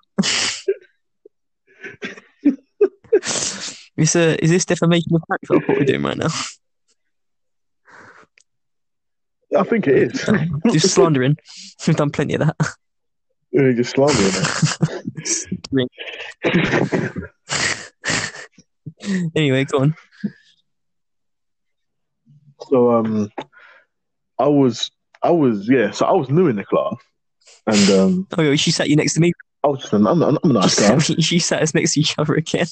is 3.97 4.15
uh, 4.15 4.35
is 4.39 4.49
this 4.51 4.65
defamation 4.65 5.15
of 5.15 5.21
character? 5.27 5.67
What 5.67 5.79
we're 5.79 5.85
doing 5.85 6.03
right 6.03 6.17
now? 6.17 6.29
I 9.57 9.63
think 9.63 9.87
it 9.87 9.95
is. 9.95 10.29
Just 10.71 10.93
slandering. 10.93 11.37
We've 11.85 11.95
done 11.95 12.11
plenty 12.11 12.35
of 12.35 12.41
that. 12.41 12.55
You're 13.51 13.73
just 13.73 13.95
slandering 13.95 14.33
it. 15.71 15.89
anyway, 19.35 19.63
go 19.63 19.79
on. 19.79 19.95
So 22.69 22.91
um, 22.91 23.31
I 24.37 24.47
was, 24.47 24.91
I 25.27 25.31
was, 25.31 25.67
yeah. 25.69 25.91
So 25.91 26.05
I 26.05 26.13
was 26.13 26.29
new 26.29 26.47
in 26.47 26.55
the 26.55 26.63
class, 26.65 26.95
and 27.67 27.89
um, 27.99 28.27
Oh, 28.37 28.55
she 28.55 28.71
sat 28.71 28.89
you 28.89 28.95
next 28.95 29.13
to 29.15 29.19
me. 29.19 29.33
I 29.63 29.67
was 29.67 29.81
just, 29.81 29.91
I'm, 29.93 30.05
I'm 30.07 30.21
a 30.23 30.47
nice 30.47 30.79
guy. 30.79 30.97
sat, 30.99 31.21
she 31.23 31.39
sat 31.39 31.61
us 31.61 31.73
next 31.73 31.93
to 31.93 31.99
each 31.99 32.17
other 32.17 32.35
again. 32.35 32.65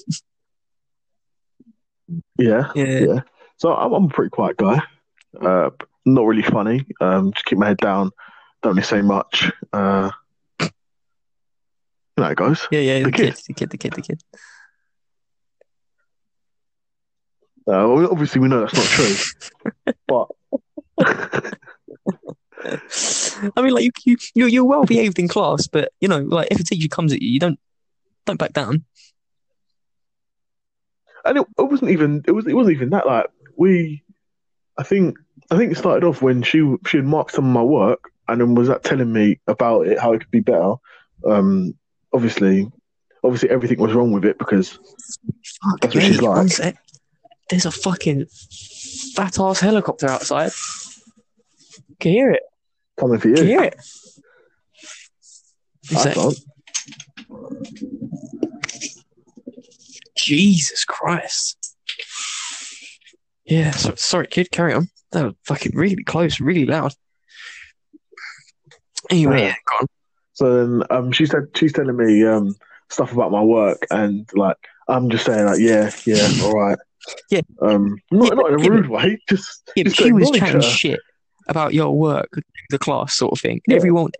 Yeah, 2.37 2.71
Yeah. 2.75 2.99
yeah. 2.99 3.19
So 3.57 3.73
I'm, 3.73 3.91
I'm 3.93 4.03
a 4.05 4.09
pretty 4.09 4.29
quiet 4.29 4.57
guy. 4.57 4.81
Uh, 5.41 5.71
not 6.05 6.25
really 6.25 6.43
funny. 6.43 6.85
Um, 7.01 7.33
just 7.33 7.45
keep 7.45 7.57
my 7.57 7.67
head 7.67 7.77
down. 7.77 8.11
Don't 8.61 8.73
really 8.75 8.83
say 8.83 9.01
much. 9.01 9.51
Uh, 9.73 10.11
you 10.61 10.69
know 12.17 12.23
how 12.23 12.29
it 12.31 12.37
goes. 12.37 12.67
Yeah, 12.71 12.79
yeah, 12.79 12.99
the, 12.99 13.05
The 13.05 13.11
kid. 13.11 13.35
kid. 13.35 13.43
the 13.47 13.53
kid, 13.53 13.69
the 13.71 13.77
kid, 13.77 13.93
the 13.93 14.01
kid. 14.01 14.21
Uh, 17.67 17.89
well, 17.89 18.11
obviously, 18.11 18.39
we 18.41 18.47
know 18.47 18.61
that's 18.61 18.73
not 18.75 18.85
true. 18.85 19.93
but 20.07 20.27
I 23.55 23.61
mean, 23.61 23.73
like 23.73 23.83
you, 23.83 23.91
you, 24.05 24.17
you're, 24.33 24.47
you're 24.47 24.65
well 24.65 24.85
behaved 24.85 25.19
in 25.19 25.27
class, 25.27 25.67
but 25.67 25.91
you 25.99 26.07
know, 26.07 26.19
like 26.19 26.49
if 26.51 26.59
a 26.59 26.63
teacher 26.63 26.87
comes 26.87 27.13
at 27.13 27.21
you, 27.21 27.29
you 27.29 27.39
don't, 27.39 27.59
don't 28.25 28.39
back 28.39 28.53
down. 28.53 28.83
and 31.25 31.39
it, 31.39 31.47
it 31.57 31.63
wasn't 31.63 31.91
even 31.91 32.23
it 32.27 32.31
was 32.31 32.47
it 32.47 32.53
wasn't 32.53 32.75
even 32.75 32.91
that 32.91 33.05
like 33.07 33.25
we 33.57 34.03
I 34.77 34.83
think 34.83 35.17
I 35.51 35.57
think 35.57 35.71
it 35.71 35.77
started 35.77 36.05
off 36.05 36.21
when 36.21 36.43
she 36.43 36.75
she 36.85 36.97
had 36.97 37.05
marked 37.05 37.31
some 37.31 37.45
of 37.45 37.51
my 37.51 37.63
work 37.63 38.11
and 38.27 38.39
then 38.39 38.55
was 38.55 38.67
that 38.67 38.83
telling 38.83 39.11
me 39.11 39.39
about 39.47 39.87
it 39.87 39.99
how 39.99 40.13
it 40.13 40.19
could 40.19 40.31
be 40.31 40.39
better 40.39 40.75
um 41.25 41.73
obviously 42.13 42.71
obviously 43.23 43.49
everything 43.49 43.79
was 43.79 43.93
wrong 43.93 44.11
with 44.11 44.25
it 44.25 44.37
because 44.37 44.79
Fuck, 45.63 45.81
That's 45.81 45.95
what 45.95 46.03
she's 46.03 46.21
like. 46.21 46.77
There's 47.49 47.65
a 47.65 47.71
fucking 47.71 48.25
fat 49.15 49.39
ass 49.39 49.59
helicopter 49.59 50.07
outside. 50.07 50.51
Can 51.99 52.11
you 52.11 52.17
hear 52.17 52.31
it? 52.31 52.43
Coming 52.99 53.19
for 53.19 53.27
Can 53.29 53.37
you 53.37 53.43
you 53.43 53.49
hear 53.59 53.63
it? 53.63 53.75
One 55.91 55.99
I 55.99 56.03
sec. 56.03 56.13
can't 56.15 56.37
Jesus 60.17 60.83
Christ. 60.85 61.75
Yeah, 63.45 63.71
so, 63.71 63.93
sorry, 63.95 64.27
kid, 64.27 64.49
carry 64.51 64.73
on. 64.73 64.87
That 65.11 65.25
was 65.25 65.33
fucking 65.45 65.73
really 65.75 66.03
close, 66.03 66.39
really 66.39 66.65
loud. 66.65 66.93
Anyway, 69.11 69.39
Yeah. 69.39 69.45
yeah, 69.47 69.55
go 69.69 69.75
on. 69.81 69.85
so 70.33 70.57
then 70.79 70.83
um 70.89 71.11
she 71.11 71.27
said 71.27 71.43
she's 71.55 71.73
telling 71.73 71.95
me 71.95 72.25
um 72.25 72.55
stuff 72.89 73.13
about 73.13 73.31
my 73.31 73.41
work 73.43 73.85
and 73.91 74.27
like 74.33 74.57
I'm 74.87 75.09
just 75.11 75.25
saying 75.25 75.45
like 75.45 75.59
yeah 75.59 75.91
yeah 76.07 76.27
all 76.41 76.53
right 76.57 76.77
Yeah. 77.29 77.41
um 77.61 77.97
not, 78.11 78.29
Yeah, 78.29 78.33
not 78.33 78.49
in 78.51 78.59
a 78.59 78.63
yeah, 78.63 78.69
rude 78.69 78.89
way 78.89 79.19
just 79.29 79.71
Yeah, 79.75 79.83
just 79.83 79.97
she 79.97 80.11
was 80.11 80.31
chatting 80.31 80.55
her. 80.55 80.61
shit 80.61 80.99
about 81.47 81.73
your 81.73 81.97
work, 81.97 82.29
the 82.69 82.79
class 82.79 83.15
sort 83.15 83.31
of 83.33 83.39
thing. 83.39 83.61
Yeah. 83.67 83.75
Everyone, 83.77 84.11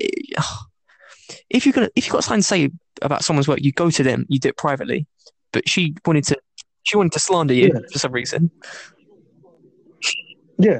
if 1.49 1.65
you're 1.65 1.73
gonna, 1.73 1.89
if 1.95 2.05
you've 2.05 2.13
got 2.13 2.23
something 2.23 2.41
to 2.41 2.47
say 2.47 2.69
about 3.01 3.23
someone's 3.23 3.47
work, 3.47 3.61
you 3.61 3.71
go 3.71 3.89
to 3.89 4.03
them. 4.03 4.25
You 4.29 4.39
do 4.39 4.49
it 4.49 4.57
privately. 4.57 5.07
But 5.51 5.67
she 5.67 5.95
wanted 6.05 6.25
to, 6.25 6.37
she 6.83 6.97
wanted 6.97 7.13
to 7.13 7.19
slander 7.19 7.53
you 7.53 7.71
Yeah. 7.73 7.79
for 7.91 7.99
some 7.99 8.11
reason. 8.11 8.51
Yeah, 10.57 10.79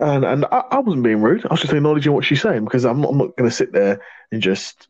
and 0.00 0.24
and 0.24 0.44
I, 0.46 0.64
I 0.70 0.78
wasn't 0.80 1.04
being 1.04 1.22
rude. 1.22 1.44
I 1.46 1.52
was 1.52 1.60
just 1.60 1.72
acknowledging 1.72 2.12
what 2.12 2.24
she's 2.24 2.42
saying 2.42 2.64
because 2.64 2.84
I'm 2.84 3.00
not, 3.00 3.10
I'm 3.10 3.18
not 3.18 3.36
going 3.36 3.48
to 3.48 3.54
sit 3.54 3.72
there 3.72 4.00
and 4.32 4.42
just 4.42 4.88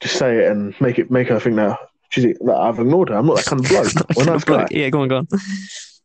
just 0.00 0.16
say 0.16 0.38
it 0.44 0.50
and 0.50 0.74
make 0.80 0.98
it 0.98 1.10
make 1.10 1.28
her 1.28 1.38
think 1.38 1.56
that 1.56 1.78
she's 2.08 2.24
that 2.24 2.56
I've 2.56 2.78
ignored 2.80 3.10
her. 3.10 3.16
I'm 3.16 3.26
not 3.26 3.36
that 3.36 3.44
kind 3.46 3.64
of 3.64 3.68
bloke. 3.70 3.86
I'm 4.18 4.26
nice 4.26 4.44
guy. 4.44 4.66
yeah, 4.70 4.90
go 4.90 5.02
on, 5.02 5.08
go 5.08 5.18
on. 5.18 5.28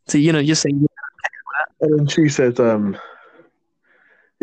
So 0.07 0.17
you 0.19 0.31
know, 0.31 0.39
you're 0.39 0.55
saying 0.55 0.85
And 1.81 1.99
then 1.99 2.07
she 2.07 2.29
says, 2.29 2.59
um, 2.59 2.95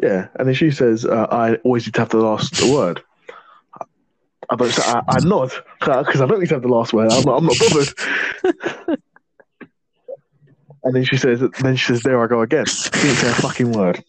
yeah, 0.04 0.28
and 0.34 0.46
then 0.46 0.54
she 0.54 0.70
says, 0.70 1.06
uh, 1.06 1.26
I 1.30 1.54
always 1.64 1.86
need 1.86 1.94
to 1.94 2.00
have 2.02 2.10
the 2.10 2.18
last 2.18 2.62
word. 2.62 3.02
I 4.50 4.56
don't. 4.56 4.78
I, 4.78 5.02
I 5.08 5.20
nod 5.20 5.50
because 5.80 6.20
I 6.20 6.26
don't 6.26 6.40
need 6.40 6.50
to 6.50 6.56
have 6.56 6.62
the 6.62 6.68
last 6.68 6.92
word. 6.92 7.08
I'm 7.08 7.24
not, 7.24 7.38
I'm 7.38 7.46
not 7.46 7.56
bothered. 7.58 7.88
and 10.84 10.94
then 10.94 11.04
she 11.04 11.16
says, 11.16 11.42
then 11.62 11.76
she 11.76 11.86
says, 11.86 12.02
there 12.02 12.22
I 12.22 12.26
go 12.26 12.42
again. 12.42 12.66
Didn't 12.66 13.16
say 13.16 13.30
a 13.30 13.34
fucking 13.34 13.72
word. 13.72 14.04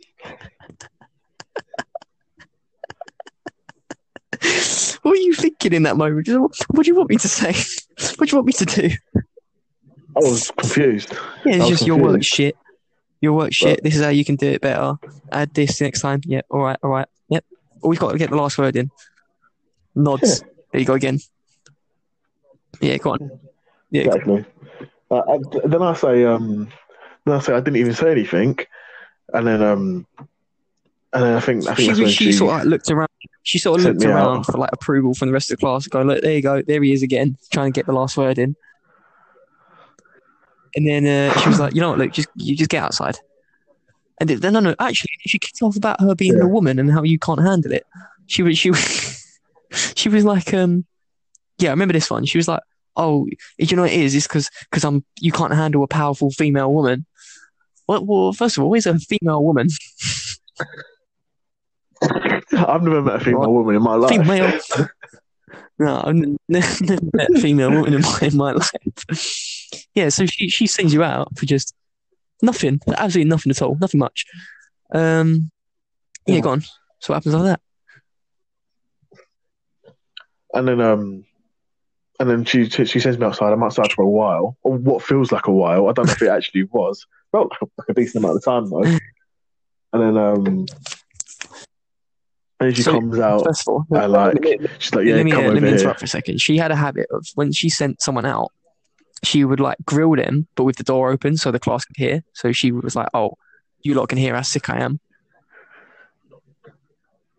what 5.02 5.12
were 5.12 5.16
you 5.16 5.34
thinking 5.34 5.72
in 5.72 5.84
that 5.84 5.96
moment? 5.96 6.28
What, 6.28 6.58
what 6.72 6.84
do 6.84 6.92
you 6.92 6.96
want 6.96 7.10
me 7.10 7.18
to 7.18 7.30
say? 7.30 7.54
What 8.18 8.28
do 8.28 8.34
you 8.34 8.38
want 8.38 8.48
me 8.48 8.54
to 8.54 8.66
do? 8.66 8.90
I 9.16 10.20
was 10.20 10.52
confused. 10.52 11.14
Yeah, 11.46 11.56
it's 11.56 11.60
was 11.60 11.70
just 11.70 11.88
your 11.88 11.96
work 11.96 12.16
confused. 12.16 12.34
shit. 12.34 12.58
Your 13.26 13.34
work 13.34 13.54
shit. 13.54 13.82
This 13.82 13.96
is 13.96 14.04
how 14.04 14.10
you 14.10 14.24
can 14.24 14.36
do 14.36 14.52
it 14.52 14.62
better. 14.62 15.00
Add 15.32 15.52
this 15.56 15.82
next 15.82 16.02
time. 16.02 16.22
Yeah. 16.26 16.42
All 16.52 16.60
right. 16.60 16.78
All 16.84 16.92
right. 16.92 17.08
Yep. 17.30 17.44
Oh, 17.82 17.90
we've 17.90 17.98
got 17.98 18.12
to 18.12 18.20
get 18.20 18.30
the 18.30 18.36
last 18.36 18.60
word 18.60 18.76
in. 18.76 18.92
Nods. 19.96 20.42
There 20.72 20.80
you 20.80 20.86
go 20.86 20.94
again. 20.94 21.20
Yeah, 22.82 22.98
go 22.98 23.14
on. 23.14 23.40
Yeah, 23.90 24.04
exactly. 24.04 24.46
Uh, 25.10 25.22
and 25.28 25.74
then 25.74 25.82
I 25.82 25.94
say, 25.96 26.24
um, 26.24 26.68
then 27.26 27.36
I 27.36 27.40
say 27.40 27.54
I 27.54 27.62
didn't 27.62 27.78
even 27.78 27.96
say 27.96 28.12
anything, 28.12 28.60
and 29.34 29.48
then 29.48 29.64
um, 29.64 30.06
and 31.12 31.24
then 31.24 31.36
I 31.36 31.40
think 31.40 31.68
I 31.68 31.74
think 31.74 31.96
she, 31.96 32.06
she, 32.06 32.12
she, 32.26 32.32
sort 32.32 32.52
of 32.52 32.58
like 32.60 32.68
looked 32.68 32.92
around. 32.92 33.10
She 33.42 33.58
sort 33.58 33.80
of 33.80 33.88
looked 33.88 34.06
around 34.06 34.40
out. 34.40 34.46
for 34.46 34.60
like 34.60 34.70
approval 34.72 35.16
from 35.16 35.30
the 35.30 35.34
rest 35.34 35.50
of 35.50 35.58
the 35.58 35.66
class. 35.66 35.88
Going, 35.88 36.06
look, 36.06 36.22
there 36.22 36.34
you 36.34 36.44
go, 36.44 36.62
there 36.62 36.84
he 36.84 36.94
is 36.94 37.02
again, 37.02 37.38
trying 37.52 37.74
to 37.74 37.76
get 37.76 37.88
the 37.88 37.94
last 37.94 38.18
word 38.18 38.38
in. 38.38 38.56
And 40.76 40.88
then 40.88 41.06
uh, 41.06 41.34
she 41.40 41.50
was 41.50 41.60
like, 41.60 41.74
you 41.74 41.82
know 41.82 41.90
what, 41.90 42.00
look, 42.00 42.12
just 42.12 42.28
you 42.36 42.56
just 42.56 42.70
get 42.70 42.84
outside. 42.84 43.18
And 44.20 44.30
then 44.30 44.54
no, 44.54 44.60
no, 44.60 44.76
actually, 44.80 45.10
she 45.26 45.40
kicked 45.40 45.62
off 45.62 45.76
about 45.76 46.00
her 46.02 46.16
being 46.16 46.38
Yeah. 46.38 46.44
a 46.44 46.48
woman 46.48 46.80
and 46.80 46.92
how 46.92 47.04
you 47.04 47.20
can't 47.20 47.42
handle 47.42 47.72
it. 47.72 47.86
She 48.28 48.44
was 48.44 48.58
she 48.58 48.72
was 48.72 49.24
she 49.96 50.10
was 50.10 50.24
like, 50.26 50.54
um, 50.54 50.86
yeah, 51.60 51.70
I 51.70 51.74
remember 51.74 51.94
this 51.94 52.10
one. 52.10 52.26
She 52.26 52.38
was 52.38 52.48
like, 52.48 52.62
oh, 52.98 53.28
you 53.58 53.76
know 53.76 53.84
what 53.84 53.92
it 53.92 54.00
is? 54.00 54.16
It's 54.16 54.28
because 54.28 54.50
because 54.70 54.84
I'm 54.84 55.04
you 55.20 55.32
can't 55.32 55.54
handle 55.54 55.84
a 55.84 55.88
powerful 55.88 56.30
female 56.32 56.74
woman. 56.74 57.06
Well, 57.88 58.04
well, 58.06 58.34
first 58.34 58.58
of 58.58 58.64
all, 58.64 58.70
what 58.70 58.78
is 58.78 58.86
a 58.86 58.98
female 59.00 59.44
woman? 59.44 59.68
I've 62.02 62.84
never 62.84 63.02
met 63.02 63.22
a 63.22 63.24
female 63.24 63.52
woman 63.54 63.76
in 63.76 63.82
my 63.84 63.96
life. 63.96 64.12
Female. 64.12 64.60
No, 65.78 66.02
I've 66.06 66.16
never 66.16 66.38
met 67.14 67.30
a 67.36 67.40
female 67.42 67.70
woman 67.70 67.94
in 67.96 68.02
my, 68.02 68.20
in 68.22 68.38
my 68.38 68.54
life. 68.54 68.70
Yeah, 69.94 70.10
so 70.10 70.26
she, 70.26 70.50
she 70.50 70.68
sends 70.68 70.94
you 70.94 71.04
out 71.04 71.38
for 71.38 71.46
just 71.46 71.74
nothing, 72.42 72.80
absolutely 72.98 73.30
nothing 73.30 73.50
at 73.52 73.62
all, 73.62 73.78
nothing 73.80 74.00
much. 74.00 74.26
Um, 74.94 75.52
yeah, 76.26 76.36
Yeah. 76.36 76.42
go 76.42 76.50
on. 76.50 76.62
So 77.00 77.14
what 77.14 77.16
happens 77.18 77.36
after 77.36 77.48
that? 77.48 77.62
And 80.54 80.68
then 80.68 80.80
um, 80.82 81.26
and 82.20 82.30
then 82.30 82.46
she 82.46 82.70
she 82.70 83.00
sends 83.00 83.18
me 83.18 83.26
outside. 83.26 83.52
I'm 83.52 83.64
outside 83.64 83.92
for 83.92 84.04
a 84.04 84.10
while, 84.10 84.58
or 84.64 84.78
what 84.78 85.04
feels 85.04 85.32
like 85.32 85.48
a 85.48 85.52
while. 85.52 85.88
I 85.90 85.92
don't 85.92 86.06
know 86.08 86.14
if 86.14 86.22
it 86.22 86.30
actually 86.30 86.64
was. 86.64 87.06
Felt 87.32 87.52
like 87.52 87.62
a, 87.62 87.66
like 87.78 87.90
a 87.90 87.94
decent 87.94 88.24
amount 88.24 88.38
of 88.38 88.44
time 88.46 88.70
though. 88.70 88.98
And 89.94 90.02
then 90.02 90.18
um, 90.18 90.66
and 92.62 92.76
she 92.76 92.84
So, 92.84 92.94
comes 92.94 93.20
out. 93.20 93.44
First 93.46 93.68
of 93.68 93.74
all, 93.74 93.98
I 93.98 94.06
like. 94.06 94.38
She's 94.80 94.94
like, 94.96 95.06
yeah, 95.06 95.16
let 95.16 95.26
me, 95.26 95.32
come 95.32 95.44
let 95.46 95.62
me 95.62 95.68
here. 95.70 95.78
interrupt 95.78 96.00
for 96.00 96.06
a 96.06 96.10
second. 96.10 96.40
She 96.40 96.58
had 96.58 96.72
a 96.72 96.76
habit 96.76 97.08
of 97.12 97.26
when 97.36 97.52
she 97.52 97.70
sent 97.70 98.02
someone 98.02 98.26
out, 98.26 98.52
she 99.24 99.44
would 99.46 99.60
like 99.60 99.78
grill 99.86 100.16
them, 100.16 100.48
but 100.56 100.64
with 100.66 100.76
the 100.78 100.84
door 100.84 101.12
open 101.12 101.38
so 101.38 101.52
the 101.52 101.60
class 101.60 101.86
could 101.86 101.98
hear. 101.98 102.24
So 102.34 102.52
she 102.52 102.72
was 102.72 102.96
like, 102.96 103.10
"Oh, 103.14 103.38
you 103.82 103.94
lot 103.96 104.10
can 104.10 104.18
hear 104.18 104.36
how 104.36 104.42
sick 104.42 104.70
I 104.70 104.80
am." 104.82 105.00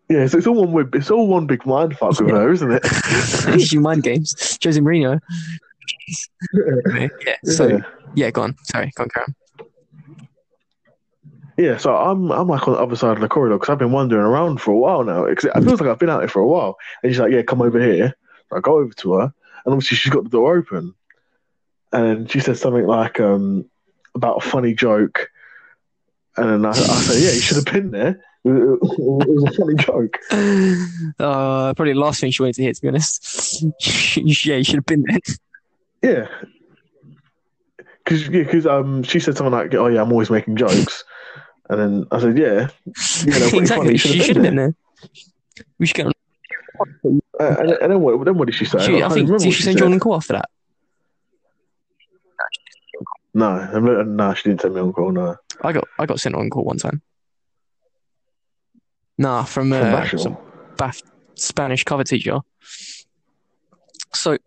Yeah, 0.09 0.25
so 0.27 0.37
it's 0.37 0.47
all 0.47 0.65
one. 0.65 0.89
It's 0.93 1.11
all 1.11 1.27
one 1.27 1.47
big 1.47 1.65
mind 1.65 1.97
fuck 1.97 2.17
with 2.19 2.29
Yeah. 2.29 2.35
her, 2.35 2.51
isn't 2.53 2.71
it? 2.71 2.83
Teaching 3.57 3.81
mind 3.81 4.03
games, 4.03 4.57
Jose 4.63 4.79
Mourinho. 4.79 5.19
yeah. 7.25 7.35
So 7.43 7.67
yeah. 7.67 7.77
yeah, 8.15 8.31
go 8.31 8.43
on. 8.43 8.55
Sorry, 8.63 8.91
go 8.95 9.03
on, 9.03 9.09
Karen. 9.09 9.35
Yeah, 11.57 11.77
so 11.77 11.95
I'm 11.95 12.31
I'm 12.31 12.47
like 12.47 12.67
on 12.67 12.75
the 12.75 12.79
other 12.79 12.95
side 12.95 13.13
of 13.17 13.19
the 13.21 13.27
corridor 13.27 13.55
because 13.57 13.69
I've 13.69 13.79
been 13.79 13.91
wandering 13.91 14.23
around 14.23 14.61
for 14.61 14.71
a 14.71 14.77
while 14.77 15.03
now. 15.03 15.25
It 15.25 15.41
feels 15.41 15.53
like 15.81 15.89
I've 15.89 15.99
been 15.99 16.09
out 16.09 16.21
here 16.21 16.29
for 16.29 16.39
a 16.41 16.47
while. 16.47 16.77
And 17.03 17.11
she's 17.11 17.19
like, 17.19 17.31
"Yeah, 17.31 17.41
come 17.41 17.61
over 17.61 17.81
here." 17.81 18.13
So 18.49 18.57
I 18.57 18.59
go 18.61 18.77
over 18.77 18.93
to 18.93 19.13
her, 19.13 19.21
and 19.23 19.73
obviously 19.73 19.97
she's 19.97 20.13
got 20.13 20.23
the 20.23 20.29
door 20.29 20.55
open, 20.57 20.93
and 21.97 22.31
she 22.31 22.39
said 22.39 22.57
something 22.57 22.85
like 22.85 23.19
um, 23.19 23.65
about 24.15 24.43
a 24.43 24.49
funny 24.49 24.73
joke, 24.73 25.29
and 26.35 26.49
then 26.49 26.65
I, 26.65 26.69
I 26.69 26.73
say, 26.73 27.23
"Yeah, 27.23 27.31
you 27.31 27.41
should 27.41 27.57
have 27.57 27.73
been 27.73 27.91
there. 27.91 28.23
It 28.45 28.53
was, 28.53 29.43
a 29.43 29.51
funny 29.57 29.75
joke." 29.75 30.17
Uh, 31.19 31.73
probably 31.73 31.93
the 31.93 31.99
last 31.99 32.21
thing 32.21 32.31
she 32.31 32.41
wanted 32.41 32.55
to 32.55 32.61
hear, 32.61 32.73
to 32.73 32.81
be 32.81 32.87
honest. 32.87 33.61
yeah, 34.17 34.55
you 34.55 34.63
should 34.63 34.75
have 34.75 34.85
been 34.85 35.03
there. 35.07 35.19
Yeah, 36.03 36.27
because 38.03 38.29
because 38.29 38.67
um 38.67 39.03
she 39.03 39.19
said 39.19 39.35
something 39.35 39.51
like, 39.51 39.73
"Oh 39.73 39.87
yeah, 39.87 40.01
I'm 40.01 40.11
always 40.11 40.29
making 40.29 40.55
jokes," 40.55 41.03
and 41.69 41.79
then 41.79 42.05
I 42.11 42.19
said, 42.19 42.37
"Yeah, 42.37 42.69
yeah, 43.25 43.39
they're 43.39 43.49
funny. 43.49 43.61
exactly. 43.61 43.91
You 43.93 43.97
She 43.97 44.19
should 44.19 44.35
have 44.37 44.43
been 44.43 44.55
there. 44.55 44.75
We 45.79 45.87
should 45.87 45.95
get 45.95 46.05
on. 46.05 46.13
Uh, 47.39 47.55
and, 47.59 47.71
and 47.71 47.91
then 47.91 47.99
what? 48.01 48.23
Then 48.23 48.37
what 48.37 48.45
did 48.45 48.55
she 48.55 48.65
say? 48.65 48.77
She, 48.79 48.97
I 48.97 48.99
can't 48.99 49.13
think 49.13 49.27
remember 49.27 49.39
did 49.39 49.47
what 49.47 49.55
she 49.55 49.71
you 49.71 49.77
said. 49.77 49.93
a 49.93 49.99
call 49.99 50.15
after 50.15 50.33
that? 50.33 50.49
No, 53.33 53.45
I'm 53.47 53.85
not- 53.85 54.07
no, 54.07 54.33
she 54.33 54.49
didn't 54.49 54.61
send 54.61 54.75
me 54.75 54.81
on 54.81 54.93
call. 54.93 55.11
No, 55.11 55.35
I 55.61 55.71
got 55.73 55.87
I 55.99 56.05
got 56.05 56.19
sent 56.19 56.35
on 56.35 56.49
call 56.49 56.63
one 56.65 56.77
time. 56.77 57.01
Nah, 59.17 59.43
from, 59.43 59.71
from 59.71 59.93
uh, 59.93 60.05
some 60.17 60.37
Bath 60.77 61.01
Spanish 61.35 61.83
cover 61.83 62.03
teacher. 62.03 62.39
So 64.13 64.37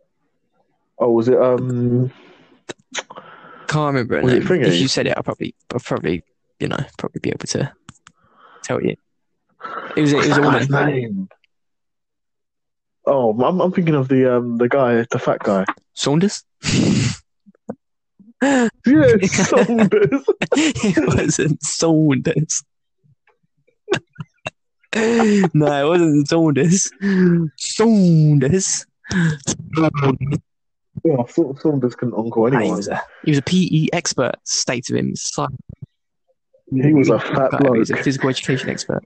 Oh, 0.98 1.10
was 1.12 1.28
it? 1.28 1.40
Um, 1.40 2.12
can't 3.66 3.94
remember 3.94 4.16
her 4.16 4.22
Was 4.22 4.34
it 4.34 4.44
name. 4.50 4.62
If 4.64 4.80
you 4.80 4.88
said 4.88 5.06
it, 5.06 5.14
I'll 5.16 5.22
probably 5.22 5.54
I'll 5.72 5.80
probably 5.80 6.22
you 6.58 6.68
know 6.68 6.78
probably 6.98 7.20
be 7.20 7.30
able 7.30 7.46
to 7.46 7.72
tell 8.62 8.82
you. 8.82 8.96
It 9.96 10.00
was 10.02 10.12
a, 10.12 10.16
it 10.16 10.28
was 10.28 10.36
a 10.38 10.42
what's 10.42 10.68
woman. 10.68 10.92
name? 10.92 11.28
Oh, 13.06 13.32
I'm, 13.42 13.60
I'm 13.60 13.72
thinking 13.72 13.94
of 13.94 14.08
the 14.08 14.36
um 14.36 14.56
the 14.58 14.68
guy, 14.68 15.06
the 15.10 15.18
fat 15.18 15.38
guy. 15.40 15.64
Saunders. 15.94 16.44
Yeah, 18.42 18.68
Saunders. 19.26 20.24
it 20.56 21.06
wasn't 21.16 21.62
Saunders. 21.62 22.62
no, 25.54 25.86
it 25.86 25.88
wasn't 25.88 26.28
Saunders. 26.28 26.90
Saunders. 27.58 28.86
yeah, 31.04 31.24
Sa- 31.28 31.54
Saunders 31.60 31.94
couldn't 31.94 32.14
on-call 32.14 32.50
He 32.50 32.56
anyone. 32.56 32.76
was 32.78 32.88
a 32.88 33.02
he 33.24 33.30
was 33.32 33.38
a 33.38 33.42
PE 33.42 33.88
expert. 33.92 34.34
State 34.44 34.88
of 34.90 34.96
him. 34.96 35.14
So, 35.16 35.46
He 36.72 36.94
was 36.94 37.10
a 37.10 37.18
fat 37.20 37.50
He 37.62 37.68
was 37.78 37.90
a 37.90 37.96
physical 37.96 38.30
education 38.30 38.68
expert. 38.70 39.02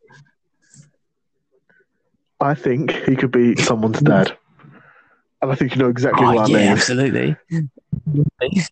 I 2.40 2.54
think 2.54 2.90
he 2.92 3.16
could 3.16 3.30
be 3.32 3.56
someone's 3.56 4.00
dad, 4.00 4.36
and 5.42 5.50
I 5.50 5.54
think 5.54 5.72
you 5.74 5.78
know 5.82 5.88
exactly 5.88 6.24
Oh, 6.26 6.30
who 6.32 6.38
I 6.38 6.46
yeah, 6.46 6.56
mean. 6.58 6.66
absolutely. 6.68 7.36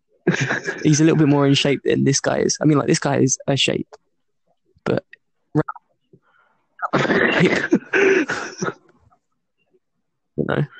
He's 0.83 1.01
a 1.01 1.05
little 1.05 1.19
bit 1.19 1.29
more 1.29 1.47
in 1.47 1.55
shape 1.55 1.81
than 1.85 2.05
this 2.05 2.21
guy 2.21 2.39
is. 2.39 2.57
I 2.61 2.65
mean, 2.65 2.79
like 2.79 2.87
this 2.89 2.99
guy 2.99 3.19
is 3.19 3.39
a 3.47 3.57
shape. 3.57 3.89
you 10.37 10.45
know. 10.49 10.63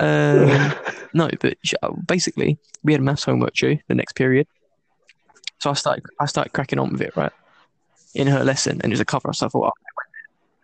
Um, 0.00 0.74
no, 1.14 1.30
but 1.40 1.56
basically, 2.06 2.58
we 2.82 2.92
had 2.92 3.00
maths 3.00 3.22
homework 3.24 3.54
due 3.54 3.78
the 3.86 3.94
next 3.94 4.14
period, 4.14 4.48
so 5.60 5.70
I 5.70 5.74
started 5.74 6.04
I 6.20 6.26
started 6.26 6.52
cracking 6.52 6.80
on 6.80 6.90
with 6.90 7.00
it 7.00 7.16
right 7.16 7.30
in 8.14 8.26
her 8.26 8.42
lesson, 8.44 8.80
and 8.82 8.86
it 8.86 8.90
was 8.90 9.00
a 9.00 9.04
cover. 9.04 9.32
So 9.32 9.46
I 9.46 9.48
thought, 9.48 9.72
oh. 9.72 10.02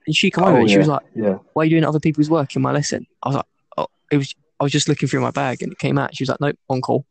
and 0.05 0.16
she 0.16 0.32
come 0.32 0.45
over 0.45 0.57
Oh, 0.57 0.61
and 0.61 0.68
she 0.68 0.74
yeah. 0.74 0.78
was 0.78 0.88
like, 0.88 1.03
yeah, 1.14 1.38
"Why 1.53 1.62
are 1.62 1.64
you 1.64 1.70
doing 1.70 1.84
other 1.84 2.01
people's 2.01 2.28
work 2.28 2.57
in 2.57 2.61
my 2.61 2.72
lesson?" 2.72 3.07
I 3.22 3.28
was 3.28 3.36
like, 3.36 3.47
"Oh, 3.78 3.86
it 4.11 4.16
was." 4.16 4.34
I 4.59 4.64
was 4.64 4.72
just 4.72 4.88
looking 4.88 5.09
through 5.09 5.20
my 5.22 5.30
bag, 5.30 5.62
and 5.62 5.72
it 5.72 5.78
came 5.78 5.97
out. 5.97 6.14
She 6.14 6.24
was 6.24 6.28
like, 6.28 6.41
"Nope, 6.41 6.59
on 6.68 6.80
call." 6.80 7.07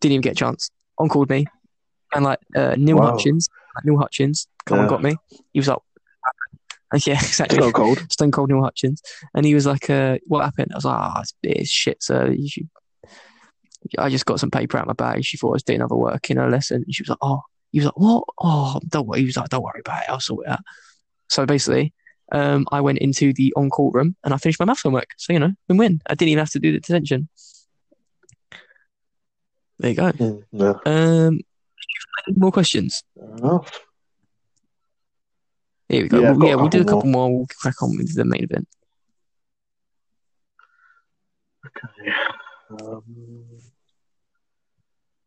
Didn't 0.00 0.12
even 0.12 0.20
get 0.22 0.32
a 0.32 0.36
chance. 0.36 0.70
On 0.98 1.08
called 1.08 1.28
me, 1.30 1.46
and 2.14 2.24
like 2.24 2.38
uh, 2.54 2.74
Neil 2.78 2.96
Wow. 2.98 3.12
Hutchins, 3.12 3.48
like 3.74 3.84
Neil 3.84 3.98
Hutchins, 3.98 4.46
come 4.66 4.78
and 4.78 4.86
Yeah. 4.86 4.90
got 4.90 5.02
me. 5.02 5.16
He 5.52 5.58
was 5.58 5.68
like, 5.68 5.78
yeah, 7.06 7.14
exactly. 7.14 7.58
so 7.58 7.72
cold. 7.72 8.00
Stone 8.12 8.30
Cold 8.30 8.50
Neil 8.50 8.62
Hutchins, 8.62 9.02
and 9.34 9.44
he 9.44 9.54
was 9.54 9.66
like, 9.66 9.90
uh, 9.90 10.18
"What 10.26 10.44
happened?" 10.44 10.70
I 10.72 10.76
was 10.76 10.84
like, 10.84 10.96
"Ah, 10.98 11.20
it's, 11.20 11.32
it's 11.42 11.70
shit, 11.70 12.02
sir. 12.02 12.30
You 12.30 12.48
should." 12.48 12.68
I 13.98 14.08
just 14.08 14.24
got 14.26 14.40
some 14.40 14.50
paper 14.50 14.78
out 14.78 14.82
of 14.82 14.86
my 14.88 14.92
bag. 14.94 15.24
She 15.24 15.36
thought 15.36 15.50
I 15.50 15.52
was 15.54 15.62
doing 15.62 15.82
other 15.82 15.96
work 15.96 16.30
in 16.30 16.36
her 16.38 16.48
lesson. 16.48 16.84
And 16.86 16.94
she 16.94 17.02
was 17.02 17.08
like, 17.08 17.18
"Oh," 17.22 17.40
he 17.72 17.80
was 17.80 17.86
like, 17.86 17.98
"What? 17.98 18.24
Oh, 18.40 18.78
don't 18.88 19.06
worry." 19.06 19.20
He 19.20 19.26
was 19.26 19.36
like, 19.36 19.48
"Don't 19.48 19.62
worry 19.64 19.80
about 19.80 20.02
it. 20.04 20.10
I'll 20.10 20.20
sort 20.20 20.46
it 20.46 20.52
out." 20.52 20.60
So 21.28 21.44
basically, 21.44 21.92
um, 22.32 22.66
I 22.70 22.80
went 22.80 22.98
into 22.98 23.32
the 23.32 23.52
on-call 23.56 23.90
room 23.90 24.14
and 24.24 24.32
I 24.32 24.36
finished 24.36 24.60
my 24.60 24.66
maths 24.66 24.82
homework. 24.82 25.08
So 25.18 25.32
you 25.32 25.40
know, 25.40 25.52
win-win. 25.68 26.00
I 26.06 26.14
didn't 26.14 26.28
even 26.30 26.38
have 26.40 26.50
to 26.50 26.60
do 26.60 26.70
the 26.72 26.78
detention. 26.80 27.28
There 29.78 29.90
you 29.90 29.96
go. 29.96 30.12
Mm, 30.12 30.44
yeah, 30.52 30.74
Um, 30.86 31.40
any 32.28 32.36
more 32.36 32.52
questions? 32.52 33.02
enough. 33.16 33.80
Here 35.88 36.02
we 36.02 36.08
go. 36.08 36.20
Yeah, 36.20 36.30
Well, 36.32 36.48
yeah, 36.48 36.54
we'll 36.54 36.68
do 36.68 36.80
a 36.80 36.84
couple 36.84 37.00
couple 37.00 37.10
more. 37.10 37.36
We'll 37.36 37.46
crack 37.60 37.82
on 37.82 37.96
with 37.96 38.14
the 38.14 38.24
main 38.24 38.44
event. 38.44 38.68
Okay. 41.66 42.12
Um, 42.70 43.02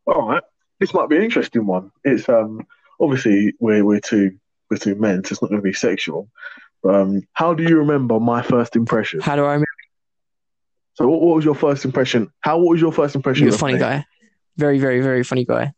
all 0.05 0.27
right, 0.29 0.43
this 0.79 0.93
might 0.93 1.09
be 1.09 1.17
an 1.17 1.23
interesting 1.23 1.65
one. 1.65 1.91
It's 2.03 2.27
um 2.29 2.65
obviously 2.99 3.53
we're 3.59 3.83
we're 3.85 3.99
two 3.99 4.39
we're 4.69 4.77
two 4.77 4.95
men, 4.95 5.23
so 5.23 5.33
it's 5.33 5.41
not 5.41 5.49
going 5.49 5.61
to 5.61 5.63
be 5.63 5.73
sexual. 5.73 6.29
But, 6.83 6.95
um, 6.95 7.21
how 7.33 7.53
do 7.53 7.63
you 7.63 7.77
remember 7.77 8.19
my 8.19 8.41
first 8.41 8.75
impression? 8.75 9.19
How 9.19 9.35
do 9.35 9.43
I 9.43 9.53
remember? 9.53 9.65
So, 10.93 11.07
what, 11.07 11.21
what 11.21 11.35
was 11.35 11.45
your 11.45 11.55
first 11.55 11.85
impression? 11.85 12.31
How 12.41 12.57
what 12.57 12.71
was 12.71 12.81
your 12.81 12.91
first 12.91 13.15
impression? 13.15 13.45
You're 13.45 13.55
a 13.55 13.57
funny 13.57 13.75
me? 13.75 13.79
guy. 13.79 14.05
Very, 14.57 14.79
very, 14.79 15.01
very 15.01 15.23
funny 15.23 15.45
guy. 15.45 15.73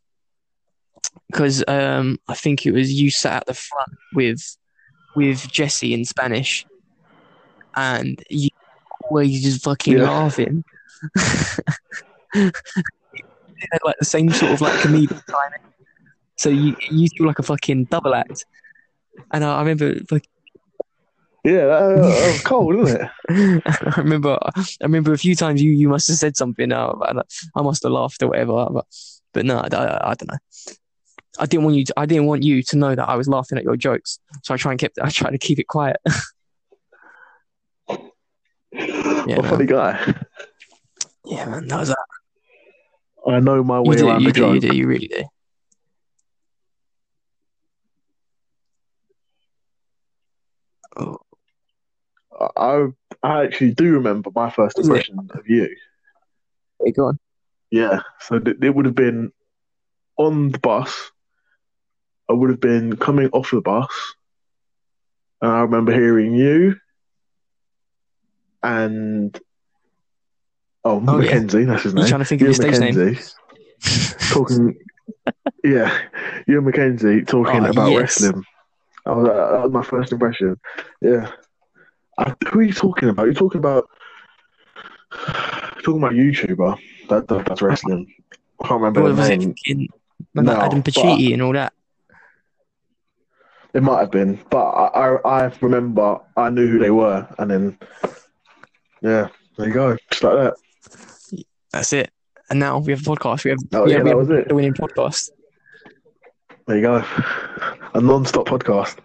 Because 1.30 1.62
um, 1.68 2.18
I 2.28 2.34
think 2.34 2.66
it 2.66 2.72
was 2.72 2.92
you 2.92 3.10
sat 3.10 3.42
at 3.42 3.46
the 3.46 3.54
front 3.54 3.92
with 4.14 4.56
with 5.14 5.48
Jesse 5.50 5.92
in 5.92 6.04
Spanish, 6.04 6.64
and 7.76 8.22
you 8.30 8.48
always 9.02 9.42
just 9.42 9.62
fucking 9.64 9.98
Yeah. 9.98 10.04
laughing. 10.10 10.64
Like 13.84 13.96
the 13.98 14.06
same 14.06 14.30
sort 14.30 14.52
of 14.52 14.60
like 14.62 14.72
comedic 14.80 15.08
timing. 15.26 15.72
So 16.38 16.48
you 16.48 16.74
you 16.90 17.08
do 17.16 17.26
like 17.26 17.38
a 17.38 17.42
fucking 17.42 17.84
double 17.84 18.14
act. 18.14 18.46
And 19.32 19.44
I, 19.44 19.56
I 19.56 19.58
remember 19.60 19.96
like 20.10 20.26
Yeah, 21.42 21.66
that, 21.66 21.96
that 21.96 22.32
was 22.32 22.42
cold, 22.44 22.74
isn't 22.76 23.00
it? 23.00 23.62
I 23.66 23.94
remember 24.00 24.38
I 24.42 24.64
remember 24.82 25.12
a 25.12 25.18
few 25.18 25.34
times 25.34 25.62
you, 25.62 25.70
you 25.70 25.88
must 25.88 26.06
have 26.08 26.18
said 26.18 26.36
something 26.36 26.70
uh, 26.70 26.92
and 27.08 27.22
I 27.54 27.62
must 27.62 27.82
have 27.82 27.92
laughed 27.92 28.22
or 28.22 28.28
whatever 28.28 28.66
but 28.70 28.84
but 29.32 29.46
no 29.46 29.58
I, 29.58 29.68
I, 29.74 30.10
I 30.10 30.14
don't 30.14 30.30
know. 30.30 30.38
I 31.38 31.46
didn't 31.46 31.64
want 31.64 31.76
you 31.76 31.84
to, 31.86 31.94
I 31.96 32.04
didn't 32.06 32.26
want 32.26 32.42
you 32.42 32.62
to 32.62 32.76
know 32.76 32.94
that 32.94 33.08
I 33.08 33.16
was 33.16 33.26
laughing 33.28 33.56
at 33.56 33.64
your 33.64 33.76
jokes 33.76 34.18
so 34.42 34.52
I 34.52 34.58
try 34.58 34.72
and 34.72 34.80
keep 34.80 34.92
I 35.00 35.08
try 35.08 35.30
to 35.30 35.38
keep 35.38 35.58
it 35.58 35.66
quiet. 35.68 35.96
What 38.72 39.44
a 39.44 39.48
funny 39.48 39.66
guy. 39.66 40.14
yeah 41.24 41.44
man 41.46 41.66
that 41.68 41.78
was 41.80 41.88
that. 41.88 41.98
I 43.26 43.40
know 43.40 43.62
my 43.64 43.78
you 43.78 43.82
way 43.82 43.96
do 43.96 44.08
around 44.08 44.20
you 44.22 44.32
the 44.32 44.40
do 44.40 44.54
you 44.54 44.60
do 44.60 44.76
you 44.76 44.86
really 44.86 45.08
do. 45.08 45.24
Oh, 50.96 51.18
I 52.56 52.86
I 53.22 53.44
actually 53.44 53.74
do 53.74 53.92
remember 53.94 54.30
my 54.34 54.50
first 54.50 54.78
impression 54.78 55.28
of 55.34 55.46
you. 55.48 55.68
hey, 56.84 56.92
go 56.92 57.06
on 57.06 57.18
Yeah, 57.70 58.00
so 58.20 58.38
th- 58.38 58.56
it 58.62 58.74
would 58.74 58.86
have 58.86 58.94
been 58.94 59.32
on 60.16 60.50
the 60.50 60.58
bus. 60.58 61.10
I 62.28 62.32
would 62.32 62.50
have 62.50 62.60
been 62.60 62.96
coming 62.96 63.28
off 63.32 63.50
the 63.50 63.60
bus, 63.60 64.14
and 65.42 65.50
I 65.50 65.60
remember 65.60 65.92
hearing 65.92 66.34
you 66.34 66.76
and 68.62 69.38
oh, 70.84 71.02
Oh, 71.06 71.16
yeah. 71.20 71.34
Mackenzie, 71.34 71.64
that's 71.64 71.82
his 71.82 71.94
you 71.94 72.00
name. 72.00 72.08
trying 72.08 72.20
to 72.20 72.24
think 72.24 72.40
of 72.42 72.46
You 72.46 72.52
your 72.52 72.54
stage 72.54 72.78
name 72.78 72.94
Mackenzie 72.94 73.22
talking. 74.30 74.78
yeah, 75.64 75.98
you 76.46 76.56
and 76.58 76.66
Mackenzie 76.66 77.22
talking 77.22 77.64
Oh, 77.66 77.70
about 77.70 77.90
yes. 77.90 78.20
wrestling. 78.22 78.44
I 79.06 79.12
was, 79.12 79.26
that 79.26 79.62
was 79.62 79.72
my 79.72 79.82
first 79.82 80.12
impression. 80.12 80.60
Yeah. 81.00 81.30
I, 82.20 82.34
who 82.50 82.58
are 82.60 82.62
you 82.62 82.72
talking 82.72 83.08
about? 83.08 83.24
You're 83.24 83.34
talking 83.34 83.58
about 83.58 83.88
talking 85.82 85.98
about 85.98 86.12
YouTuber 86.12 86.78
that, 87.08 87.26
that 87.28 87.46
that's 87.46 87.62
wrestling. 87.62 88.12
I 88.62 88.68
can't 88.68 88.80
remember 88.80 89.02
What 89.02 89.08
the 89.10 89.14
was 89.22 89.28
it 89.30 89.38
name. 89.38 89.54
fucking 89.54 89.88
remember 90.34 90.54
No, 90.60 90.64
Adam 90.66 90.82
Pacitti 90.82 91.32
and 91.32 91.42
all 91.42 91.52
that 91.54 91.72
It 93.72 93.82
might 93.82 94.00
have 94.00 94.10
been, 94.10 94.38
but 94.50 94.64
I, 94.64 95.14
I 95.16 95.46
I 95.46 95.52
remember 95.60 96.20
I 96.36 96.50
knew 96.50 96.66
who 96.68 96.78
they 96.78 96.90
were, 96.90 97.26
and 97.38 97.50
then 97.50 97.78
yeah, 99.00 99.28
there 99.56 99.66
you 99.68 99.72
go, 99.72 99.96
just 100.10 100.22
like 100.22 100.34
that. 100.34 100.54
that's 101.72 101.92
it 101.92 102.10
and 102.50 102.58
now 102.58 102.78
we 102.80 102.92
have 102.92 103.00
a 103.00 103.04
podcast 103.04 103.44
we 103.44 103.50
have 103.50 103.58
Oh, 103.72 103.86
yeah, 103.86 103.96
yeah, 103.98 104.02
we 104.02 104.10
that 104.10 104.16
have 104.16 104.18
was 104.18 104.30
it. 104.30 104.48
the 104.48 104.54
winning 104.54 104.74
podcast 104.74 105.30
There 106.66 106.76
you 106.76 106.82
go, 106.82 107.02
a 107.94 108.00
non-stop 108.00 108.46
podcast. 108.46 108.98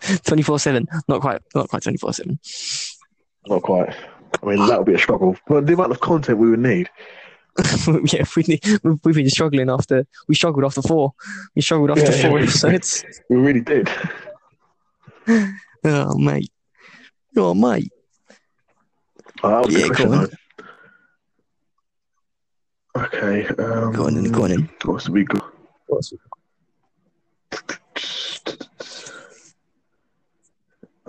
24/7 0.24 0.86
not 1.08 1.20
quite 1.20 1.40
not 1.54 1.68
quite 1.68 1.82
24/7 1.82 2.38
Not 3.46 3.62
quite. 3.62 3.94
I 4.42 4.46
mean, 4.46 4.66
that 4.68 4.78
would 4.78 4.86
be 4.86 4.94
a 4.94 4.98
struggle, 4.98 5.36
but 5.48 5.66
the 5.66 5.72
amount 5.74 5.90
of 5.92 6.00
content 6.00 6.38
we 6.38 6.50
would 6.50 6.60
need. 6.60 6.88
yeah, 8.12 8.24
we 8.36 8.42
need, 8.46 8.60
we've 8.84 8.98
we've 9.04 9.14
been 9.14 9.28
struggling 9.28 9.68
after 9.68 10.06
we 10.28 10.34
struggled 10.34 10.64
after 10.64 10.82
four. 10.82 11.12
We 11.56 11.62
struggled 11.62 11.90
after 11.90 12.12
Yeah, 12.12 12.28
four 12.28 12.38
yeah. 12.38 12.44
episodes. 12.44 13.04
We 13.28 13.36
really 13.36 13.60
did. 13.60 13.88
Oh 15.82 16.16
mate, 16.18 16.50
oh 17.36 17.54
mate. 17.54 17.90
Oh, 19.42 19.48
that 19.50 19.66
was 19.66 19.74
Yeah, 19.74 19.88
go 19.88 20.04
on. 20.04 20.10
though. 22.94 23.02
Okay. 23.02 23.46
Um, 23.46 23.92
Go 23.92 24.06
on 24.06 24.16
in, 24.16 24.30
go 24.32 24.44
on 24.44 24.50
in. 24.52 24.68
What's 24.84 25.04
the 25.06 25.10
big? 25.12 25.28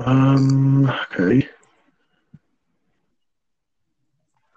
Um. 0.05 0.89
Okay. 1.11 1.47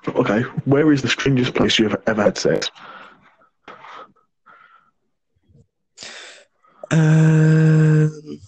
Okay. 0.09 0.41
Where 0.65 0.93
is 0.93 1.03
the 1.03 1.09
strangest 1.09 1.55
place 1.55 1.79
you've 1.79 1.97
ever 2.07 2.23
had 2.23 2.39
sex? 2.39 2.71
Um, 6.91 8.41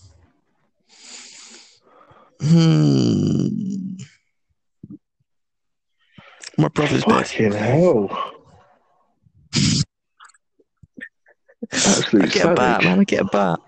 hmm. 2.40 3.96
My 6.58 6.68
brother's 6.68 7.04
bed. 7.04 7.26
Fucking 7.26 7.52
hell! 7.52 8.08
I 11.72 12.26
get 12.26 12.46
a 12.46 12.54
bat, 12.54 12.84
man. 12.84 13.00
I 13.00 13.04
get 13.04 13.22
a 13.22 13.24
bat. 13.24 13.58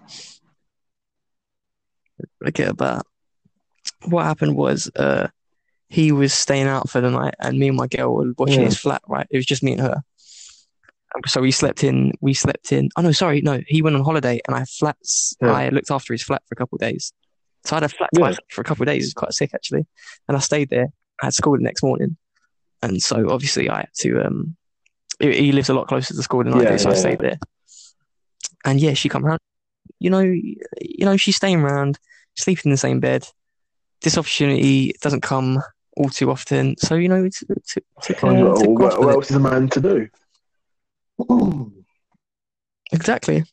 I 2.45 2.51
get 2.51 2.69
a 2.69 2.75
bat. 2.75 3.07
What 4.07 4.25
happened 4.25 4.57
was, 4.57 4.91
uh, 4.97 5.29
he 5.89 6.13
was 6.13 6.33
staying 6.35 6.67
out 6.67 6.89
for 6.91 7.01
the 7.01 7.11
night, 7.11 7.35
and 7.41 7.59
me 7.59 7.69
and 7.69 7.77
my 7.77 7.87
girl 7.87 8.15
were 8.15 8.33
watching 8.37 8.61
Yeah. 8.61 8.67
his 8.67 8.79
flat. 8.79 9.03
Right, 9.09 9.27
it 9.31 9.37
was 9.37 9.47
just 9.47 9.63
me 9.63 9.73
and 9.73 9.81
her. 9.81 10.03
So 11.27 11.41
we 11.41 11.51
slept 11.51 11.83
in. 11.83 12.13
We 12.21 12.35
slept 12.35 12.71
in. 12.73 12.91
Oh 12.97 13.01
no, 13.03 13.13
sorry, 13.13 13.41
no. 13.41 13.61
He 13.67 13.81
went 13.83 13.97
on 13.97 14.05
holiday, 14.05 14.41
and 14.47 14.55
I 14.55 14.65
flats. 14.65 15.35
Yeah. 15.41 15.53
I 15.53 15.69
looked 15.71 15.91
after 15.91 16.13
his 16.13 16.23
flat 16.23 16.43
for 16.47 16.53
a 16.53 16.57
couple 16.57 16.77
of 16.77 16.81
days. 16.81 17.13
So 17.65 17.75
I 17.75 17.77
had 17.79 17.85
a 17.85 17.89
flat 17.89 18.11
Yeah. 18.17 18.35
for 18.51 18.61
a 18.61 18.65
couple 18.65 18.83
of 18.83 18.87
days. 18.89 19.05
It 19.05 19.07
was 19.09 19.15
quite 19.15 19.33
sick 19.33 19.51
actually, 19.55 19.87
and 20.29 20.37
I 20.37 20.41
stayed 20.41 20.69
there. 20.71 20.89
I 21.23 21.27
had 21.27 21.35
school 21.35 21.57
the 21.57 21.63
next 21.63 21.83
morning, 21.83 22.17
and 22.83 23.03
so 23.03 23.31
obviously 23.31 23.69
I 23.71 23.79
had 23.79 23.89
to. 24.01 24.27
Um, 24.27 24.57
he, 25.19 25.51
lives 25.51 25.69
a 25.69 25.75
lot 25.75 25.89
closer 25.89 26.15
to 26.15 26.23
school 26.23 26.45
than 26.45 26.55
I 26.55 26.71
do, 26.71 26.79
so 26.79 26.91
I 26.91 26.95
stayed 26.95 27.19
there. 27.19 27.39
And 28.65 28.79
yeah, 28.79 28.93
she 28.95 29.09
come 29.09 29.25
around. 29.25 29.41
You 29.99 30.11
know, 30.11 30.21
you 30.21 31.05
know, 31.05 31.17
she's 31.17 31.35
staying 31.37 31.61
around, 31.61 31.99
sleeping 32.37 32.65
in 32.67 32.71
the 32.71 32.77
same 32.77 33.01
bed. 33.01 33.27
This 34.03 34.17
opportunity 34.17 34.93
doesn't 35.03 35.23
come 35.23 35.59
all 35.97 36.09
too 36.09 36.31
often, 36.31 36.77
so 36.79 36.95
you 36.95 37.09
know, 37.09 37.25
it's 37.25 37.43
it's 37.49 37.77
it's 37.77 38.23
Well, 38.23 38.53
uh, 38.53 38.61
to 38.61 38.71
what, 38.71 39.01
what 39.01 39.15
else 39.15 39.31
is 39.31 39.37
a 39.37 39.41
man 39.41 39.69
to 39.71 39.81
do? 39.81 40.09
exactly. 42.93 43.45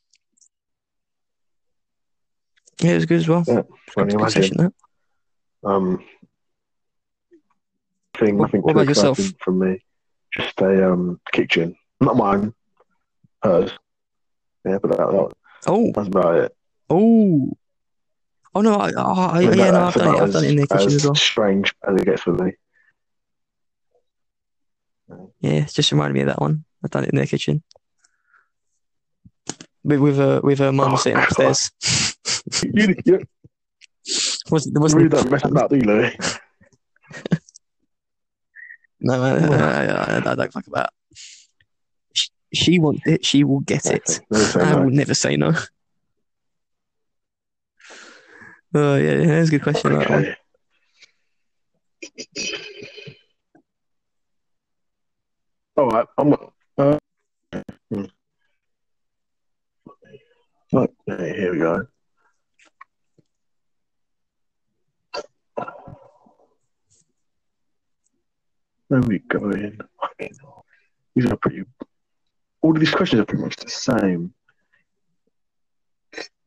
Yeah, 2.81 2.91
it 2.91 2.95
was 2.95 3.05
good 3.05 3.19
as 3.21 3.27
well. 3.27 3.43
Yeah, 3.47 3.61
Good 3.95 4.09
can 4.09 4.09
you 4.09 4.15
imagine? 4.19 4.57
that. 4.57 4.73
Um, 5.63 6.03
thing, 8.17 8.37
nothing 8.37 8.61
what 8.61 8.71
about 8.71 8.87
yourself? 8.87 9.19
from 9.39 9.59
me. 9.59 9.83
Just 10.31 10.59
a 10.61 10.91
um 10.91 11.19
kitchen, 11.31 11.75
not 12.01 12.17
mine, 12.17 12.53
hers. 13.41 13.71
Yeah, 14.65 14.77
but 14.81 14.89
that, 14.91 14.97
that, 14.97 15.33
Oh, 15.67 15.91
that's 15.93 16.07
about 16.07 16.35
it. 16.35 16.55
oh, 16.89 17.51
oh 18.55 18.61
no! 18.61 18.75
I, 18.75 18.89
I, 18.89 19.01
I, 19.01 19.37
I 19.37 19.39
yeah, 19.41 19.71
no, 19.71 19.83
I've 19.83 19.93
done 19.93 20.15
it. 20.15 20.21
I've 20.21 20.33
done 20.33 20.43
it 20.43 20.49
in 20.51 20.55
the 20.55 20.67
kitchen 20.67 20.87
as 20.87 20.95
as 20.95 21.05
well. 21.05 21.15
Strange 21.15 21.75
as 21.87 22.01
it 22.01 22.05
gets 22.05 22.21
for 22.21 22.33
me. 22.33 22.53
Yeah, 25.41 25.51
it 25.51 25.73
just 25.73 25.91
reminded 25.91 26.13
me 26.13 26.21
of 26.21 26.27
that 26.27 26.41
one. 26.41 26.65
I've 26.83 26.91
done 26.91 27.03
it 27.03 27.11
in 27.11 27.17
the 27.17 27.27
kitchen. 27.27 27.61
With 29.83 29.99
with 29.99 30.19
a 30.19 30.41
with 30.43 30.59
a 30.61 30.71
mum 30.71 30.93
Oh, 30.93 30.95
sitting 30.97 31.19
upstairs. 31.19 31.71
You, 32.63 32.95
you, 33.05 33.19
wasn't 34.51 34.75
there 34.75 34.79
you 34.79 34.83
wasn't 34.83 34.97
really 35.03 35.09
don't 35.09 35.31
mess 35.31 35.45
about, 35.45 35.69
do 35.69 35.77
you, 35.77 35.81
Louis? 35.81 36.15
no 38.99 39.19
man, 39.19 39.53
I, 39.53 39.85
I, 39.87 40.31
I 40.31 40.35
don't 40.35 40.53
fuck 40.53 40.67
about. 40.67 40.89
She, 42.13 42.29
she 42.53 42.79
wants 42.79 43.01
it. 43.05 43.25
She 43.25 43.43
will 43.43 43.61
get 43.61 43.87
it. 43.87 44.21
I 44.31 44.75
will 44.75 44.91
never 44.91 45.13
say 45.15 45.37
no. 45.37 45.53
Oh 48.77 48.95
yeah, 48.97 49.25
that's 49.25 49.47
a 49.47 49.51
good 49.51 49.63
question. 49.63 49.93
Okay. 49.93 50.35
All 55.77 55.87
right, 55.87 56.05
I'm. 56.17 56.35
Uh, 56.77 56.97
hmm. 57.89 58.03
Okay, 60.73 61.35
here 61.37 61.53
we 61.53 61.59
go. 61.59 61.87
There 68.89 68.99
we 68.99 69.19
go. 69.19 69.51
In. 69.51 69.79
These 71.15 71.27
are 71.27 71.37
pretty. 71.37 71.63
All 72.61 72.71
of 72.71 72.79
these 72.81 72.91
questions 72.91 73.21
are 73.21 73.25
pretty 73.25 73.43
much 73.45 73.55
the 73.55 73.69
same, 73.69 74.33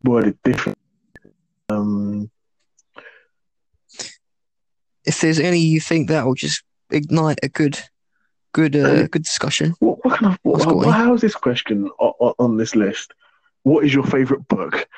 worded 0.05 0.37
different. 0.43 0.77
Um, 1.69 2.31
If 5.05 5.21
there's 5.21 5.39
any 5.39 5.61
you 5.61 5.81
think 5.81 6.09
that 6.09 6.27
will 6.27 6.35
just 6.35 6.63
ignite 6.91 7.39
a 7.43 7.49
good, 7.49 7.79
good, 8.53 8.75
uh, 8.77 9.07
good 9.09 9.23
discussion. 9.23 9.75
What, 9.81 10.05
what 10.05 10.19
kind 10.19 10.35
of 10.35 10.39
what, 10.43 10.95
how 10.95 11.15
is 11.15 11.21
this 11.21 11.35
question 11.35 11.89
on, 11.99 12.35
on 12.39 12.57
this 12.57 12.75
list? 12.75 13.13
What 13.63 13.85
is 13.85 13.93
your 13.95 14.05
favourite 14.05 14.47
book? 14.49 14.89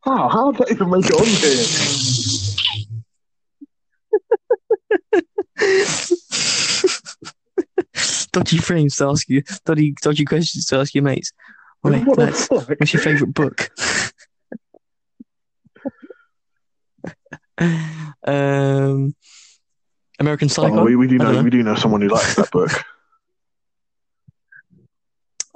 How? 0.00 0.28
How 0.34 0.52
did 0.52 0.66
that 0.66 0.72
even 0.72 0.90
make 0.90 1.06
it 1.06 1.14
on 1.14 1.26
here? 1.26 1.64
dodgy 8.32 8.58
frames 8.58 8.96
to 8.96 9.08
ask 9.08 9.28
you, 9.28 9.42
dodgy, 9.64 9.94
dodgy 10.02 10.24
questions 10.24 10.66
to 10.66 10.76
ask 10.76 10.94
your 10.94 11.04
mates. 11.04 11.32
Wait, 11.82 12.06
what 12.06 12.18
what's 12.18 12.92
your 12.92 13.02
favourite 13.02 13.34
book? 13.34 13.70
um, 18.26 19.14
American 20.18 20.48
Psycho. 20.48 20.80
Oh, 20.80 20.84
we, 20.84 20.96
we 20.96 21.06
do 21.06 21.18
know, 21.18 21.32
know. 21.32 21.42
we 21.42 21.50
do 21.50 21.62
know 21.62 21.74
someone 21.74 22.00
who 22.00 22.08
likes 22.08 22.34
that 22.36 22.50
book. 22.50 22.70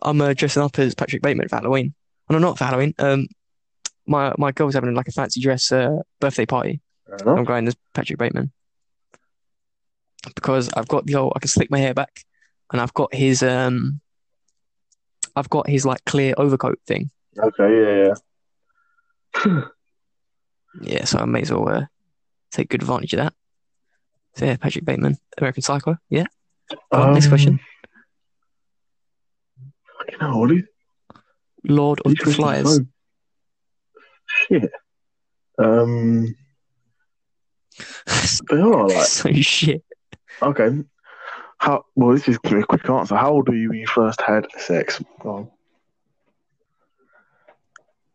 I'm 0.02 0.20
uh, 0.20 0.32
dressing 0.32 0.62
up 0.62 0.78
as 0.78 0.94
Patrick 0.94 1.22
Bateman 1.22 1.48
for 1.48 1.56
Halloween. 1.56 1.94
Oh, 2.30 2.34
no, 2.34 2.38
not 2.38 2.56
for 2.58 2.64
Halloween. 2.64 2.94
Um, 2.98 3.26
my 4.06 4.32
my 4.38 4.52
girl's 4.52 4.74
having 4.74 4.94
like 4.94 5.08
a 5.08 5.12
fancy 5.12 5.40
dress 5.40 5.72
uh, 5.72 5.96
birthday 6.20 6.46
party. 6.46 6.80
I'm 7.26 7.44
going 7.44 7.66
as 7.66 7.76
Patrick 7.94 8.18
Bateman 8.18 8.52
because 10.34 10.68
I've 10.74 10.88
got 10.88 11.06
the 11.06 11.16
old. 11.16 11.32
I 11.36 11.40
can 11.40 11.48
slick 11.48 11.70
my 11.70 11.78
hair 11.78 11.94
back, 11.94 12.24
and 12.72 12.80
I've 12.80 12.94
got 12.94 13.14
his 13.14 13.42
um, 13.42 14.00
I've 15.36 15.50
got 15.50 15.68
his 15.68 15.84
like 15.84 16.04
clear 16.04 16.34
overcoat 16.36 16.78
thing. 16.86 17.10
Okay, 17.38 18.14
yeah, 18.14 18.14
yeah. 19.44 19.64
Yeah, 20.80 21.04
so 21.04 21.18
I 21.18 21.24
may 21.24 21.42
as 21.42 21.50
well 21.52 21.68
uh, 21.68 21.86
take 22.50 22.68
good 22.68 22.82
advantage 22.82 23.12
of 23.14 23.18
that. 23.18 23.34
So 24.36 24.44
yeah, 24.46 24.56
Patrick 24.56 24.84
Bateman, 24.84 25.16
American 25.38 25.62
Psycho. 25.62 25.96
Yeah. 26.10 26.24
On, 26.92 27.12
next 27.14 27.26
Um, 27.26 27.30
question. 27.30 27.60
Fucking 29.98 30.20
hell, 30.20 30.50
is 30.52 30.62
Lord 31.64 32.00
of 32.04 32.14
the 32.14 32.32
Flies. 32.32 32.80
Shit. 34.48 34.70
Um, 35.58 36.36
they 38.50 38.56
are 38.60 38.88
like 38.88 39.06
so 39.06 39.32
shit. 39.32 39.82
okay. 40.42 40.70
How 41.58 41.84
well? 41.96 42.12
This 42.14 42.28
is 42.28 42.36
a 42.36 42.62
quick 42.62 42.88
answer. 42.88 43.16
How 43.16 43.30
old 43.32 43.48
were 43.48 43.54
you 43.56 43.70
when 43.70 43.78
you 43.78 43.86
first 43.86 44.20
had 44.20 44.46
sex? 44.58 45.02
Go 45.20 45.30
on. 45.30 45.50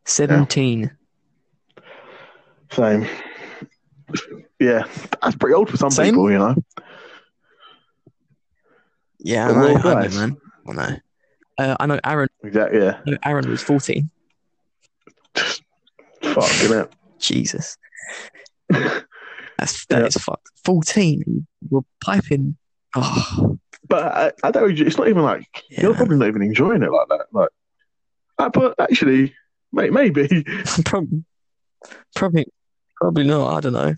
Seventeen. 0.06 0.91
Same. 2.76 3.07
Yeah, 4.59 4.84
that's 5.21 5.36
pretty 5.36 5.53
old 5.55 5.69
for 5.69 5.78
some 5.78 5.91
Same? 5.91 6.13
people, 6.13 6.32
you 6.32 6.38
know. 6.39 6.55
Yeah, 9.19 9.49
I 9.49 9.53
know, 9.53 9.76
I 9.78 10.07
know, 10.07 10.09
man. 10.15 10.38
I 10.67 10.71
know. 10.74 10.97
Uh, 11.57 11.76
I 11.80 11.86
know 11.86 11.99
Aaron. 12.03 12.30
Exactly. 12.43 12.80
Yeah. 12.80 12.99
I 13.05 13.09
know 13.11 13.17
Aaron 13.26 13.49
was 13.49 13.61
fourteen. 13.61 14.09
Fucking 15.36 16.71
it. 16.74 16.91
Jesus. 17.19 17.78
That's 18.69 19.86
that 19.88 20.07
is 20.07 20.15
Yeah. 20.15 20.21
fucked. 20.21 20.49
Fourteen. 20.65 21.47
We're 21.69 21.82
piping. 22.03 22.57
Oh, 22.95 23.57
But 23.88 24.03
I, 24.03 24.32
I 24.47 24.51
don't. 24.51 24.78
It's 24.80 24.97
not 24.97 25.07
even 25.07 25.24
like 25.24 25.47
yeah. 25.69 25.82
you're 25.84 25.95
probably 25.95 26.17
not 26.17 26.28
even 26.28 26.41
enjoying 26.41 26.84
it 26.84 26.91
like 26.91 27.07
that. 27.09 27.26
Like, 27.32 27.49
uh, 28.39 28.49
but 28.49 28.76
actually, 28.80 29.34
may, 29.71 29.89
maybe. 29.89 30.43
probably, 30.86 31.24
probably, 32.15 32.45
probably 33.04 33.26
not. 33.26 33.54
I 33.54 33.60
don't 33.60 33.74
know. 33.74 33.95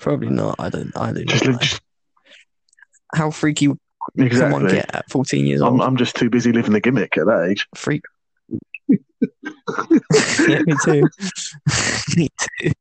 Probably 0.00 0.28
not. 0.28 0.56
I 0.60 0.68
don't. 0.70 0.96
I 0.96 1.12
don't 1.12 1.26
Just, 1.28 1.44
know. 1.44 1.58
just 1.58 1.80
How 3.14 3.30
freaky 3.32 3.66
would 3.68 3.78
someone 4.32 4.68
get 4.68 4.94
at 4.94 5.10
fourteen 5.10 5.44
years 5.46 5.60
old? 5.60 5.74
I'm, 5.74 5.80
I'm 5.80 5.96
just 5.96 6.14
too 6.14 6.30
busy 6.30 6.52
living 6.52 6.72
the 6.72 6.80
gimmick 6.80 7.16
at 7.18 7.26
that 7.26 7.48
age. 7.50 7.66
Freak. 7.74 8.02
yeah, 10.48 10.60
me 10.66 10.74
too. 10.84 11.02
me 12.16 12.28
too. 12.60 12.72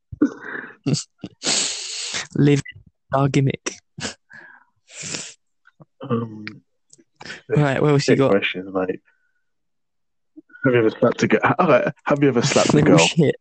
Live 2.35 2.61
our 3.13 3.27
gimmick. 3.29 3.73
Um, 6.07 6.45
Right, 7.49 7.81
what 7.81 7.89
else 7.91 8.07
you 8.07 8.15
got? 8.15 8.29
questions, 8.31 8.71
mate. 8.73 9.01
Have 10.65 10.73
you 10.73 10.79
ever 10.79 10.89
slapped 10.91 11.23
a 11.23 11.27
girl? 11.27 11.41
Okay, 11.59 11.91
have 12.05 12.21
you 12.23 12.29
ever 12.29 12.41
slapped 12.41 12.73
a 12.73 12.81
girl? 12.83 12.97
shit. 12.99 13.35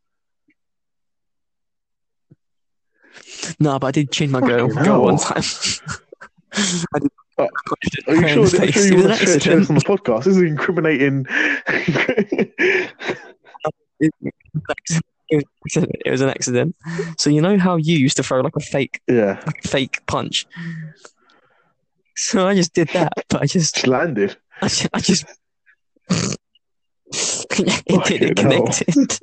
No, 3.60 3.78
but 3.78 3.88
I 3.88 3.90
did 3.92 4.12
chin 4.12 4.30
my 4.30 4.40
girl, 4.40 4.68
girl 4.68 5.02
one 5.02 5.18
time. 5.18 5.42
I 6.52 6.98
did. 6.98 7.10
Uh, 7.38 7.46
Punched 7.66 8.08
Are 8.08 8.14
you 8.14 8.46
sure, 8.46 8.64
you 8.64 8.72
sure 8.72 8.86
you 8.86 9.04
want 9.04 9.18
to 9.18 9.26
share, 9.26 9.40
share 9.40 9.58
this 9.58 9.68
on 9.68 9.74
the 9.74 9.82
podcast? 9.82 10.24
This 10.24 10.36
is 10.36 10.42
incriminating. 10.42 11.26
It 15.28 15.42
was 15.64 15.76
an 15.76 15.90
accident. 15.90 15.96
It 16.04 16.10
was 16.10 16.20
an 16.20 16.28
accident. 16.28 16.76
So 17.18 17.30
you 17.30 17.40
know 17.40 17.58
how 17.58 17.76
you 17.76 17.98
used 17.98 18.16
to 18.18 18.22
throw 18.22 18.40
like 18.40 18.54
a 18.56 18.60
fake, 18.60 19.00
yeah, 19.08 19.42
like 19.46 19.64
a 19.64 19.68
fake 19.68 20.04
punch. 20.06 20.46
So 22.14 22.46
I 22.46 22.54
just 22.54 22.74
did 22.74 22.88
that, 22.90 23.12
but 23.28 23.42
I 23.42 23.46
just, 23.46 23.74
just 23.74 23.86
landed. 23.86 24.36
I 24.62 24.68
just, 24.68 24.88
I 24.94 25.00
just 25.00 25.24
it 27.90 28.04
did. 28.04 28.22
It 28.22 28.36
connected. 28.36 29.18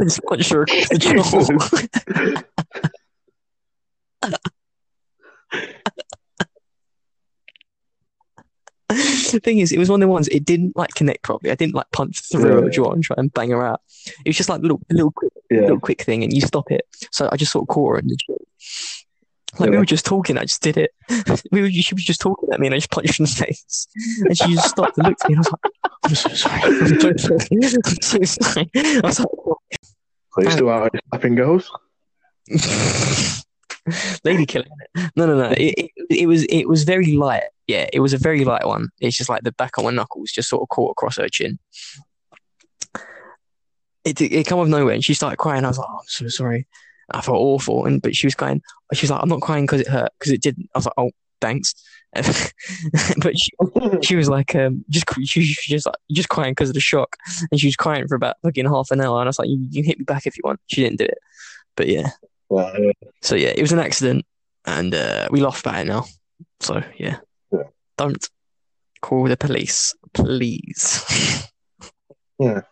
I 0.00 0.04
just 0.04 0.22
punched 0.24 0.52
her 0.52 0.62
across 0.62 1.30
the 1.48 2.44
the 8.88 9.40
thing 9.42 9.58
is, 9.58 9.72
it 9.72 9.78
was 9.78 9.88
one 9.88 10.02
of 10.02 10.06
the 10.06 10.12
ones. 10.12 10.28
It 10.28 10.44
didn't 10.44 10.76
like 10.76 10.90
connect 10.94 11.22
properly. 11.22 11.50
I 11.50 11.54
didn't 11.54 11.74
like 11.74 11.90
punch 11.92 12.20
through 12.30 12.64
Yeah. 12.64 12.70
jaw 12.70 12.92
and 12.92 13.02
try 13.02 13.14
and 13.18 13.32
bang 13.32 13.50
her 13.50 13.64
out. 13.64 13.80
It 14.24 14.28
was 14.28 14.36
just 14.36 14.48
like 14.48 14.58
a 14.58 14.62
little, 14.62 14.80
little, 14.90 15.12
quick, 15.12 15.32
Yeah, 15.50 15.60
little 15.62 15.80
quick 15.80 16.02
thing, 16.02 16.22
and 16.22 16.32
you 16.32 16.40
stop 16.42 16.70
it. 16.70 16.82
So 17.10 17.28
I 17.32 17.36
just 17.36 17.52
sort 17.52 17.62
of 17.64 17.68
caught 17.68 17.92
her 17.92 17.98
in 18.00 18.08
the 18.08 18.16
jaw. 18.16 18.36
Like 19.58 19.70
we 19.70 19.76
were 19.76 19.84
just 19.84 20.06
talking, 20.06 20.38
I 20.38 20.42
just 20.44 20.62
did 20.62 20.76
it. 20.76 20.92
We 21.52 21.62
were, 21.62 21.70
she 21.70 21.94
was 21.94 22.04
just 22.04 22.20
talking 22.20 22.48
at 22.52 22.60
me, 22.60 22.68
and 22.68 22.74
I 22.74 22.78
just 22.78 22.90
punched 22.90 23.18
her 23.18 23.24
in 23.24 23.26
the 23.26 23.44
face. 23.46 23.86
And 24.24 24.36
she 24.36 24.54
just 24.54 24.70
stopped 24.70 24.96
and 24.96 25.06
looked 25.06 25.22
at 25.24 25.30
me, 25.30 25.36
and 25.36 25.46
I 25.46 25.50
was 25.50 25.52
like, 25.52 25.94
"I'm 26.04 26.14
so 26.14 26.28
sorry. 26.30 26.62
I'm 26.62 26.98
so 26.98 27.12
sorry. 27.16 27.48
I'm 27.52 28.02
so 28.02 28.22
sorry." 28.22 28.70
I 28.74 29.00
was 29.04 29.20
like, 29.20 29.28
so 30.32 30.42
you 30.42 30.50
still 30.50 30.70
out 30.70 30.90
here 30.92 31.00
slapping 31.10 31.34
girls? 31.34 31.70
Lady 34.24 34.46
killer. 34.46 34.64
No, 35.16 35.26
no, 35.26 35.36
no. 35.36 35.50
It, 35.50 35.74
it, 35.76 35.90
it 36.08 36.26
was 36.26 36.44
it 36.44 36.66
was 36.68 36.84
very 36.84 37.12
light. 37.12 37.42
Yeah, 37.66 37.88
it 37.92 38.00
was 38.00 38.14
a 38.14 38.18
very 38.18 38.44
light 38.44 38.66
one. 38.66 38.88
It's 39.00 39.16
just 39.16 39.28
like 39.28 39.42
the 39.42 39.52
back 39.52 39.76
of 39.76 39.84
my 39.84 39.90
knuckles 39.90 40.32
just 40.32 40.48
sort 40.48 40.62
of 40.62 40.68
caught 40.68 40.92
across 40.92 41.18
her 41.18 41.28
chin. 41.28 41.58
It 44.04 44.20
it 44.20 44.46
come 44.46 44.60
out 44.60 44.62
of 44.62 44.68
nowhere, 44.68 44.94
and 44.94 45.04
she 45.04 45.14
started 45.14 45.36
crying. 45.36 45.64
I 45.64 45.68
was 45.68 45.78
like, 45.78 45.88
oh, 45.90 45.98
"I'm 45.98 46.06
so 46.06 46.28
sorry." 46.28 46.66
I 47.14 47.20
felt 47.20 47.36
awful, 47.38 47.84
and 47.86 48.00
but 48.00 48.14
she 48.14 48.26
was 48.26 48.34
crying. 48.34 48.62
She 48.94 49.04
was 49.04 49.10
like, 49.10 49.22
"I'm 49.22 49.28
not 49.28 49.40
crying 49.40 49.64
because 49.64 49.80
it 49.80 49.88
hurt, 49.88 50.10
because 50.18 50.32
it 50.32 50.42
didn't." 50.42 50.68
I 50.74 50.78
was 50.78 50.86
like, 50.86 50.94
"Oh, 50.96 51.10
thanks." 51.40 51.74
but 52.14 53.34
she, 53.38 53.50
she 54.02 54.16
was 54.16 54.28
like, 54.28 54.54
um, 54.54 54.84
just 54.90 55.06
she, 55.24 55.42
she 55.44 55.72
just 55.72 55.86
like 55.86 55.94
just 56.10 56.28
crying 56.28 56.52
because 56.52 56.68
of 56.68 56.74
the 56.74 56.80
shock, 56.80 57.16
and 57.50 57.58
she 57.60 57.68
was 57.68 57.76
crying 57.76 58.06
for 58.06 58.14
about 58.14 58.36
fucking 58.42 58.66
half 58.66 58.90
an 58.90 59.00
hour. 59.00 59.18
And 59.20 59.26
I 59.26 59.30
was 59.30 59.38
like, 59.38 59.48
"You, 59.48 59.66
you 59.70 59.82
hit 59.82 59.98
me 59.98 60.04
back 60.04 60.26
if 60.26 60.36
you 60.36 60.42
want." 60.44 60.60
She 60.66 60.82
didn't 60.82 60.98
do 60.98 61.04
it, 61.04 61.18
but 61.76 61.88
yeah. 61.88 62.10
Well. 62.48 62.74
So 63.22 63.34
yeah, 63.34 63.52
it 63.56 63.62
was 63.62 63.72
an 63.72 63.78
accident, 63.78 64.26
and 64.66 64.94
uh, 64.94 65.28
we 65.30 65.40
laugh 65.40 65.60
about 65.60 65.80
it 65.80 65.86
now. 65.86 66.04
So 66.60 66.82
yeah, 66.98 67.16
Yeah. 67.52 67.64
don't 67.96 68.28
call 69.00 69.24
the 69.28 69.36
police, 69.36 69.94
please. 70.14 71.48
Yeah. 72.38 72.62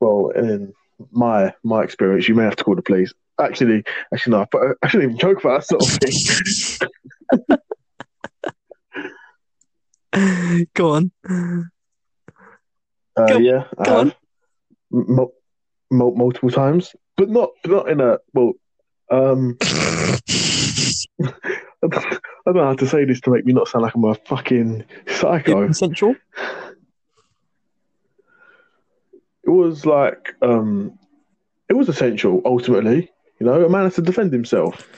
Well, 0.00 0.30
in 0.30 0.72
my 1.12 1.52
my 1.62 1.82
experience, 1.82 2.28
you 2.28 2.34
may 2.34 2.44
have 2.44 2.56
to 2.56 2.64
call 2.64 2.74
the 2.76 2.82
police. 2.82 3.12
Actually, 3.40 3.84
actually 4.12 4.32
no. 4.32 4.46
But 4.50 4.62
I 4.82 4.88
shouldn't 4.88 5.10
even 5.10 5.18
joke 5.18 5.40
about 5.40 5.60
that 5.60 5.66
sort 5.66 5.82
of 5.82 5.90
thing. 6.00 7.58
Go 10.74 10.90
on. 10.92 11.10
Uh, 11.28 13.26
Go- 13.28 13.38
yeah, 13.38 13.64
go 13.84 13.98
have. 13.98 14.14
M- 14.92 15.30
mul- 15.90 16.14
multiple 16.16 16.50
times, 16.50 16.94
but 17.16 17.28
not 17.28 17.50
not 17.66 17.88
in 17.90 18.00
a 18.00 18.18
well. 18.32 18.52
Um, 19.10 19.56
I 21.82 21.88
don't 22.46 22.56
know 22.56 22.64
how 22.64 22.74
to 22.74 22.86
say 22.86 23.04
this 23.04 23.20
to 23.22 23.30
make 23.30 23.44
me 23.44 23.52
not 23.52 23.68
sound 23.68 23.82
like 23.82 23.94
I'm 23.94 24.04
a 24.04 24.14
fucking 24.14 24.84
psycho. 25.08 25.64
Consensual. 25.64 26.16
It 29.46 29.50
was 29.50 29.86
like 29.86 30.34
um, 30.42 30.98
it 31.68 31.74
was 31.74 31.88
essential 31.88 32.42
ultimately. 32.44 33.10
You 33.38 33.46
know, 33.46 33.64
a 33.64 33.68
man 33.68 33.84
has 33.84 33.94
to 33.96 34.02
defend 34.02 34.32
himself. 34.32 34.88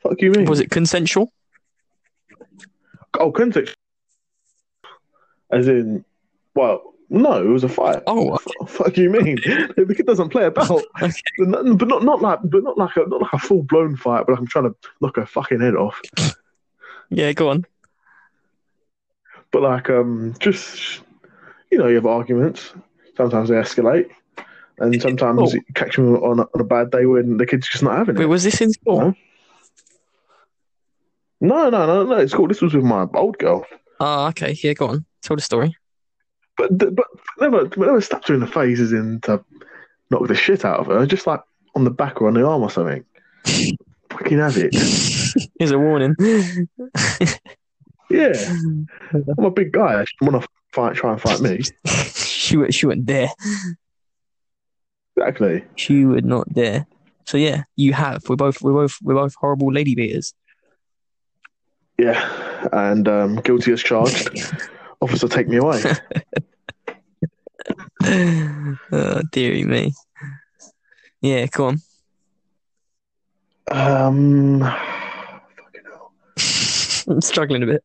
Fuck 0.00 0.20
you, 0.20 0.30
mean? 0.32 0.44
Was 0.46 0.60
it 0.60 0.70
consensual? 0.70 1.32
Oh, 3.18 3.30
context. 3.32 3.74
As 5.50 5.68
in, 5.68 6.04
well, 6.54 6.94
no, 7.08 7.40
it 7.40 7.48
was 7.48 7.62
a 7.64 7.68
fight. 7.68 8.02
Oh, 8.08 8.34
F- 8.34 8.68
fuck 8.68 8.96
you, 8.96 9.08
mean? 9.10 9.36
the 9.76 9.94
kid 9.96 10.06
doesn't 10.06 10.30
play 10.30 10.44
about, 10.44 10.70
Okay. 10.70 11.12
but 11.38 11.48
not, 11.48 11.78
but 11.78 11.88
not 11.88 12.02
not 12.02 12.20
like, 12.20 12.40
but 12.44 12.64
not 12.64 12.76
like 12.76 12.96
a 12.96 13.08
not 13.08 13.22
like 13.22 13.32
a 13.32 13.38
full 13.38 13.62
blown 13.62 13.96
fight. 13.96 14.24
But 14.26 14.32
like 14.32 14.40
I'm 14.40 14.46
trying 14.48 14.64
to 14.64 14.74
knock 15.00 15.16
her 15.16 15.26
fucking 15.26 15.60
head 15.60 15.76
off. 15.76 16.00
Yeah, 17.10 17.32
go 17.32 17.48
on. 17.50 17.64
But 19.52 19.62
like, 19.62 19.88
um, 19.88 20.34
just 20.40 21.00
you 21.70 21.78
know, 21.78 21.86
you 21.86 21.94
have 21.94 22.06
arguments. 22.06 22.74
Sometimes 23.16 23.48
they 23.48 23.54
escalate, 23.56 24.10
and 24.78 25.00
sometimes 25.00 25.40
Oh. 25.42 25.54
you 25.54 25.62
catch 25.74 25.96
them 25.96 26.14
on 26.16 26.40
a, 26.40 26.42
on 26.42 26.60
a 26.60 26.64
bad 26.64 26.90
day 26.90 27.06
when 27.06 27.36
the 27.38 27.46
kid's 27.46 27.68
just 27.68 27.82
not 27.82 27.96
having 27.96 28.16
it. 28.16 28.18
Wait, 28.18 28.26
was 28.26 28.44
this 28.44 28.60
in 28.60 28.72
school? 28.72 29.00
Huh? 29.00 29.12
No, 31.40 31.68
no, 31.70 31.86
no, 31.86 32.04
no. 32.04 32.16
It's 32.16 32.34
cool. 32.34 32.48
This 32.48 32.62
was 32.62 32.74
with 32.74 32.84
my 32.84 33.06
old 33.14 33.38
girl, 33.38 33.64
Oh, 34.00 34.26
okay. 34.28 34.52
Yeah, 34.62 34.72
go 34.74 34.88
on. 34.88 35.04
Tell 35.22 35.36
the 35.36 35.42
story. 35.42 35.74
but 36.58 36.76
but 36.78 37.06
never 37.40 37.64
never 37.76 38.00
stabbed 38.00 38.28
her 38.28 38.34
in 38.34 38.40
the 38.40 38.46
face 38.46 38.80
as 38.80 38.92
in 38.92 39.20
to 39.22 39.42
knock 40.10 40.26
the 40.28 40.34
shit 40.34 40.64
out 40.64 40.80
of 40.80 40.86
her. 40.86 41.06
Just 41.06 41.26
like 41.26 41.40
on 41.74 41.84
the 41.84 41.90
back 41.90 42.20
or 42.20 42.28
on 42.28 42.34
the 42.34 42.46
arm 42.46 42.62
or 42.62 42.70
something. 42.70 43.04
Fucking 44.10 44.38
have 44.38 44.56
it. 44.56 44.74
Here's 45.58 45.70
a 45.72 45.78
warning. 45.78 46.14
Yeah, 48.08 48.32
I'm 49.12 49.44
a 49.44 49.50
big 49.50 49.72
guy. 49.72 50.04
She 50.04 50.16
want 50.24 50.40
to 50.42 50.48
fight, 50.72 50.94
try 50.94 51.12
and 51.12 51.20
fight 51.20 51.40
me. 51.40 51.60
She 52.46 52.56
would, 52.56 52.72
she 52.74 52.86
wouldn't 52.86 53.06
dare. 53.06 53.28
Exactly. 55.16 55.64
She 55.74 56.04
would 56.04 56.24
not 56.24 56.52
dare. 56.52 56.86
So 57.26 57.38
yeah, 57.38 57.64
you 57.74 57.92
have. 57.92 58.22
We're 58.28 58.36
both 58.36 58.62
we're 58.62 58.72
both 58.72 58.98
we're 59.02 59.14
both 59.14 59.34
horrible 59.34 59.72
lady 59.72 59.94
beaters. 59.94 60.32
Yeah, 61.98 62.68
and 62.72 63.08
um, 63.08 63.36
guilty 63.36 63.72
as 63.72 63.82
charged. 63.82 64.30
Officer, 65.00 65.28
take 65.28 65.48
me 65.48 65.56
away. 65.56 65.82
oh, 68.92 69.22
dearie 69.32 69.64
me. 69.64 69.92
Yeah, 71.20 71.46
come 71.48 71.80
on. 73.70 74.06
Um, 74.06 74.60
fucking 74.60 75.82
hell. 75.90 76.12
I'm 77.08 77.20
struggling 77.20 77.62
a 77.64 77.66
bit. 77.66 77.82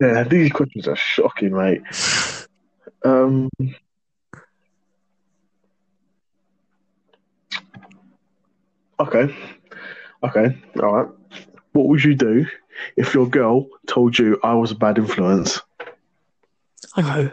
Yeah, 0.00 0.22
these 0.22 0.52
questions 0.52 0.86
are 0.86 0.96
shocking, 0.96 1.52
mate. 1.52 1.82
Um, 3.04 3.48
okay, 9.00 9.34
okay, 10.22 10.58
all 10.82 10.92
right. 10.92 11.08
What 11.72 11.86
would 11.88 12.02
you 12.02 12.14
do 12.14 12.46
if 12.96 13.14
your 13.14 13.28
girl 13.28 13.66
told 13.86 14.18
you 14.18 14.38
I 14.42 14.54
was 14.54 14.72
a 14.72 14.74
bad 14.74 14.98
influence? 14.98 15.60
I 16.96 17.02
go, 17.02 17.30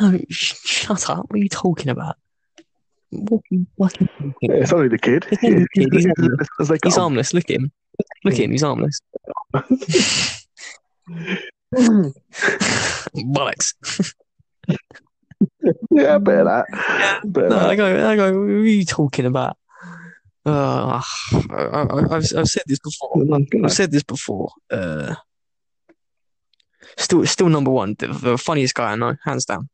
oh, 0.00 0.18
sh- 0.30 0.54
shut 0.64 1.10
up. 1.10 1.26
What 1.28 1.34
are 1.34 1.42
you 1.42 1.48
talking 1.48 1.88
about? 1.88 2.16
What 3.10 3.38
are 3.38 3.42
you 3.50 3.66
talking 3.78 4.08
about? 4.22 4.34
it's 4.42 4.72
only 4.72 4.88
the 4.88 4.98
kid. 4.98 5.26
It's 5.30 5.44
only 5.44 5.60
the 5.60 5.68
kid, 5.74 5.92
he's 5.92 6.06
harmless. 6.18 6.48
As 6.60 6.68
they 6.68 6.78
He's 6.82 6.96
harmless. 6.96 7.34
Look 7.34 7.50
at 7.50 7.56
him. 7.56 7.72
Look 8.24 8.34
at 8.34 8.40
him. 8.40 8.50
He's 8.52 8.62
harmless. 8.62 9.00
Bollocks. 13.14 14.14
Yeah, 15.90 16.18
better 16.18 16.44
that. 16.44 17.20
Better 17.24 17.48
No, 17.48 17.56
I 17.58 17.68
that. 17.68 17.76
go, 17.76 18.08
I 18.10 18.16
go, 18.16 18.32
what 18.32 18.48
are 18.50 18.64
you 18.64 18.84
talking 18.84 19.26
about? 19.26 19.56
Uh, 20.46 21.00
I, 21.50 21.54
I, 21.54 22.16
I've, 22.16 22.32
I've 22.36 22.48
said 22.48 22.64
this 22.66 22.78
before. 22.78 23.24
I've 23.64 23.72
said 23.72 23.90
this 23.90 24.02
before. 24.02 24.50
Uh, 24.70 25.14
still, 26.98 27.24
still 27.26 27.48
number 27.48 27.70
one. 27.70 27.96
The, 27.98 28.08
the 28.08 28.38
funniest 28.38 28.74
guy 28.74 28.92
I 28.92 28.96
know, 28.96 29.16
hands 29.24 29.46
down. 29.46 29.68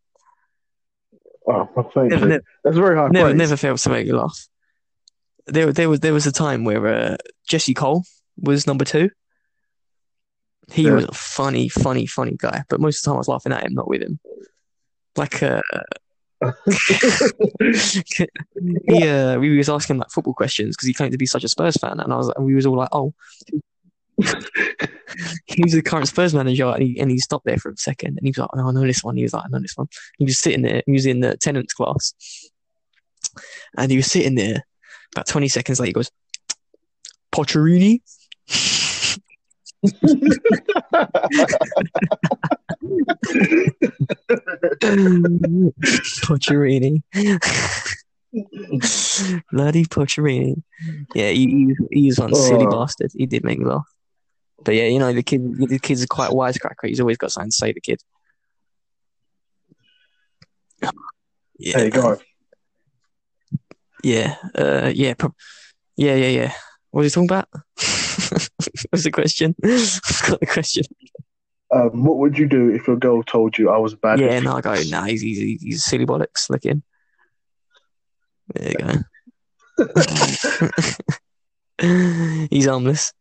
Oh, 1.47 1.69
thank 1.95 2.11
Never, 2.11 2.23
you. 2.25 2.29
never, 2.29 2.45
That's 2.63 2.77
very 2.77 2.97
high 2.97 3.09
never, 3.09 3.29
praise. 3.31 3.39
never 3.39 3.57
failed 3.57 3.79
to 3.79 3.91
make 3.91 4.07
you 4.07 4.17
laugh. 4.17 4.47
There, 5.47 5.73
there 5.73 5.89
was, 5.89 6.01
there 6.01 6.13
was 6.13 6.27
a 6.27 6.33
time 6.33 6.65
where 6.65 6.87
uh, 6.87 7.17
Jesse 7.49 7.75
Cole 7.75 8.05
was 8.37 8.67
number 8.69 8.85
two. 8.85 9.11
He 10.71 10.85
Yeah. 10.85 10.93
was 10.93 11.05
a 11.07 11.13
funny, 11.13 11.69
funny, 11.69 12.07
funny 12.07 12.37
guy, 12.39 12.63
but 12.69 12.79
most 12.79 12.99
of 12.99 13.03
the 13.03 13.07
time 13.11 13.17
I 13.17 13.19
was 13.19 13.29
laughing 13.29 13.53
at 13.53 13.65
him, 13.65 13.75
not 13.75 13.89
with 13.89 14.03
him. 14.03 14.21
Like, 15.17 15.43
uh, 15.43 15.61
he, 18.87 19.09
uh, 19.09 19.39
we 19.39 19.57
was 19.57 19.69
asking 19.69 19.99
like 19.99 20.11
football 20.11 20.35
questions 20.35 20.77
because 20.77 20.87
he 20.87 20.95
claimed 20.95 21.13
to 21.13 21.19
be 21.19 21.27
such 21.27 21.45
a 21.45 21.49
Spurs 21.49 21.77
fan, 21.77 22.01
and 22.01 22.13
I 22.13 22.17
was, 22.17 22.33
and 22.37 22.47
we 22.47 22.55
was 22.55 22.67
all 22.67 22.77
like, 22.77 22.89
oh, 22.93 23.13
he 25.47 25.63
was 25.63 25.73
the 25.73 25.83
current 25.85 26.09
Spurs 26.09 26.35
manager, 26.35 26.67
and 26.67 26.83
he, 26.83 26.99
and 27.01 27.11
he 27.11 27.19
stopped 27.19 27.45
there 27.45 27.59
for 27.59 27.71
a 27.71 27.77
second, 27.77 28.19
and 28.19 28.27
he 28.27 28.31
was 28.31 28.39
like, 28.39 28.49
oh, 28.55 28.69
I 28.69 28.73
know 28.73 28.87
this 28.87 29.05
one. 29.05 29.17
He 29.17 29.23
was 29.23 29.33
like, 29.33 29.45
I 29.45 29.49
know 29.51 29.61
this 29.61 29.77
one. 29.77 29.89
He 30.19 30.25
was 30.25 30.39
sitting 30.39 30.63
there. 30.63 30.83
He 30.87 30.93
was 30.93 31.07
in 31.07 31.21
the 31.21 31.37
tenants 31.37 31.75
class, 31.75 32.15
and 33.77 33.91
he 33.91 33.97
was 33.97 34.07
sitting 34.07 34.35
there. 34.35 34.65
About 35.15 35.27
twenty 35.27 35.49
seconds 35.49 35.81
later, 35.81 35.89
he 35.89 35.93
goes, 35.93 36.11
Pocherini. 37.33 38.01
Pocherini. 46.23 47.03
Bloody 49.51 49.85
Pocherini. 49.85 50.63
Yeah, 51.15 51.29
he, 51.31 51.47
he, 51.47 51.77
he's 51.91 52.19
one 52.21 52.35
silly 52.35 52.67
Oh. 52.67 52.71
bastard. 52.71 53.13
He 53.15 53.27
did 53.27 53.45
make 53.45 53.59
me 53.59 53.65
laugh. 53.67 53.87
But 54.65 54.75
yeah, 54.75 54.85
you 54.85 54.99
know, 54.99 55.13
the 55.13 55.23
kid 55.23 55.57
the 55.57 55.79
kid's 55.79 56.05
quite 56.07 56.31
a 56.31 56.35
wisecracker. 56.35 56.87
He's 56.89 57.01
always 57.01 57.17
got 57.17 57.33
something 57.33 57.51
to 57.51 57.57
say, 57.57 57.73
the 57.73 57.81
kid. 57.81 58.01
Yeah. 61.59 61.77
There 61.77 61.85
you 61.87 61.91
go. 61.91 62.19
Yeah. 64.03 64.37
Uh, 64.55 64.91
yeah. 64.95 65.15
Prob- 65.15 65.35
yeah, 65.97 66.15
yeah, 66.15 66.29
yeah. 66.29 66.53
What 66.91 67.03
are 67.03 67.05
you 67.05 67.11
talking 67.11 67.29
about? 67.29 67.49
What's 68.91 69.05
the 69.05 69.11
question? 69.11 69.55
I've 69.63 70.23
got 70.27 70.41
the 70.41 70.47
question. 70.47 70.85
Um, 71.73 72.05
what 72.05 72.19
would 72.19 72.37
you 72.37 72.49
do 72.49 72.71
if 72.71 72.87
your 72.87 72.97
girl 72.97 73.23
told 73.23 73.57
you 73.57 73.71
I 73.71 73.79
was 73.79 73.95
bad 73.95 74.19
Yeah, 74.19 74.41
no, 74.41 74.57
I 74.57 74.61
go, 74.61 74.75
nah, 74.89 75.05
he's, 75.05 75.21
he's, 75.21 75.63
he's 75.63 75.85
silly 75.85 76.05
bollocks. 76.05 76.51
Look 76.51 76.65
in. 76.65 76.83
There 78.55 78.73
you 78.73 78.75
go. 78.75 78.95
he's 82.51 82.67
harmless. 82.67 83.13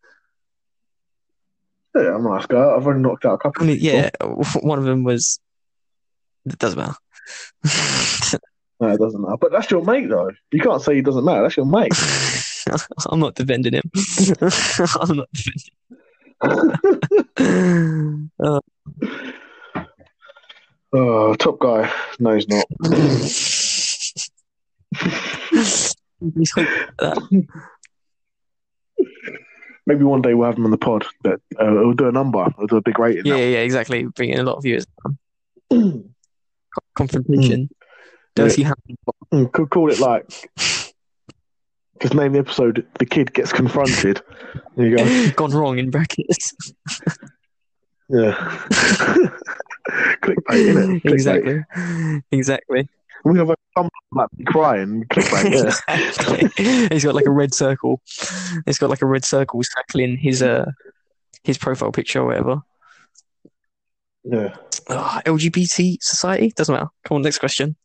Yeah, 1.96 2.16
I'm 2.16 2.26
a 2.26 2.30
nice 2.30 2.46
guy. 2.48 2.58
I've 2.58 2.86
already 2.86 3.02
knocked 3.02 3.26
out 3.26 3.34
a 3.34 3.38
couple. 3.38 3.64
I 3.64 3.68
mean, 3.68 3.78
yeah, 3.82 4.10
one 4.62 4.80
of 4.80 4.86
them 4.86 5.04
was. 5.04 5.40
It 6.46 6.58
doesn't 6.58 6.80
matter. 6.80 6.96
No, 8.82 8.88
it 8.88 8.98
doesn't 8.98 9.22
matter. 9.22 9.36
But 9.36 9.52
that's 9.52 9.70
your 9.70 9.84
mate, 9.84 10.08
though. 10.08 10.32
You 10.52 10.62
can't 10.62 10.82
say 10.82 10.96
he 10.96 11.02
doesn't 11.02 11.26
matter. 11.26 11.42
That's 11.42 11.58
your 11.58 11.66
mate. 11.66 11.92
I'm 13.10 13.20
not 13.20 13.36
defending 13.36 13.74
him. 13.74 13.92
I'm 15.00 15.18
not 15.18 15.30
defending. 15.34 15.76
Uh, 18.42 18.60
oh, 20.94 21.34
top 21.36 21.60
guy. 21.60 21.92
No, 22.20 22.34
he's 22.34 22.48
not. 22.48 22.66
He's 26.36 26.58
like 26.58 26.68
that. 27.00 27.48
Maybe 29.86 30.04
one 30.04 30.22
day 30.22 30.34
we'll 30.34 30.48
have 30.48 30.58
him 30.58 30.66
on 30.66 30.72
the 30.72 30.78
pod, 30.78 31.06
but 31.24 31.42
uh, 31.60 31.70
we'll 31.72 31.94
do 31.94 32.08
a 32.08 32.12
number. 32.12 32.48
We'll 32.58 32.68
do 32.68 32.78
a 32.78 32.82
big 32.82 32.98
rating. 33.00 33.26
yeah, 33.26 33.36
yeah, 33.36 33.60
exactly. 33.60 34.06
Bring 34.06 34.30
in 34.30 34.40
a 34.40 34.44
lot 34.44 34.58
of 34.58 34.64
viewers. 34.64 34.86
Confrontation. 36.96 37.70
Dirty 38.36 38.64
hand. 38.64 38.76
Mm, 39.34 39.52
Could 39.52 39.70
call 39.70 39.92
it 39.92 40.00
like. 40.00 40.50
Just 42.02 42.14
name 42.14 42.34
the 42.34 42.40
episode 42.40 42.86
"The 42.98 43.06
Kid 43.06 43.34
Gets 43.34 43.52
Confronted." 43.52 44.22
There 44.76 44.88
you 44.88 44.98
go. 44.98 45.30
Gone 45.36 45.52
wrong 45.52 45.80
in 45.80 45.90
brackets. 45.90 46.54
Yeah. 48.10 48.34
Clickbait, 50.24 50.34
innit? 50.50 51.02
Clickbait. 51.04 51.14
exactly. 51.14 51.64
Exactly. 52.32 52.90
We 53.24 53.38
have 53.38 53.52
a 53.52 53.56
thumb 53.76 53.90
like 54.12 54.30
crying. 54.48 55.06
Clickbait, 55.12 55.52
yeah. 55.52 56.08
exactly. 56.08 56.88
He's 56.90 57.04
got 57.04 57.14
like 57.14 57.28
a 57.28 57.32
red 57.32 57.54
circle. 57.54 58.02
He's 58.66 58.80
got 58.80 58.90
like 58.90 59.04
a 59.04 59.06
red 59.06 59.26
circle 59.26 59.62
circling 59.62 60.18
his 60.18 60.42
uh 60.42 60.72
his 61.44 61.60
profile 61.60 61.92
picture 61.92 62.22
or 62.22 62.26
whatever. 62.26 62.62
yeah. 64.24 64.56
Ah, 64.90 65.22
LGBT 65.26 65.98
society 66.02 66.52
doesn't 66.56 66.74
matter. 66.74 66.90
Come 67.06 67.18
on, 67.18 67.22
next 67.22 67.38
question. 67.38 67.76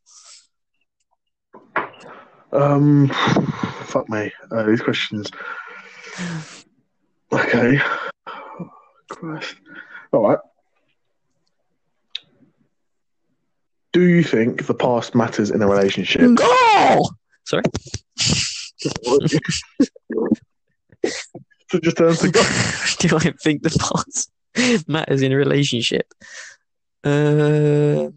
Um, 2.50 3.10
fuck 3.94 4.08
me. 4.08 4.32
Uh, 4.50 4.64
these 4.64 4.80
questions. 4.80 5.30
Okay. 7.32 7.80
Christ. 9.08 9.54
All 10.12 10.28
right. 10.28 10.38
Do 13.92 14.02
you 14.02 14.24
think 14.24 14.66
the 14.66 14.74
past 14.74 15.14
matters 15.14 15.52
in 15.52 15.62
a 15.62 15.68
relationship? 15.68 16.22
Oh, 16.40 17.08
sorry. 17.44 17.62
so 18.18 18.48
just 21.80 21.96
turn 21.96 22.16
to 22.16 22.30
go. 22.32 22.42
Do 22.98 23.16
I 23.16 23.32
think 23.40 23.62
the 23.62 23.70
past 23.78 24.32
matters 24.88 25.22
in 25.22 25.30
a 25.30 25.36
relationship? 25.36 26.12
Uh, 27.04 28.10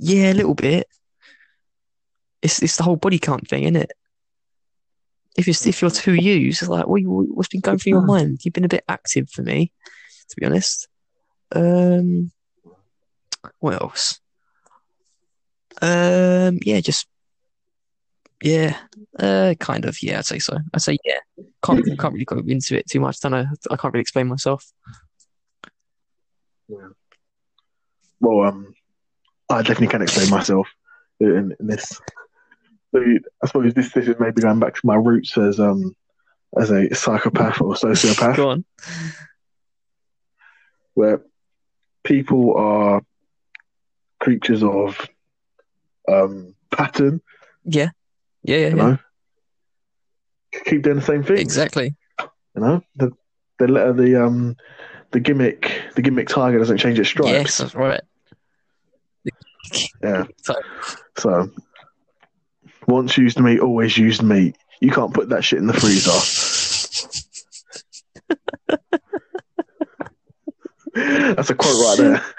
yeah, 0.00 0.32
a 0.32 0.34
little 0.34 0.54
bit. 0.54 0.88
It's 2.44 2.62
it's 2.62 2.76
the 2.76 2.84
whole 2.84 2.96
body 2.96 3.18
count 3.18 3.48
thing, 3.48 3.64
isn't 3.64 3.76
it? 3.76 3.92
If 5.36 5.48
it's 5.48 5.66
if 5.66 5.82
you're 5.82 5.90
too 5.90 6.14
used, 6.14 6.62
it's 6.62 6.68
like 6.68 6.86
what 6.86 7.00
you, 7.00 7.10
what's 7.10 7.48
been 7.48 7.60
going 7.60 7.78
through 7.78 7.90
your 7.90 8.02
mind? 8.02 8.44
You've 8.44 8.54
been 8.54 8.64
a 8.64 8.68
bit 8.68 8.84
active 8.86 9.30
for 9.30 9.42
me, 9.42 9.72
to 10.28 10.36
be 10.38 10.46
honest. 10.46 10.86
Um, 11.50 12.30
what 13.58 13.80
else? 13.80 14.20
Um, 15.82 16.58
yeah, 16.62 16.78
just 16.80 17.08
Yeah, 18.44 18.76
uh, 19.18 19.54
kind 19.58 19.86
of. 19.86 20.02
Yeah, 20.02 20.18
I'd 20.18 20.26
say 20.26 20.38
so. 20.38 20.58
I'd 20.74 20.82
say 20.82 20.98
yeah. 21.02 21.20
Can't 21.64 21.82
can't 21.98 22.12
really 22.12 22.26
go 22.26 22.42
into 22.46 22.76
it 22.76 22.86
too 22.88 23.00
much. 23.00 23.18
Don't 23.20 23.32
know. 23.32 23.46
I 23.70 23.76
can't 23.76 23.94
really 23.94 24.02
explain 24.02 24.28
myself. 24.28 24.70
Well, 28.20 28.48
um, 28.48 28.74
I 29.48 29.62
definitely 29.62 29.88
can't 29.88 30.02
explain 30.02 30.28
myself 30.28 30.68
in, 31.20 31.56
in 31.58 31.66
this. 31.66 32.00
So 32.94 33.02
I 33.42 33.46
suppose 33.46 33.74
this 33.74 33.92
this 33.92 34.06
is 34.08 34.14
maybe 34.20 34.40
going 34.40 34.60
back 34.60 34.74
to 34.74 34.80
my 34.86 34.94
roots 34.94 35.36
as 35.36 35.58
um 35.58 35.96
as 36.58 36.70
a 36.70 36.94
psychopath 36.94 37.60
or 37.60 37.74
sociopath, 37.74 38.36
Go 38.36 38.50
on. 38.50 38.64
where 40.94 41.20
people 42.04 42.56
are 42.56 43.02
creatures 44.20 44.62
of 44.62 44.96
um 46.08 46.54
pattern. 46.70 47.20
Yeah, 47.64 47.90
yeah, 48.44 48.56
yeah. 48.58 48.68
You 48.68 48.76
yeah. 48.76 48.82
know, 48.90 48.98
keep 50.66 50.82
doing 50.82 50.96
the 50.96 51.02
same 51.02 51.24
thing. 51.24 51.38
Exactly. 51.38 51.94
You 52.20 52.60
know, 52.62 52.82
the 52.94 53.10
the 53.58 53.66
letter 53.68 53.92
the 53.92 54.24
um 54.24 54.56
the 55.10 55.18
gimmick 55.20 55.82
the 55.96 56.02
gimmick 56.02 56.28
tiger 56.28 56.58
doesn't 56.58 56.78
change 56.78 56.98
its 57.00 57.08
stripes. 57.08 57.30
Yes, 57.30 57.58
that's 57.58 57.74
right. 57.74 58.02
Yeah. 60.02 60.24
So- 60.42 60.54
So 61.16 61.50
once 62.88 63.16
used 63.18 63.40
meat, 63.40 63.60
always 63.60 63.96
used 63.96 64.22
meat. 64.22 64.56
You 64.80 64.90
can't 64.90 65.14
put 65.14 65.28
that 65.30 65.44
shit 65.44 65.58
in 65.58 65.66
the 65.66 65.72
freezer. 65.72 66.10
That's 70.94 71.50
a 71.50 71.54
quote 71.54 71.74
right 71.74 71.98
there. 71.98 72.22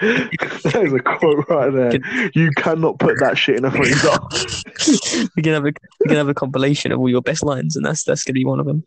that 0.62 0.82
is 0.84 0.92
a 0.92 1.00
quote 1.00 1.48
right 1.48 1.70
there. 1.72 2.30
You 2.34 2.50
cannot 2.52 2.98
put 2.98 3.18
that 3.20 3.36
shit 3.36 3.56
in 3.56 3.64
a 3.66 3.70
freezer. 3.70 5.28
we 5.36 5.42
can 5.42 5.52
have 5.52 5.66
a 5.66 5.72
we 6.00 6.06
can 6.06 6.16
have 6.16 6.28
a 6.28 6.34
compilation 6.34 6.92
of 6.92 6.98
all 6.98 7.10
your 7.10 7.20
best 7.20 7.44
lines, 7.44 7.76
and 7.76 7.84
that's 7.84 8.04
that's 8.04 8.24
gonna 8.24 8.34
be 8.34 8.44
one 8.44 8.60
of 8.60 8.66
them. 8.66 8.84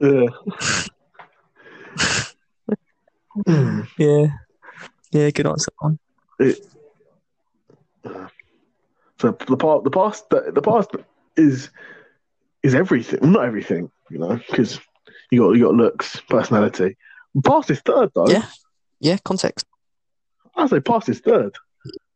Yeah. 0.00 0.26
Yeah, 3.96 4.26
yeah. 5.12 5.30
Good 5.30 5.46
answer. 5.46 5.70
One. 5.78 6.00
So 9.20 9.32
the 9.32 9.56
past, 9.56 9.84
the 9.84 9.90
past, 9.90 10.30
the, 10.30 10.52
the 10.54 10.62
past 10.62 10.90
is 11.36 11.70
is 12.62 12.74
everything. 12.74 13.20
Well, 13.20 13.30
not 13.30 13.44
everything, 13.44 13.90
you 14.10 14.18
know, 14.18 14.36
because 14.36 14.80
you 15.30 15.40
got 15.40 15.50
you 15.56 15.64
got 15.64 15.74
looks, 15.74 16.20
personality. 16.28 16.96
Past 17.44 17.70
is 17.70 17.80
third 17.80 18.10
though. 18.14 18.28
Yeah. 18.28 18.46
Yeah, 19.00 19.16
context. 19.24 19.64
I 20.56 20.66
say 20.66 20.80
past 20.80 21.08
is 21.08 21.20
third. 21.20 21.54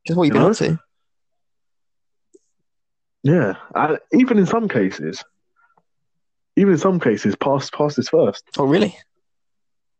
Just 0.07 0.16
what 0.16 0.24
you've 0.24 0.34
You 0.34 0.40
been 0.40 0.42
know? 0.42 0.50
up 0.50 0.57
to. 0.57 0.78
Yeah, 3.22 3.55
and 3.74 3.98
even 4.12 4.38
in 4.38 4.46
some 4.46 4.68
cases, 4.68 5.22
even 6.57 6.72
in 6.72 6.78
some 6.78 6.98
cases, 6.98 7.36
past 7.36 7.72
past 7.72 7.98
is 7.98 8.09
first 8.09 8.44
Oh, 8.59 8.64
really? 8.64 8.96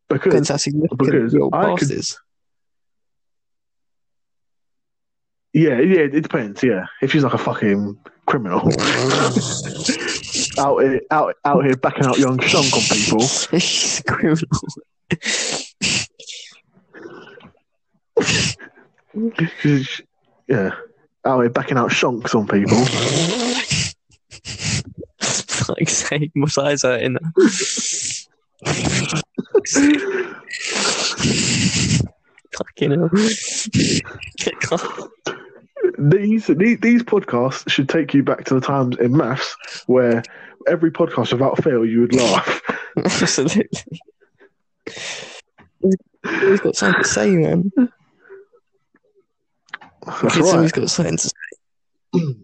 because 0.09 0.49
how 0.49 0.57
significant 0.57 0.99
because 0.99 1.33
your 1.33 1.49
I 1.55 1.77
could- 1.77 1.91
is. 1.91 2.19
Yeah, 5.53 5.79
yeah, 5.81 6.01
it 6.01 6.23
depends. 6.23 6.63
Yeah, 6.63 6.87
if 7.01 7.13
she's 7.13 7.25
like 7.25 7.35
a 7.35 7.39
fucking 7.39 7.99
criminal 8.27 8.61
out 10.59 10.79
here, 10.79 11.01
out 11.11 11.35
out 11.45 11.65
here 11.65 11.77
backing 11.77 12.07
out 12.07 12.19
young 12.19 12.39
shunk 12.41 12.73
on 12.73 12.83
people, 12.83 13.21
She's 13.21 14.01
a 14.01 14.05
criminal. 14.05 14.39
she's, 19.61 20.01
yeah, 20.49 20.71
out 21.25 21.41
here 21.41 21.51
backing 21.51 21.77
out 21.79 21.93
shunks 21.93 22.35
on 22.35 22.47
people. 22.47 22.79
like 25.69 25.89
saying 25.89 26.31
my 26.35 26.49
size 26.49 26.83
hurting. 26.83 27.19
Fucking 32.57 32.91
hell. 32.91 33.11
These, 36.11 36.47
these 36.49 36.81
these 36.81 37.03
podcasts 37.05 37.71
should 37.71 37.89
take 37.89 38.13
you 38.13 38.25
back 38.25 38.45
to 38.47 38.55
the 38.55 38.61
times 38.61 38.97
in 38.99 39.17
maths 39.17 39.55
where 39.87 40.23
every 40.67 40.91
podcast 40.91 41.33
without 41.33 41.63
fail 41.63 41.85
you 41.85 42.01
would 42.01 42.15
laugh. 42.15 42.61
Absolutely. 42.97 43.69
He's 44.87 46.61
got 46.61 46.75
something 46.75 47.03
to 47.03 47.09
say, 47.09 47.31
man. 47.31 47.71
That's 50.05 50.21
Kid, 50.35 50.45
Somebody's 50.45 50.55
right. 50.55 50.73
got 50.73 50.91
something 50.91 51.17
to 51.17 51.29
say. 51.29 52.37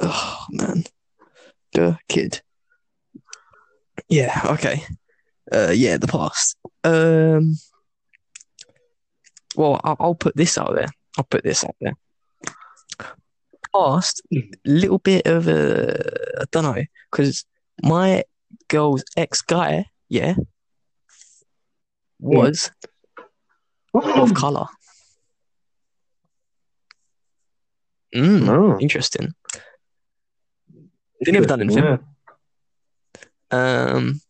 Oh, 0.00 0.44
man. 0.50 0.84
The 1.72 1.98
kid. 2.08 2.42
Yeah, 4.08 4.40
okay. 4.46 4.82
Uh, 5.50 5.72
yeah, 5.74 5.96
the 5.96 6.06
past. 6.06 6.56
Um, 6.84 7.54
well, 9.54 9.80
I'll, 9.84 9.96
I'll 9.98 10.14
put 10.14 10.36
this 10.36 10.58
out 10.58 10.74
there. 10.74 10.88
I'll 11.16 11.24
put 11.24 11.44
this 11.44 11.64
out 11.64 11.76
there. 11.80 11.94
Past, 13.76 14.22
little 14.64 14.98
bit 14.98 15.26
of 15.26 15.48
a, 15.48 16.40
I 16.40 16.44
don't 16.50 16.64
know, 16.64 16.82
because 17.10 17.44
my 17.82 18.24
girl's 18.68 19.04
ex 19.16 19.42
guy, 19.42 19.86
yeah, 20.08 20.34
was 22.18 22.70
of 23.92 24.34
color. 24.34 24.66
Mm, 28.14 28.44
No. 28.44 28.78
interesting. 28.80 29.34
They 31.24 31.32
never 31.32 31.46
done 31.46 31.60
anything. 31.62 31.84
Yeah. 31.84 31.98
Um, 33.50 34.20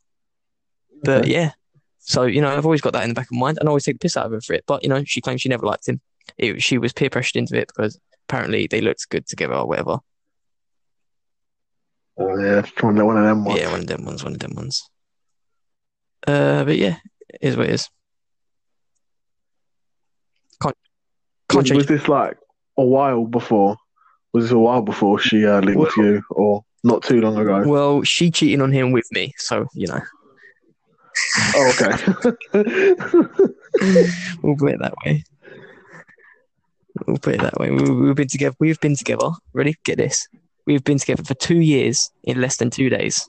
but 1.02 1.18
Okay. 1.24 1.30
yeah, 1.32 1.50
so 1.98 2.24
you 2.24 2.40
know, 2.40 2.48
I've 2.56 2.64
always 2.64 2.80
got 2.80 2.92
that 2.94 3.02
in 3.04 3.10
the 3.10 3.14
back 3.14 3.26
of 3.26 3.32
my 3.32 3.46
mind, 3.46 3.58
and 3.58 3.68
I 3.68 3.70
always 3.70 3.84
take 3.84 3.96
the 3.96 4.00
piss 4.00 4.16
out 4.16 4.26
of 4.26 4.32
her 4.32 4.40
for 4.40 4.54
it. 4.54 4.64
But 4.66 4.82
you 4.82 4.88
know, 4.88 5.04
she 5.04 5.20
claims 5.20 5.40
she 5.40 5.48
never 5.48 5.66
liked 5.66 5.88
him. 5.88 6.00
It, 6.38 6.62
she 6.62 6.78
was 6.78 6.92
peer 6.92 7.10
pressured 7.10 7.36
into 7.36 7.56
it 7.56 7.68
because 7.68 7.98
apparently 8.28 8.66
they 8.66 8.80
looked 8.80 9.08
good 9.08 9.26
together 9.26 9.54
or 9.54 9.66
whatever. 9.66 9.98
Oh, 12.18 12.38
yeah, 12.38 12.62
one 12.82 12.98
of 12.98 13.24
them 13.24 13.44
ones. 13.44 13.60
Yeah, 13.60 13.70
one 13.70 13.80
of 13.80 13.86
them 13.86 14.04
ones, 14.04 14.24
one 14.24 14.32
of 14.32 14.38
them 14.38 14.54
ones. 14.54 14.88
Uh, 16.26 16.64
but 16.64 16.78
yeah, 16.78 16.96
it 17.28 17.40
is 17.42 17.56
what 17.56 17.66
it 17.66 17.74
is. 17.74 17.88
Can't 20.62 20.76
can't 21.48 21.58
Was, 21.62 21.68
change. 21.68 21.76
was 21.76 21.86
this 21.86 22.08
like 22.08 22.38
a 22.76 22.84
while 22.84 23.26
before? 23.26 23.76
Was 24.32 24.44
this 24.44 24.52
a 24.52 24.58
while 24.58 24.82
before 24.82 25.18
she 25.18 25.46
uh, 25.46 25.60
linked 25.60 25.96
you, 25.96 26.22
or 26.30 26.64
not 26.82 27.02
too 27.02 27.20
long 27.20 27.36
ago? 27.36 27.62
Well, 27.66 28.02
she 28.02 28.30
cheated 28.30 28.60
on 28.60 28.72
him 28.72 28.92
with 28.92 29.06
me, 29.12 29.34
so 29.36 29.66
you 29.74 29.86
know 29.86 30.00
Oh, 31.54 31.72
okay. 31.74 31.90
we'll 34.42 34.56
put 34.56 34.72
it 34.72 34.80
that 34.80 34.94
way. 35.04 35.24
We'll 37.06 37.18
put 37.18 37.34
it 37.34 37.40
that 37.40 37.58
way. 37.58 37.70
We, 37.70 37.90
we've 37.90 38.14
been 38.14 38.28
together. 38.28 38.56
We've 38.58 38.80
been 38.80 38.96
together. 38.96 39.30
Ready? 39.52 39.76
Get 39.84 39.98
this. 39.98 40.28
We've 40.66 40.82
been 40.82 40.98
together 40.98 41.22
for 41.22 41.34
two 41.34 41.60
years 41.60 42.10
in 42.24 42.40
less 42.40 42.56
than 42.56 42.70
two 42.70 42.88
days. 42.88 43.28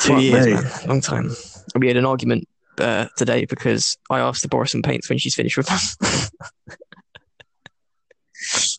Two 0.00 0.12
Fuck 0.12 0.22
years, 0.22 0.46
me. 0.46 0.52
man. 0.54 0.64
Long 0.86 1.00
time. 1.00 1.30
We 1.74 1.88
had 1.88 1.96
an 1.96 2.06
argument 2.06 2.46
uh, 2.78 3.06
today 3.16 3.46
because 3.46 3.96
I 4.10 4.20
asked 4.20 4.42
to 4.42 4.48
borrow 4.48 4.64
some 4.64 4.82
paints 4.82 5.08
when 5.08 5.18
she's 5.18 5.34
finished 5.34 5.56
with 5.56 5.66
them. 5.66 5.78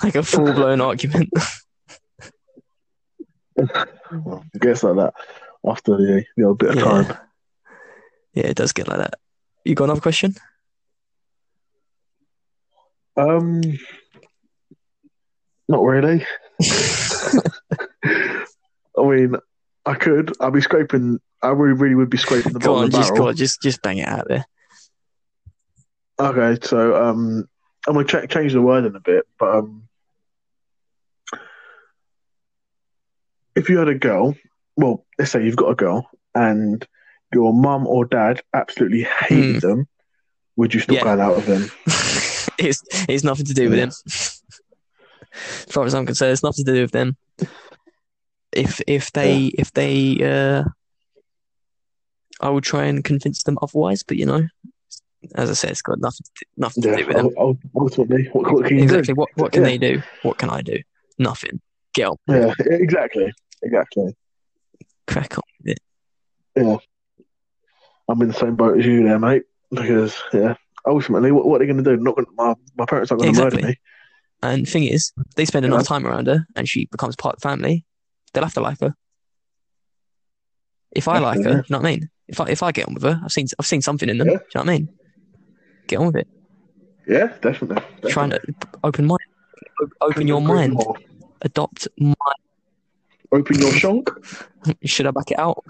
like 0.04 0.16
a 0.16 0.24
full 0.24 0.54
blown 0.54 0.82
argument. 0.82 1.30
Well, 4.12 4.46
I 4.54 4.58
guess 4.60 4.84
like 4.84 4.98
that 4.98 5.14
after 5.68 5.98
the, 5.98 6.24
the 6.36 6.44
old 6.44 6.60
bit 6.60 6.78
of 6.78 6.84
time. 6.84 7.06
Yeah. 7.06 7.18
yeah, 8.36 8.44
it 8.44 8.56
does 8.56 8.72
get 8.72 8.88
like 8.88 9.00
that. 9.00 9.16
You 9.66 9.74
got 9.74 9.86
another 9.86 10.00
question? 10.00 10.36
Um, 13.18 13.62
not 15.68 15.82
really. 15.84 16.26
I 18.98 19.04
mean, 19.04 19.36
I 19.86 19.94
could. 19.96 20.34
I'd 20.40 20.54
be 20.54 20.62
scraping. 20.62 21.20
I 21.42 21.50
really, 21.50 21.74
really 21.74 21.96
would 21.96 22.10
be 22.10 22.18
scraping 22.18 22.54
the 22.54 22.60
Go 22.60 22.74
bottom 22.74 22.80
on, 22.80 22.86
of 22.86 22.92
the 22.92 22.98
just 22.98 23.10
barrel. 23.10 23.24
go 23.26 23.30
on, 23.30 23.36
just 23.36 23.62
just 23.62 23.82
bang 23.82 23.98
it 23.98 24.08
out 24.08 24.28
there. 24.28 24.46
Okay, 26.20 26.58
so 26.66 26.96
um, 26.96 27.48
I'm 27.88 27.94
gonna 27.94 28.06
ch- 28.06 28.30
change 28.30 28.54
the 28.54 28.62
word 28.62 28.86
in 28.86 28.96
a 28.96 29.00
bit, 29.00 29.26
but 29.38 29.56
um, 29.56 29.88
if 33.56 33.70
you 33.70 33.78
had 33.78 33.88
a 33.88 33.96
girl, 33.96 34.36
well, 34.76 35.06
let's 35.20 35.32
say 35.32 35.44
you've 35.44 35.56
got 35.56 35.70
a 35.70 35.76
girl, 35.76 36.10
and 36.34 36.86
your 37.34 37.54
mum 37.54 37.86
or 37.88 38.06
dad 38.06 38.42
absolutely 38.54 39.04
hated 39.04 39.62
them, 39.62 39.88
would 40.56 40.74
you 40.74 40.80
still. 40.80 40.96
Yeah. 40.96 41.04
go 41.04 41.22
out 41.22 41.36
with 41.36 41.46
them? 41.46 41.70
it's 42.60 42.82
it's 43.08 43.24
nothing 43.24 43.46
to 43.46 43.54
do 43.54 43.70
with 43.70 43.80
them. 43.80 43.90
as 43.90 44.42
far 45.70 45.86
as 45.86 45.94
I'm 45.94 46.06
concerned, 46.06 46.32
it's 46.34 46.44
nothing 46.44 46.66
to 46.66 46.74
do 46.74 46.82
with 46.82 46.92
them. 46.92 47.18
If 48.52 48.82
if 48.88 49.12
they 49.12 49.46
if 49.58 49.72
they 49.74 50.18
uh, 50.24 50.64
I 52.42 52.50
will 52.50 52.62
try 52.62 52.86
and 52.86 53.04
convince 53.04 53.44
them 53.44 53.58
otherwise. 53.62 54.04
But 54.04 54.18
you 54.18 54.26
know, 54.26 54.48
as 55.36 55.50
I 55.50 55.54
said, 55.54 55.72
it's 55.72 55.82
got 55.82 56.00
nothing 56.00 56.26
to, 56.36 56.46
nothing 56.58 56.84
to 56.84 56.96
do 56.98 57.08
with 57.08 57.16
them. 57.16 57.30
ul- 57.38 57.58
ultimately, 57.76 58.30
what, 58.32 58.52
what 58.52 58.66
can 58.66 58.78
you 58.78 58.84
Exactly. 58.84 59.14
do? 59.14 59.20
What 59.20 59.30
what 59.36 59.52
can 59.52 59.64
Yeah. 59.64 59.70
they 59.70 59.78
do? 59.78 60.02
What 60.24 60.38
can 60.38 60.50
I 60.50 60.62
do? 60.62 60.78
nothing. 61.20 61.60
Get 61.96 62.08
on, 62.10 62.18
Yeah, 62.28 62.54
exactly, 62.60 63.34
exactly. 63.64 64.16
crack 65.08 65.36
on 65.36 65.44
with 65.64 65.72
it. 65.76 65.80
Yeah, 66.56 66.78
I'm 68.08 68.22
in 68.22 68.28
the 68.28 68.34
same 68.36 68.56
boat 68.56 68.78
as 68.80 68.86
you 68.86 69.04
there, 69.04 69.18
mate. 69.18 69.44
Because 69.72 70.16
yeah, 70.32 70.54
ultimately, 70.88 71.32
what, 71.32 71.46
what 71.46 71.56
are 71.58 71.60
they 71.66 71.72
going 71.72 71.84
to 71.84 71.96
do? 71.96 72.02
Not 72.02 72.16
gonna, 72.16 72.28
my 72.36 72.54
my 72.78 72.86
parents 72.86 73.12
aren't 73.12 73.22
going 73.24 73.34
to 73.34 73.40
Exactly. 73.40 73.62
murder 73.62 73.68
me. 73.70 73.80
And 74.44 74.66
the 74.66 74.70
thing 74.72 74.84
is, 74.84 75.12
they 75.36 75.46
spend 75.46 75.66
Yeah. 75.66 75.72
enough 75.74 75.88
time 75.88 76.06
around 76.06 76.28
her, 76.28 76.46
and 76.56 76.68
she 76.70 76.86
becomes 76.86 77.16
part 77.16 77.36
of 77.36 77.42
the 77.42 77.48
family. 77.50 77.86
They'll 78.34 78.44
have 78.44 78.54
to 78.56 78.62
like 78.62 78.80
her. 78.82 78.96
If 80.92 81.08
I 81.08 81.20
like 81.20 81.44
her, 81.44 81.50
you 81.50 81.56
know 81.70 81.78
what 81.80 81.86
I 81.86 81.90
mean. 81.92 82.10
If 82.28 82.40
I 82.42 82.46
if 82.46 82.62
I 82.64 82.72
get 82.72 82.88
on 82.88 82.94
with 82.94 83.04
her, 83.04 83.20
I've 83.24 83.32
seen 83.32 83.48
I've 83.60 83.66
seen 83.68 83.82
something 83.82 84.10
in 84.10 84.18
them. 84.18 84.28
Yeah. 84.28 84.38
Do 84.38 84.40
you 84.44 84.50
know 84.56 84.62
what 84.62 84.70
I 84.70 84.78
mean? 84.78 84.90
Get 85.88 86.00
on 86.00 86.06
with 86.08 86.16
it. 86.18 86.28
Yeah, 87.08 87.28
definitely. 87.42 87.76
definitely. 87.76 88.12
Trying 88.12 88.30
to 88.32 88.42
open 88.84 89.06
mind, 89.06 89.20
open 90.02 90.28
your 90.28 90.42
mind, 90.42 90.74
More. 90.74 90.96
adopt. 91.42 91.88
My, 91.98 92.14
Open 93.32 93.60
your 93.60 93.72
shonk. 93.72 94.08
should 94.86 95.06
I 95.08 95.12
back 95.12 95.32
it 95.32 95.40
out? 95.40 95.64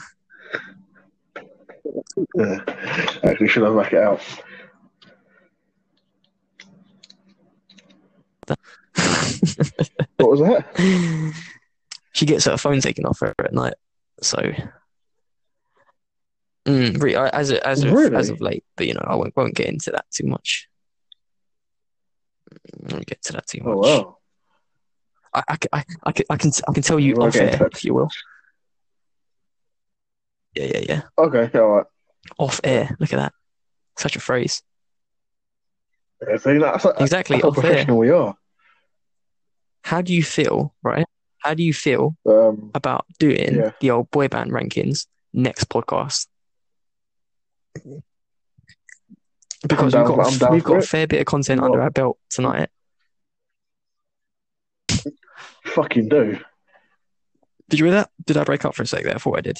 Yeah, 2.36 2.60
actually, 3.24 3.48
should 3.48 3.64
I 3.64 3.76
back 3.84 3.94
it 3.94 4.00
out? 4.00 4.22
What 10.18 10.32
was 10.32 10.40
that? 10.40 11.34
she 12.14 12.26
gets 12.26 12.46
her 12.46 12.58
phone 12.58 12.82
taken 12.82 13.06
off 13.06 13.20
her 13.20 13.34
at 13.40 13.54
night. 13.54 13.76
So, 14.22 14.38
mm, 16.66 17.30
as 17.34 17.52
of, 17.52 17.58
as 17.60 17.84
of 17.84 17.92
Really? 17.94 18.16
as 18.16 18.30
of 18.30 18.42
late, 18.42 18.64
but 18.76 18.88
you 18.88 18.96
know, 18.96 19.06
I 19.06 19.16
won't, 19.16 19.36
won't 19.38 19.54
get 19.54 19.68
into 19.68 19.92
that 19.92 20.06
too 20.12 20.26
much. 20.26 20.68
I 22.52 22.94
won't 22.94 23.06
get 23.06 23.22
to 23.24 23.34
that 23.34 23.48
too 23.48 23.62
much. 23.64 23.76
Oh 23.76 23.78
wow. 23.78 24.18
I, 25.34 25.44
I, 25.48 25.58
I, 25.74 25.84
I, 26.04 26.12
can, 26.12 26.26
I 26.30 26.38
can 26.38 26.52
I 26.68 26.74
can 26.74 26.84
tell 26.84 27.00
you 27.00 27.16
You 27.16 27.22
off 27.22 27.36
air, 27.36 27.68
if 27.72 27.86
you 27.86 27.94
will. 27.94 28.10
Yeah, 30.56 30.66
yeah, 30.66 30.82
yeah. 30.90 31.02
Okay, 31.18 31.60
all 31.60 31.70
right. 31.70 31.86
Off 32.40 32.60
air. 32.64 32.96
Look 33.00 33.14
at 33.14 33.18
that. 33.18 33.34
Such 33.98 34.16
a 34.16 34.20
phrase. 34.20 34.64
That's, 36.20 36.46
Exactly. 37.00 37.40
how 37.40 37.52
professional 37.52 37.98
we 37.98 38.10
are. 38.10 38.36
How 39.84 40.02
do 40.02 40.14
you 40.14 40.24
feel, 40.24 40.74
right? 40.84 41.06
How 41.40 41.54
do 41.54 41.64
you 41.64 41.74
feel 41.74 42.16
Um, 42.28 42.72
about 42.74 43.06
doing 43.20 43.56
Yeah. 43.56 43.72
the 43.80 43.92
old 43.92 44.10
boy 44.12 44.28
band 44.28 44.52
rankings 44.52 45.06
next 45.34 45.70
podcast? 45.70 46.28
Because 49.68 49.94
down 49.94 50.06
we've 50.08 50.18
got 50.18 50.42
a, 50.42 50.52
we've 50.52 50.64
got 50.64 50.78
a 50.84 50.88
fair 50.88 51.08
bit 51.08 51.20
of 51.22 51.26
content 51.26 51.62
under 51.62 51.82
our 51.82 51.90
belt 51.92 52.18
tonight. 52.30 52.70
fucking 55.66 56.10
do. 56.10 56.40
Did 57.70 57.80
you 57.80 57.86
hear 57.86 57.96
that? 57.96 58.10
Did 58.26 58.38
I 58.38 58.44
break 58.44 58.66
up 58.66 58.74
for 58.76 58.84
a 58.84 58.88
sec 58.88 59.04
there? 59.04 59.16
I 59.16 59.20
thought 59.20 59.38
I 59.38 59.42
did. 59.42 59.60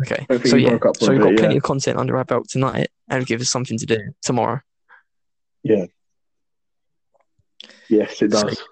Okay. 0.00 0.26
So 0.48 0.56
you 0.56 0.70
yeah, 0.70 0.78
so 0.96 1.10
we've 1.12 1.20
got 1.20 1.36
plenty 1.36 1.54
yeah. 1.54 1.58
of 1.58 1.62
content 1.62 1.98
under 1.98 2.16
our 2.16 2.24
belt 2.24 2.48
tonight, 2.48 2.88
and 3.08 3.26
give 3.26 3.40
us 3.40 3.50
something 3.50 3.76
to 3.78 3.86
do 3.86 3.98
tomorrow. 4.22 4.60
Yeah. 5.62 5.86
Yes, 7.88 8.22
it 8.22 8.28
does. 8.30 8.62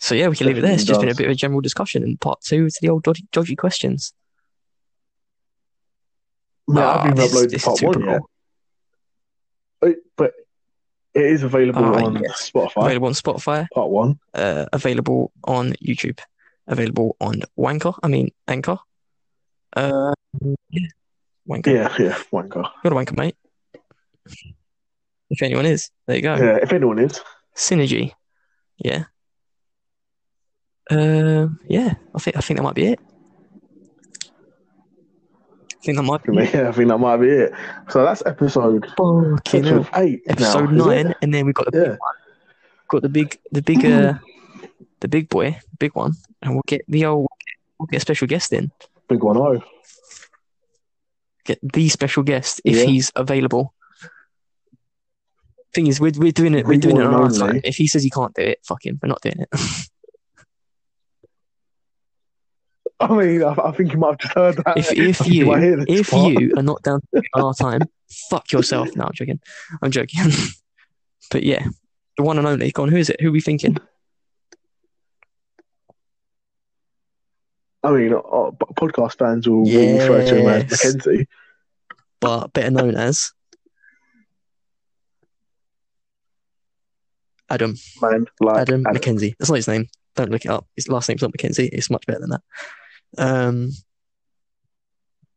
So 0.00 0.14
yeah, 0.14 0.28
we 0.28 0.36
can 0.36 0.46
leave 0.48 0.58
it 0.58 0.62
there. 0.62 0.72
It's 0.72 0.84
just 0.84 1.00
been 1.00 1.08
a 1.08 1.14
bit 1.14 1.26
of 1.26 1.32
a 1.32 1.36
general 1.36 1.60
discussion 1.60 2.02
in 2.02 2.16
part 2.16 2.40
two 2.40 2.68
to 2.68 2.78
the 2.80 2.88
old 2.88 3.04
dodgy, 3.04 3.26
dodgy 3.32 3.56
questions. 3.56 4.12
Mate, 6.66 6.82
Ah, 6.82 7.02
I 7.02 7.08
haven't 7.08 7.24
even 7.24 7.30
uploaded 7.38 7.64
part 7.64 7.82
one 7.82 8.04
yet. 8.04 8.20
But, 9.80 9.96
but 10.16 10.32
it 11.14 11.24
is 11.24 11.42
available 11.42 11.84
Ah, 11.84 12.04
on 12.04 12.20
yes. 12.22 12.50
Spotify. 12.52 12.84
Available 12.86 13.06
on 13.08 13.14
Spotify, 13.14 13.66
Part 13.72 13.88
one. 13.90 14.18
uh, 14.34 14.66
available 14.72 15.32
on 15.44 15.72
YouTube, 15.74 16.18
available 16.66 17.16
on 17.20 17.42
Wanker. 17.58 17.98
I 18.02 18.08
mean 18.08 18.30
Anchor. 18.46 18.78
Uh, 19.76 20.12
yeah, 20.70 20.86
Wanker. 21.48 21.66
Yeah, 21.66 21.94
yeah, 21.98 22.18
wanker. 22.32 22.68
You're 22.84 22.92
a 22.92 22.96
wanker, 23.04 23.16
mate. 23.16 23.36
If 25.30 25.42
anyone 25.42 25.66
is, 25.66 25.90
there 26.06 26.16
you 26.16 26.22
go. 26.22 26.36
Yeah, 26.36 26.58
if 26.62 26.72
anyone 26.72 26.98
is. 26.98 27.20
Synergy. 27.54 28.12
Yeah. 28.78 29.04
Uh, 30.90 31.48
yeah. 31.68 31.94
I 32.14 32.18
think 32.18 32.36
I 32.36 32.40
think 32.40 32.58
that 32.58 32.62
might 32.62 32.74
be 32.74 32.86
it. 32.86 33.00
I 35.80 35.84
think 35.84 35.96
that 35.98 36.02
might 36.02 36.22
be 36.24 36.36
it. 36.38 36.54
Yeah, 36.54 36.68
I 36.68 36.72
think 36.72 36.88
that 36.88 36.98
might 36.98 37.16
be 37.18 37.28
it. 37.28 37.52
So 37.90 38.04
that's 38.04 38.22
episode, 38.26 38.86
hell. 38.96 39.38
episode 39.46 39.86
eight 39.96 40.22
Episode 40.28 40.72
now, 40.72 40.86
nine, 40.86 41.14
and 41.22 41.32
then 41.32 41.46
we 41.46 41.52
got 41.52 41.70
the 41.72 41.78
Yeah. 41.90 41.96
got 42.88 43.02
the 43.02 43.08
big 43.08 43.38
the 43.52 43.62
big 43.62 43.84
uh 43.84 44.14
the 45.00 45.08
big 45.08 45.28
boy, 45.28 45.58
big 45.78 45.94
one, 45.94 46.12
and 46.42 46.52
we'll 46.54 46.64
get 46.66 46.82
the 46.88 47.04
old 47.06 47.28
we'll 47.78 47.86
get 47.86 47.98
a 47.98 48.00
special 48.00 48.26
guest 48.26 48.52
in. 48.52 48.72
Big 49.08 49.22
one 49.22 49.36
oh. 49.36 49.62
Get 51.44 51.58
the 51.62 51.88
special 51.88 52.22
guest 52.22 52.60
if 52.64 52.76
Yeah. 52.76 52.84
he's 52.84 53.10
available. 53.16 53.74
Thing 55.74 55.86
is, 55.86 56.00
we're 56.00 56.12
we're 56.16 56.32
doing 56.32 56.54
it. 56.54 56.64
We're 56.66 56.72
Big 56.74 56.82
doing 56.82 56.96
it 56.96 57.04
on 57.04 57.14
our 57.14 57.30
time. 57.30 57.60
If 57.64 57.76
he 57.76 57.86
says 57.86 58.02
he 58.02 58.10
can't 58.10 58.34
do 58.34 58.42
it, 58.42 58.58
fuck 58.66 58.84
him. 58.84 58.98
We're 59.02 59.08
not 59.08 59.20
doing 59.22 59.40
it. 59.40 59.48
I 63.00 63.14
mean, 63.14 63.44
I, 63.44 63.54
I 63.64 63.70
think 63.72 63.92
you 63.92 63.98
might 63.98 64.08
have 64.10 64.18
just 64.18 64.34
heard 64.34 64.56
that. 64.56 64.76
if 64.76 64.92
if 64.92 65.26
you 65.32 65.46
might 65.46 65.62
hear 65.62 65.76
this 65.76 65.86
if 65.88 66.10
part. 66.10 66.32
you 66.32 66.52
are 66.56 66.62
not 66.62 66.82
down 66.82 67.00
to 67.00 67.06
do 67.12 67.18
it 67.20 67.24
on 67.34 67.44
our 67.44 67.54
time, 67.54 67.82
fuck 68.28 68.50
yourself. 68.50 68.88
No, 68.96 69.04
I'm 69.04 69.12
joking. 69.12 69.40
I'm 69.82 69.90
joking. 69.90 70.20
but 71.30 71.44
yeah, 71.44 71.64
the 72.16 72.24
one 72.24 72.38
and 72.38 72.46
only. 72.46 72.72
Go 72.72 72.82
on. 72.82 72.88
Who 72.88 72.96
is 72.96 73.08
it? 73.10 73.20
Who 73.20 73.28
are 73.28 73.32
we 73.32 73.40
thinking? 73.40 73.76
I 77.88 77.92
mean, 77.92 78.12
uh, 78.12 78.50
podcast 78.74 79.18
fans 79.18 79.48
will, 79.48 79.62
will 79.62 79.98
refer 79.98 80.24
to 80.26 80.36
him 80.40 80.48
as 80.48 80.70
Yes. 80.70 80.84
Mackenzie. 80.84 81.28
But 82.20 82.52
better 82.52 82.70
known 82.70 82.96
as 82.96 83.30
Adam. 87.50 87.76
Man, 88.02 88.26
like 88.40 88.56
Adam 88.58 88.80
Adam. 88.86 88.92
Mackenzie. 88.94 89.34
That's 89.38 89.48
not 89.50 89.56
his 89.56 89.68
name. 89.68 89.86
Don't 90.16 90.30
look 90.30 90.44
it 90.44 90.50
up. 90.50 90.66
His 90.76 90.88
last 90.88 91.08
name's 91.08 91.22
not 91.22 91.32
Mackenzie. 91.32 91.68
It's 91.72 91.90
much 91.90 92.04
better 92.06 92.20
than 92.20 92.30
that. 92.30 92.42
Um, 93.16 93.70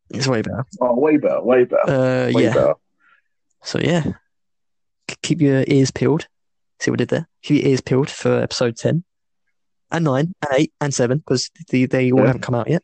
it's 0.10 0.28
way 0.28 0.42
better. 0.42 0.66
Oh, 0.82 1.00
way 1.00 1.18
better, 1.18 1.42
way 1.42 1.64
better, 1.64 1.90
Uh, 1.90 2.32
way 2.34 2.44
yeah. 2.44 2.54
better. 2.54 2.74
So 3.64 3.80
yeah, 3.80 4.04
keep 5.22 5.40
your 5.40 5.64
ears 5.68 5.92
peeled. 5.92 6.28
See 6.80 6.92
what 6.92 7.00
I 7.00 7.04
did 7.04 7.10
there? 7.10 7.30
Keep 7.44 7.62
your 7.62 7.72
ears 7.72 7.82
peeled 7.82 8.10
for 8.10 8.42
episode 8.42 8.76
ten, 8.76 9.04
and 9.92 10.06
nine, 10.06 10.34
and 10.42 10.60
eight, 10.60 10.74
and 10.82 10.94
seven 10.94 11.18
because 11.20 11.50
they 11.70 11.86
they 11.86 12.12
all 12.12 12.20
Yeah. 12.20 12.28
haven't 12.28 12.42
come 12.42 12.56
out 12.56 12.70
yet. 12.70 12.84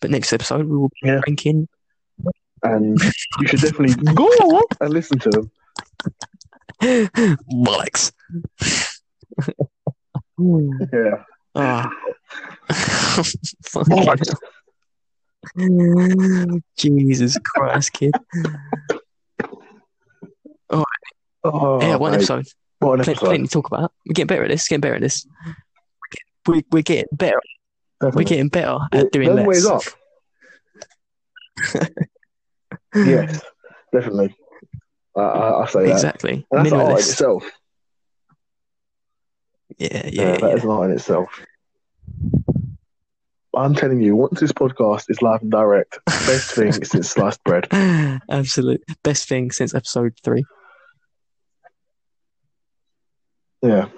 But 0.00 0.10
next 0.10 0.32
episode 0.32 0.66
we 0.66 0.76
will 0.76 0.88
be 0.88 1.08
Yeah. 1.08 1.20
ranking. 1.26 1.68
And 2.62 2.98
you 3.40 3.46
should 3.48 3.60
definitely 3.60 3.94
go 4.14 4.28
and 4.80 4.92
listen 4.92 5.18
to 5.20 5.30
them. 5.30 5.50
Bollocks. 7.52 8.12
Yeah. 10.92 11.24
Ah. 11.54 11.90
Fucking. 13.64 14.06
Jesus 16.78 17.38
Christ, 17.44 17.92
kid. 17.92 18.12
Oh, 21.42 21.80
yeah, 21.80 21.96
one 21.96 22.12
mate, 22.12 22.18
episode. 22.18 22.46
What 22.80 22.94
an 22.94 23.00
episode. 23.00 23.26
plenty 23.26 23.44
to 23.44 23.50
talk 23.50 23.66
about. 23.66 23.92
We're 24.06 24.14
getting 24.14 24.26
better 24.26 24.44
at 24.44 24.48
this. 24.50 24.66
Getting 24.66 24.80
better 24.80 24.94
at 24.96 25.02
this. 25.02 25.26
We, 26.46 26.64
we're 26.72 26.82
getting 26.82 27.08
better. 27.12 27.40
We're 28.00 28.24
getting 28.24 28.48
better 28.48 28.78
at 28.92 29.12
doing 29.12 29.28
long 29.28 29.46
less. 29.46 29.46
ways 29.46 29.66
up. 29.66 29.82
yes, 32.94 33.42
definitely. 33.92 34.34
I, 35.14 35.20
I, 35.20 35.62
I 35.62 35.66
say 35.66 35.84
that. 35.84 35.92
Exactly. 35.92 36.46
An 36.50 36.58
art 36.58 36.66
in 36.66 36.72
Minimalist. 36.72 36.98
itself. 37.10 37.44
Yeah, 39.76 39.88
Yeah, 39.92 40.10
yeah, 40.10 40.36
that 40.38 40.54
is 40.54 40.64
yeah. 40.64 40.70
an 40.70 40.70
art 40.70 40.90
in 40.90 40.96
itself. 40.96 41.40
I'm 43.54 43.74
telling 43.74 44.00
you, 44.00 44.16
once 44.16 44.40
this 44.40 44.52
podcast 44.52 45.10
is 45.10 45.20
live 45.20 45.42
and 45.42 45.50
direct, 45.50 45.98
best 46.06 46.52
thing 46.52 46.72
since 46.84 47.10
sliced 47.10 47.42
bread. 47.44 47.66
Absolute 48.30 48.82
best 49.02 49.28
thing 49.28 49.50
since 49.50 49.74
episode 49.74 50.14
three. 50.24 50.44
Yeah. 53.62 53.88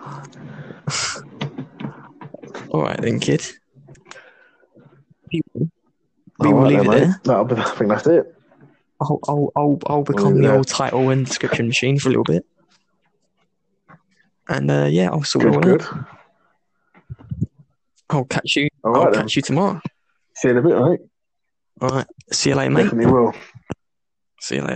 All 2.70 2.82
right 2.82 3.01
then, 3.01 3.20
kid. 3.20 3.44
We 5.32 5.43
All 6.40 6.55
will 6.55 6.62
right 6.62 6.68
leave 6.68 6.78
then, 6.78 6.86
it 6.86 6.90
mate. 6.90 6.98
there. 7.01 7.20
That'll 7.24 7.44
be, 7.44 7.55
I 7.59 7.64
think 7.64 7.90
that's 7.90 8.06
it. 8.06 8.34
I'll, 9.01 9.20
I'll, 9.28 9.52
I'll, 9.56 9.78
I'll 9.86 10.02
become 10.02 10.36
the 10.40 10.48
there. 10.48 10.56
old 10.56 10.68
title 10.68 11.10
and 11.10 11.26
description 11.26 11.66
machine 11.68 11.98
for 11.98 12.09
a 12.09 12.10
little 12.10 12.24
bit. 12.24 12.44
And 14.48 14.70
uh, 14.70 14.86
yeah, 14.90 15.10
I'll 15.10 15.22
sort 15.24 15.44
it 15.47 15.55
all 15.55 15.60
good. 15.60 15.82
out. 15.82 16.06
I'll 18.10 18.24
catch 18.24 18.56
you. 18.56 18.68
All 18.84 18.94
I'll 18.97 19.05
right 19.05 19.12
then. 19.12 19.22
catch 19.22 19.36
you 19.36 19.43
tomorrow. 19.43 19.80
See 20.36 20.48
you 20.48 20.59
in 20.59 20.59
a 20.59 20.68
bit, 20.68 20.76
mate. 20.76 21.01
All 21.80 21.89
right. 21.89 22.06
See 22.32 22.51
you 22.51 22.56
later, 22.56 22.70
mate. 22.70 22.84
Definitely 22.84 23.12
will. 23.12 23.32
See 24.40 24.56
you 24.56 24.60
later. 24.62 24.70